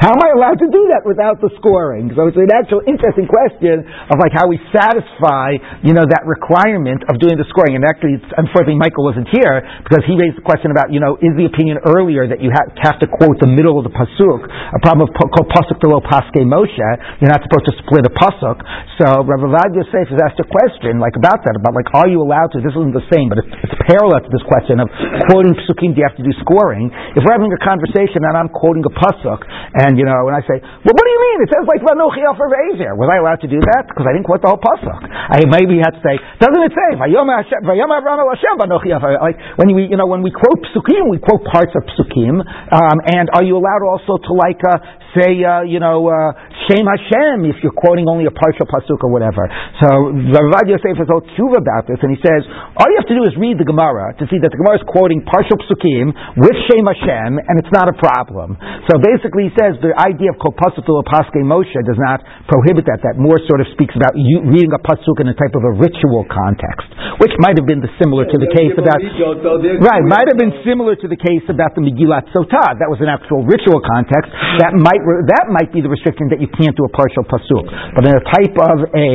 How 0.03 0.11
am 0.11 0.21
I 0.21 0.35
allowed 0.35 0.59
to 0.59 0.69
do 0.69 0.91
that 0.91 1.07
without 1.07 1.39
the 1.39 1.47
scoring? 1.63 2.11
So 2.19 2.27
it's 2.27 2.35
an 2.35 2.51
actual 2.51 2.83
interesting 2.91 3.31
question 3.31 3.87
of 3.87 4.19
like 4.19 4.35
how 4.35 4.51
we 4.51 4.59
satisfy, 4.75 5.55
you 5.87 5.95
know, 5.95 6.03
that 6.03 6.27
requirement 6.27 7.07
of 7.07 7.23
doing 7.23 7.39
the 7.39 7.47
scoring. 7.55 7.79
And 7.79 7.87
actually, 7.87 8.19
unfortunately, 8.35 8.83
Michael 8.83 9.07
wasn't 9.07 9.31
here 9.31 9.63
because 9.87 10.03
he 10.11 10.19
raised 10.19 10.43
the 10.43 10.47
question 10.47 10.75
about, 10.75 10.91
you 10.91 10.99
know, 10.99 11.15
is 11.23 11.33
the 11.39 11.47
opinion 11.47 11.79
earlier 11.87 12.27
that 12.27 12.43
you 12.43 12.51
have, 12.51 12.69
have 12.83 12.99
to 12.99 13.07
quote 13.07 13.39
the 13.39 13.49
middle 13.49 13.79
of 13.79 13.87
the 13.87 13.95
pasuk, 13.95 14.43
a 14.51 14.81
problem 14.83 15.07
of 15.07 15.15
called 15.15 15.49
pasuk 15.55 15.79
to 15.79 15.89
paske 16.03 16.43
Moshe. 16.43 16.91
You're 17.23 17.31
not 17.31 17.47
supposed 17.47 17.71
to 17.71 17.75
split 17.87 18.05
a 18.11 18.13
pasuk. 18.13 18.59
So 18.99 19.23
Rabbi 19.23 19.49
Vad 19.55 19.71
Yosef 19.71 20.11
has 20.11 20.21
asked 20.27 20.43
a 20.43 20.49
question 20.51 20.99
like 20.99 21.15
about 21.15 21.47
that, 21.47 21.55
about 21.55 21.79
like, 21.79 21.89
are 21.95 22.11
you 22.11 22.21
allowed 22.21 22.51
to? 22.53 22.61
This 22.61 22.75
isn't 22.75 22.95
the 22.95 23.07
same, 23.15 23.31
but 23.31 23.39
it's, 23.39 23.55
it's 23.71 23.77
parallel 23.87 24.19
to 24.27 24.31
this 24.35 24.43
question 24.51 24.83
of 24.83 24.91
quoting 25.31 25.55
pasukim. 25.55 25.95
Do 25.95 26.03
you 26.03 26.07
have 26.07 26.19
to 26.19 26.27
do 26.27 26.35
scoring? 26.43 26.91
If 27.15 27.23
we're 27.23 27.39
having 27.39 27.55
a 27.55 27.63
conversation 27.63 28.27
and 28.27 28.35
I'm 28.35 28.51
quoting 28.51 28.83
a 28.83 28.93
pasuk, 28.93 29.34
and 29.41 29.99
you 29.99 30.05
know, 30.07 30.23
when 30.23 30.37
I 30.37 30.43
say, 30.45 30.61
well, 30.61 30.95
what 30.95 31.05
do 31.05 31.11
you 31.11 31.23
mean? 31.23 31.39
It 31.47 31.51
says 31.51 31.65
like 31.67 31.83
Vanochi 31.83 32.23
Alfer 32.23 32.47
Was 32.95 33.09
I 33.11 33.19
allowed 33.19 33.41
to 33.43 33.51
do 33.51 33.59
that? 33.59 33.91
Because 33.91 34.07
I 34.07 34.13
didn't 34.15 34.29
quote 34.29 34.43
the 34.45 34.51
whole 34.53 34.63
pasuk. 34.63 35.03
I 35.09 35.43
maybe 35.51 35.83
had 35.83 35.99
to 35.99 36.03
say, 36.03 36.15
doesn't 36.39 36.63
it 36.63 36.73
say 36.75 36.89
Vayom 37.01 37.27
Hashem 37.27 37.65
Hashem 37.65 38.55
Vanochi 38.61 38.91
Like 38.95 39.39
when 39.57 39.75
we, 39.75 39.91
you 39.91 39.99
know, 39.99 40.07
when 40.07 40.23
we 40.23 40.31
quote 40.31 40.63
psukim, 40.71 41.11
we 41.11 41.19
quote 41.19 41.43
parts 41.49 41.75
of 41.75 41.83
psukim. 41.95 42.43
Um, 42.45 42.97
and 43.09 43.33
are 43.35 43.43
you 43.43 43.57
allowed 43.59 43.83
also 43.83 44.21
to 44.21 44.33
like 44.35 44.61
uh, 44.63 44.79
say, 45.15 45.41
uh, 45.43 45.63
you 45.63 45.79
know, 45.79 46.07
uh, 46.11 46.35
Shem 46.67 46.85
Hashem 46.85 47.47
if 47.47 47.61
you're 47.63 47.77
quoting 47.77 48.09
only 48.11 48.27
a 48.27 48.35
partial 48.35 48.67
pasuk 48.67 49.01
or 49.05 49.11
whatever? 49.11 49.47
So 49.79 50.15
Ravad 50.35 50.67
Yosef 50.67 50.99
is 50.99 51.09
all 51.11 51.23
tshuva 51.35 51.63
about 51.63 51.87
this, 51.87 52.01
and 52.03 52.11
he 52.11 52.21
says 52.21 52.43
all 52.77 52.89
you 52.91 52.99
have 52.99 53.11
to 53.11 53.17
do 53.17 53.25
is 53.25 53.35
read 53.39 53.61
the 53.61 53.69
Gemara 53.69 54.17
to 54.19 54.25
see 54.33 54.43
that 54.43 54.51
the 54.51 54.59
Gemara 54.59 54.83
is 54.83 54.87
quoting 54.91 55.23
partial 55.23 55.61
psukim 55.63 56.11
with 56.41 56.57
Shem 56.67 56.85
Hashem, 56.85 57.39
and 57.39 57.55
it's 57.61 57.71
not 57.71 57.87
a 57.87 57.97
problem. 57.97 58.57
So 58.91 58.99
basically, 58.99 59.51
he 59.51 59.53
says 59.55 59.79
the 59.79 59.95
idea 59.95 60.33
of 60.33 60.41
kol 60.43 60.57
pasuk 60.57 60.89
paske 61.07 61.41
Moshe 61.45 61.79
does 61.87 62.01
not 62.01 62.25
prohibit 62.51 62.89
that. 62.91 63.05
That 63.05 63.21
more 63.21 63.37
sort 63.47 63.61
of 63.61 63.69
speaks 63.77 63.93
about 63.95 64.17
you 64.17 64.43
reading 64.49 64.73
a 64.73 64.81
pasuk 64.81 65.21
in 65.21 65.29
a 65.29 65.37
type 65.37 65.53
of 65.53 65.63
a 65.63 65.73
ritual 65.77 66.25
context, 66.27 66.89
which 67.21 67.35
might 67.39 67.55
have 67.61 67.69
been 67.69 67.85
the 67.85 67.93
similar 68.01 68.25
to 68.25 68.39
the 68.41 68.49
case 68.51 68.73
about 68.75 68.99
right, 68.99 70.03
might 70.09 70.27
have 70.33 70.41
been 70.41 70.57
similar 70.65 70.97
to 70.97 71.07
the 71.07 71.21
case 71.21 71.45
about 71.47 71.77
the 71.77 71.85
Megillat 71.85 72.33
Sotah. 72.33 72.81
That 72.81 72.89
was 72.89 73.05
an 73.05 73.13
actual 73.13 73.45
ritual 73.45 73.85
context. 73.85 74.33
That 74.65 74.73
might 74.73 75.04
that 75.05 75.53
might 75.53 75.71
be 75.71 75.81
the 75.85 75.93
restriction 75.93 76.29
that 76.33 76.41
you 76.41 76.49
can't 76.49 76.75
do 76.75 76.85
a 76.85 76.93
partial 76.93 77.25
pasuk. 77.29 77.65
But 77.95 78.09
in 78.09 78.13
a 78.17 78.25
type 78.25 78.57
of 78.57 78.77
a 78.93 79.11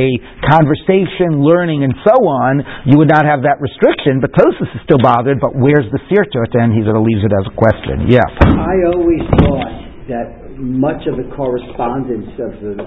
conversation, 0.48 1.42
learning, 1.42 1.84
and 1.84 1.94
so 2.06 2.16
on, 2.26 2.62
you 2.86 2.96
would 2.98 3.10
not 3.10 3.26
have 3.26 3.42
that 3.42 3.58
restriction. 3.58 4.22
But 4.22 4.32
Tosfos 4.32 4.70
is 4.72 4.82
still 4.86 5.02
bothered. 5.02 5.38
But 5.42 5.54
where's 5.58 5.86
the 5.92 6.00
sirtut? 6.08 6.54
And 6.56 6.72
he 6.72 6.82
sort 6.86 6.96
of 6.96 7.04
leaves 7.04 7.22
it 7.22 7.32
as 7.34 7.44
a 7.50 7.54
question. 7.54 8.08
Yeah. 8.08 8.24
I 8.24 8.76
always 8.90 9.24
thought 9.42 9.90
that 10.08 10.40
much 10.60 11.06
of 11.08 11.16
the 11.16 11.28
correspondence 11.36 12.36
of 12.36 12.52
the 12.60 12.84